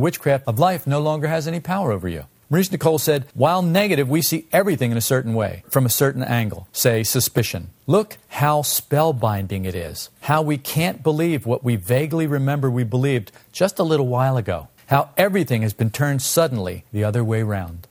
witchcraft 0.00 0.48
of 0.48 0.58
life 0.58 0.88
no 0.88 0.98
longer 0.98 1.28
has 1.28 1.46
any 1.46 1.60
power 1.60 1.92
over 1.92 2.08
you. 2.08 2.24
Maurice 2.50 2.70
Nicoll 2.70 2.98
said, 2.98 3.26
while 3.34 3.62
negative, 3.62 4.08
we 4.08 4.22
see 4.22 4.48
everything 4.50 4.90
in 4.90 4.96
a 4.96 5.00
certain 5.00 5.34
way, 5.34 5.62
from 5.68 5.86
a 5.86 5.88
certain 5.88 6.24
angle, 6.24 6.66
say 6.72 7.04
suspicion. 7.04 7.70
Look 7.88 8.18
how 8.28 8.62
spellbinding 8.62 9.64
it 9.64 9.76
is, 9.76 10.10
how 10.22 10.42
we 10.42 10.58
can't 10.58 11.04
believe 11.04 11.46
what 11.46 11.62
we 11.62 11.76
vaguely 11.76 12.26
remember 12.26 12.68
we 12.68 12.82
believed 12.82 13.30
just 13.52 13.78
a 13.78 13.84
little 13.84 14.08
while 14.08 14.36
ago, 14.36 14.66
how 14.86 15.10
everything 15.16 15.62
has 15.62 15.72
been 15.72 15.90
turned 15.90 16.20
suddenly 16.20 16.84
the 16.92 17.04
other 17.04 17.22
way 17.22 17.44
round. 17.44 17.86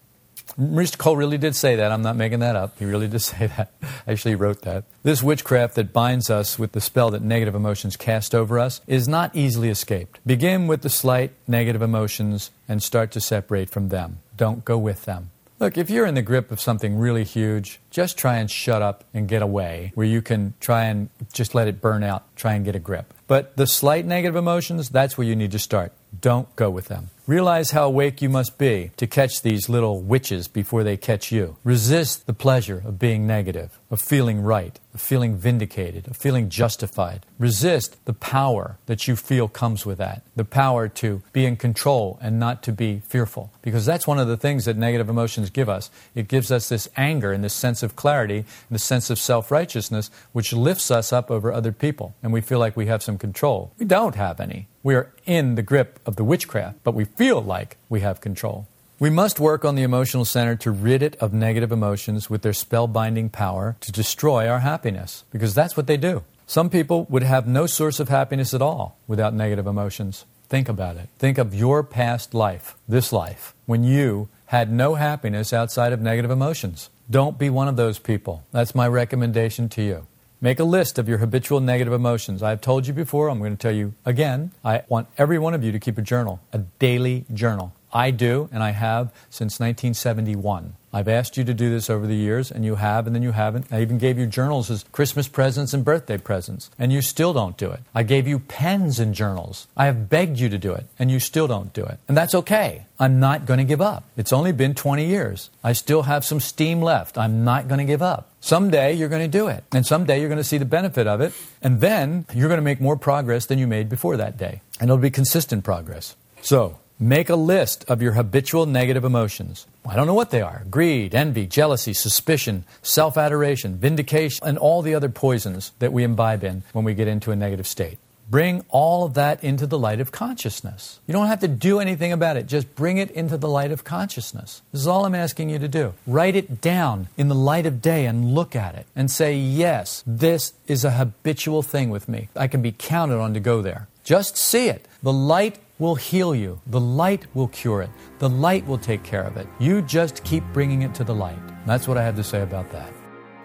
Maurice 0.58 0.98
Cole 0.98 1.16
really 1.16 1.38
did 1.38 1.56
say 1.56 1.78
that. 1.78 1.94
I'm 1.94 2.02
not 2.02 2.18
making 2.18 2.40
that 2.40 2.58
up. 2.58 2.78
He 2.78 2.84
really 2.84 3.08
did 3.08 3.20
say 3.22 3.48
that. 3.48 3.72
Actually 4.06 4.36
wrote 4.36 4.64
that. 4.64 4.84
This 5.04 5.24
witchcraft 5.24 5.76
that 5.76 5.94
binds 5.94 6.30
us 6.30 6.60
with 6.60 6.74
the 6.74 6.82
spell 6.82 7.12
that 7.12 7.22
negative 7.22 7.56
emotions 7.56 7.96
cast 7.96 8.36
over 8.36 8.60
us 8.60 8.82
is 8.88 9.08
not 9.08 9.34
easily 9.34 9.70
escaped. 9.70 10.20
Begin 10.26 10.68
with 10.68 10.82
the 10.82 10.90
slight 10.90 11.32
negative 11.48 11.82
emotions 11.82 12.52
and 12.68 12.84
start 12.84 13.12
to 13.12 13.22
separate 13.22 13.70
from 13.70 13.90
them. 13.90 14.20
Don't 14.36 14.66
go 14.66 14.78
with 14.78 15.06
them. 15.06 15.32
Look, 15.58 15.78
if 15.78 15.90
you're 15.90 16.06
in 16.06 16.16
the 16.16 16.22
grip 16.22 16.52
of 16.52 16.60
something 16.60 16.98
really 16.98 17.24
huge, 17.24 17.80
just 17.90 18.18
try 18.18 18.40
and 18.40 18.52
shut 18.52 18.82
up 18.82 19.06
and 19.14 19.26
get 19.26 19.42
away, 19.42 19.94
where 19.96 20.06
you 20.06 20.22
can 20.22 20.54
try 20.60 20.84
and 20.84 21.10
just 21.32 21.56
let 21.56 21.70
it 21.70 21.80
burn 21.80 22.04
out, 22.04 22.24
try 22.36 22.56
and 22.56 22.66
get 22.66 22.76
a 22.76 22.80
grip. 22.80 23.14
But 23.28 23.56
the 23.56 23.66
slight 23.66 24.06
negative 24.06 24.36
emotions, 24.36 24.90
that's 24.90 25.18
where 25.18 25.26
you 25.26 25.36
need 25.36 25.54
to 25.54 25.60
start. 25.60 25.94
Don't 26.20 26.54
go 26.58 26.70
with 26.70 26.86
them. 26.86 27.10
Realize 27.26 27.72
how 27.72 27.86
awake 27.86 28.22
you 28.22 28.30
must 28.30 28.58
be 28.58 28.92
to 28.98 29.08
catch 29.08 29.42
these 29.42 29.70
little 29.70 30.02
witches 30.02 30.50
before 30.50 30.84
they 30.84 30.98
catch 30.98 31.32
you. 31.32 31.56
Resist 31.64 32.28
the 32.28 32.34
pleasure 32.34 32.84
of 32.86 33.00
being 33.00 33.26
negative, 33.26 33.80
of 33.92 34.02
feeling 34.02 34.42
right, 34.42 34.80
of 34.94 35.02
feeling 35.02 35.36
vindicated, 35.36 36.08
of 36.08 36.18
feeling 36.18 36.50
justified. 36.50 37.26
Resist 37.38 38.04
the 38.06 38.14
power 38.14 38.78
that 38.88 39.08
you 39.08 39.16
feel 39.16 39.48
comes 39.48 39.86
with 39.86 39.98
that, 40.00 40.24
the 40.36 40.46
power 40.46 40.88
to 40.88 41.22
be 41.34 41.46
in 41.46 41.56
control 41.56 42.18
and 42.22 42.40
not 42.40 42.64
to 42.64 42.72
be 42.72 43.02
fearful. 43.08 43.52
Because 43.62 43.86
that's 43.86 44.08
one 44.08 44.20
of 44.20 44.28
the 44.28 44.38
things 44.38 44.66
that 44.66 44.78
negative 44.78 45.10
emotions 45.10 45.50
give 45.50 45.70
us. 45.70 45.90
It 46.16 46.28
gives 46.28 46.52
us 46.52 46.70
this 46.70 46.90
anger 46.98 47.32
and 47.32 47.44
this 47.44 47.54
sense 47.54 47.84
of 47.84 47.96
clarity 47.96 48.40
and 48.40 48.46
this 48.72 48.84
sense 48.84 49.10
of 49.10 49.20
self 49.20 49.52
righteousness, 49.52 50.10
which 50.32 50.54
lifts 50.54 50.90
us 50.90 51.14
up 51.14 51.30
over 51.30 51.52
other 51.52 51.72
people, 51.72 52.16
and 52.24 52.34
we 52.34 52.42
feel 52.42 52.60
like 52.60 52.76
we 52.76 52.88
have 52.88 53.04
some 53.04 53.18
control. 53.18 53.72
We 53.78 53.86
don't 53.86 54.16
have 54.16 54.40
any. 54.40 54.68
We 54.84 54.96
are 54.96 55.12
in 55.26 55.56
the 55.56 55.64
grip 55.64 56.00
of 56.06 56.16
the 56.16 56.24
witchcraft, 56.24 56.84
but 56.84 56.94
we 56.94 57.06
feel 57.06 57.42
like 57.42 57.78
we 57.90 58.02
have 58.02 58.22
control. 58.22 58.68
We 58.98 59.10
must 59.10 59.42
work 59.42 59.66
on 59.66 59.76
the 59.76 59.84
emotional 59.84 60.24
center 60.24 60.56
to 60.56 60.72
rid 60.72 61.04
it 61.04 61.18
of 61.18 61.34
negative 61.34 61.74
emotions 61.74 62.30
with 62.30 62.44
their 62.44 62.54
spellbinding 62.54 63.30
power 63.30 63.76
to 63.82 63.92
destroy 63.92 64.48
our 64.48 64.60
happiness, 64.60 65.26
because 65.32 65.54
that's 65.54 65.76
what 65.76 65.88
they 65.88 65.98
do. 65.98 66.24
Some 66.48 66.70
people 66.70 67.06
would 67.10 67.24
have 67.24 67.46
no 67.46 67.66
source 67.66 68.00
of 68.00 68.08
happiness 68.08 68.54
at 68.54 68.62
all 68.62 68.98
without 69.06 69.34
negative 69.34 69.68
emotions. 69.68 70.24
Think 70.48 70.70
about 70.70 70.96
it. 70.96 71.10
Think 71.20 71.38
of 71.38 71.54
your 71.54 71.84
past 71.84 72.34
life, 72.34 72.78
this 72.88 73.12
life, 73.12 73.54
when 73.66 73.84
you 73.84 74.30
had 74.46 74.72
no 74.72 74.96
happiness 74.96 75.52
outside 75.52 75.92
of 75.92 76.00
negative 76.00 76.32
emotions. 76.32 76.90
Don't 77.10 77.38
be 77.38 77.50
one 77.50 77.68
of 77.68 77.76
those 77.76 78.00
people. 78.00 78.46
That's 78.54 78.74
my 78.74 78.88
recommendation 78.88 79.68
to 79.70 79.82
you. 79.82 80.08
Make 80.40 80.60
a 80.60 80.64
list 80.64 80.98
of 80.98 81.10
your 81.10 81.18
habitual 81.18 81.60
negative 81.60 81.92
emotions. 81.92 82.42
I've 82.42 82.62
told 82.62 82.88
you 82.88 82.94
before, 82.94 83.28
I'm 83.28 83.40
going 83.40 83.58
to 83.58 83.62
tell 83.62 83.76
you 83.76 83.94
again. 84.06 84.52
I 84.64 84.84
want 84.88 85.10
every 85.18 85.38
one 85.38 85.54
of 85.54 85.66
you 85.66 85.74
to 85.74 85.80
keep 85.80 85.98
a 85.98 86.02
journal, 86.02 86.40
a 86.54 86.60
daily 86.60 87.26
journal. 87.34 87.74
I 87.96 88.12
do, 88.12 88.50
and 88.52 88.62
I 88.62 88.72
have 88.72 89.14
since 89.30 89.58
1971. 89.58 90.74
I've 90.92 91.08
asked 91.08 91.38
you 91.38 91.46
to 91.46 91.54
do 91.54 91.70
this 91.70 91.90
over 91.90 92.06
the 92.06 92.16
years, 92.16 92.52
and 92.52 92.66
you 92.66 92.76
have, 92.76 93.08
and 93.08 93.16
then 93.16 93.24
you 93.24 93.32
haven't. 93.32 93.72
I 93.72 93.82
even 93.82 93.98
gave 93.98 94.20
you 94.20 94.28
journals 94.28 94.70
as 94.70 94.84
Christmas 94.92 95.30
presents 95.30 95.74
and 95.74 95.84
birthday 95.84 96.18
presents, 96.18 96.70
and 96.78 96.92
you 96.92 97.02
still 97.02 97.32
don't 97.32 97.58
do 97.58 97.72
it. 97.72 97.80
I 97.94 98.04
gave 98.04 98.28
you 98.28 98.40
pens 98.40 99.00
and 99.00 99.16
journals. 99.16 99.68
I 99.78 99.86
have 99.86 100.10
begged 100.10 100.40
you 100.40 100.50
to 100.50 100.58
do 100.58 100.74
it, 100.74 100.88
and 101.00 101.10
you 101.10 101.22
still 101.22 101.48
don't 101.48 101.74
do 101.74 101.86
it. 101.86 102.00
And 102.10 102.18
that's 102.18 102.36
okay. 102.36 102.86
I'm 103.00 103.20
not 103.20 103.46
going 103.46 103.60
to 103.60 103.64
give 103.64 103.82
up. 103.82 104.04
It's 104.18 104.34
only 104.34 104.52
been 104.52 104.76
20 104.76 105.06
years. 105.06 105.50
I 105.64 105.72
still 105.72 106.04
have 106.04 106.26
some 106.26 106.42
steam 106.42 106.82
left. 106.82 107.18
I'm 107.18 107.46
not 107.46 107.70
going 107.70 107.80
to 107.80 107.86
give 107.86 108.02
up. 108.02 108.30
Someday 108.42 108.94
you're 108.94 109.10
going 109.10 109.30
to 109.30 109.38
do 109.38 109.48
it, 109.48 109.64
and 109.72 109.86
someday 109.86 110.20
you're 110.20 110.30
going 110.30 110.38
to 110.38 110.44
see 110.44 110.58
the 110.58 110.66
benefit 110.66 111.08
of 111.08 111.22
it, 111.22 111.34
and 111.62 111.80
then 111.80 112.26
you're 112.34 112.50
going 112.50 112.58
to 112.58 112.62
make 112.62 112.82
more 112.82 112.98
progress 112.98 113.46
than 113.46 113.58
you 113.58 113.68
made 113.68 113.88
before 113.88 114.18
that 114.18 114.38
day. 114.38 114.62
And 114.82 114.90
it'll 114.90 114.98
be 114.98 115.12
consistent 115.12 115.64
progress. 115.64 116.16
So, 116.42 116.78
Make 117.00 117.30
a 117.30 117.36
list 117.36 117.84
of 117.90 118.02
your 118.02 118.14
habitual 118.14 118.66
negative 118.66 119.04
emotions. 119.04 119.68
I 119.86 119.98
don't 119.98 120.08
know 120.08 120.14
what 120.14 120.30
they 120.30 120.42
are 120.42 120.64
greed, 120.70 121.14
envy, 121.14 121.46
jealousy, 121.46 121.92
suspicion, 121.92 122.64
self 122.82 123.18
adoration, 123.18 123.76
vindication, 123.76 124.48
and 124.48 124.58
all 124.58 124.82
the 124.82 124.96
other 124.96 125.10
poisons 125.10 125.74
that 125.80 125.92
we 125.92 126.06
imbibe 126.06 126.46
in 126.46 126.64
when 126.72 126.86
we 126.86 126.94
get 126.94 127.10
into 127.10 127.32
a 127.32 127.36
negative 127.36 127.68
state. 127.68 127.98
Bring 128.30 128.64
all 128.70 129.04
of 129.04 129.14
that 129.16 129.44
into 129.44 129.68
the 129.68 129.78
light 129.78 130.00
of 130.00 130.14
consciousness. 130.14 131.02
You 131.06 131.12
don't 131.12 131.28
have 131.28 131.42
to 131.42 131.50
do 131.50 131.80
anything 131.80 132.14
about 132.14 132.38
it, 132.38 132.48
just 132.48 132.74
bring 132.76 132.98
it 132.98 133.12
into 133.12 133.36
the 133.38 133.50
light 133.50 133.72
of 133.72 133.84
consciousness. 133.84 134.62
This 134.72 134.82
is 134.82 134.88
all 134.88 135.06
I'm 135.06 135.14
asking 135.14 135.50
you 135.50 135.60
to 135.60 135.68
do. 135.68 135.94
Write 136.08 136.38
it 136.38 136.62
down 136.62 137.10
in 137.18 137.28
the 137.28 137.36
light 137.36 137.66
of 137.66 137.82
day 137.82 138.06
and 138.06 138.34
look 138.34 138.56
at 138.56 138.74
it 138.74 138.86
and 138.96 139.12
say, 139.12 139.36
Yes, 139.36 140.02
this 140.08 140.54
is 140.66 140.86
a 140.86 140.92
habitual 140.92 141.62
thing 141.62 141.90
with 141.90 142.08
me. 142.08 142.30
I 142.38 142.48
can 142.48 142.62
be 142.62 142.72
counted 142.72 143.20
on 143.20 143.34
to 143.34 143.42
go 143.42 143.62
there. 143.62 143.90
Just 144.06 144.38
see 144.38 144.70
it. 144.70 144.88
The 145.04 145.12
light 145.12 145.58
will 145.78 145.96
heal 145.96 146.34
you. 146.34 146.62
The 146.68 146.80
light 146.80 147.26
will 147.34 147.50
cure 147.50 147.82
it. 147.82 147.90
The 148.20 148.30
light 148.30 148.66
will 148.66 148.78
take 148.78 149.04
care 149.04 149.24
of 149.24 149.36
it. 149.36 149.48
You 149.60 149.82
just 149.82 150.24
keep 150.24 150.44
bringing 150.54 150.84
it 150.84 150.96
to 150.96 151.04
the 151.04 151.14
light. 151.14 151.40
That's 151.66 151.88
what 151.88 151.98
I 151.98 152.04
have 152.04 152.16
to 152.16 152.24
say 152.24 152.42
about 152.42 152.72
that. 152.72 152.94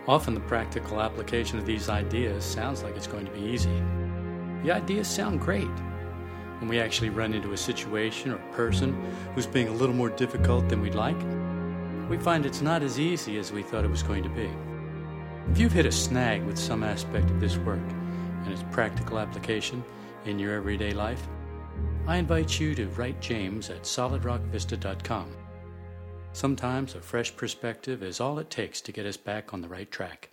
Often 0.07 0.35
the 0.35 0.41
practical 0.41 1.01
application 1.01 1.59
of 1.59 1.67
these 1.67 1.89
ideas 1.89 2.45
sounds 2.45 2.83
like 2.83 2.97
it's 2.97 3.07
going 3.07 3.27
to 3.27 3.33
be 3.33 3.41
easy. 3.41 3.83
The 4.63 4.73
ideas 4.73 5.09
sound 5.09 5.41
great. 5.41 5.69
When 6.61 6.69
we 6.69 6.79
actually 6.79 7.11
run 7.11 7.33
into 7.33 7.53
a 7.53 7.57
situation 7.57 8.31
or 8.31 8.37
a 8.37 8.53
person 8.53 8.93
who's 9.35 9.47
being 9.47 9.69
a 9.69 9.73
little 9.73 9.95
more 9.95 10.11
difficult 10.11 10.69
than 10.69 10.83
we'd 10.83 10.95
like, 10.95 11.21
we 12.09 12.19
find 12.19 12.45
it's 12.45 12.61
not 12.61 12.83
as 12.83 13.01
easy 13.01 13.39
as 13.39 13.51
we 13.51 13.63
thought 13.63 13.85
it 13.85 13.91
was 13.91 14.03
going 14.03 14.23
to 14.23 14.29
be. 14.29 14.51
If 15.51 15.59
you've 15.59 15.73
hit 15.73 15.87
a 15.87 15.93
snag 15.93 16.45
with 16.45 16.59
some 16.59 16.85
aspect 16.85 17.31
of 17.31 17.41
this 17.41 17.57
work 17.57 17.81
and 18.45 18.53
its 18.53 18.65
practical 18.71 19.19
application 19.19 19.83
in 20.27 20.39
your 20.39 20.55
everyday 20.55 20.93
life, 20.93 21.27
I 22.07 22.17
invite 22.17 22.59
you 22.59 22.75
to 22.75 22.89
write 22.89 23.21
James 23.21 23.71
at 23.71 23.83
solidrockvista.com. 23.83 25.37
Sometimes 26.33 26.95
a 26.95 27.01
fresh 27.01 27.35
perspective 27.37 28.03
is 28.03 28.21
all 28.21 28.39
it 28.39 28.51
takes 28.51 28.81
to 28.83 28.93
get 28.93 29.07
us 29.07 29.17
back 29.17 29.53
on 29.53 29.61
the 29.61 29.69
right 29.69 29.91
track. 29.91 30.31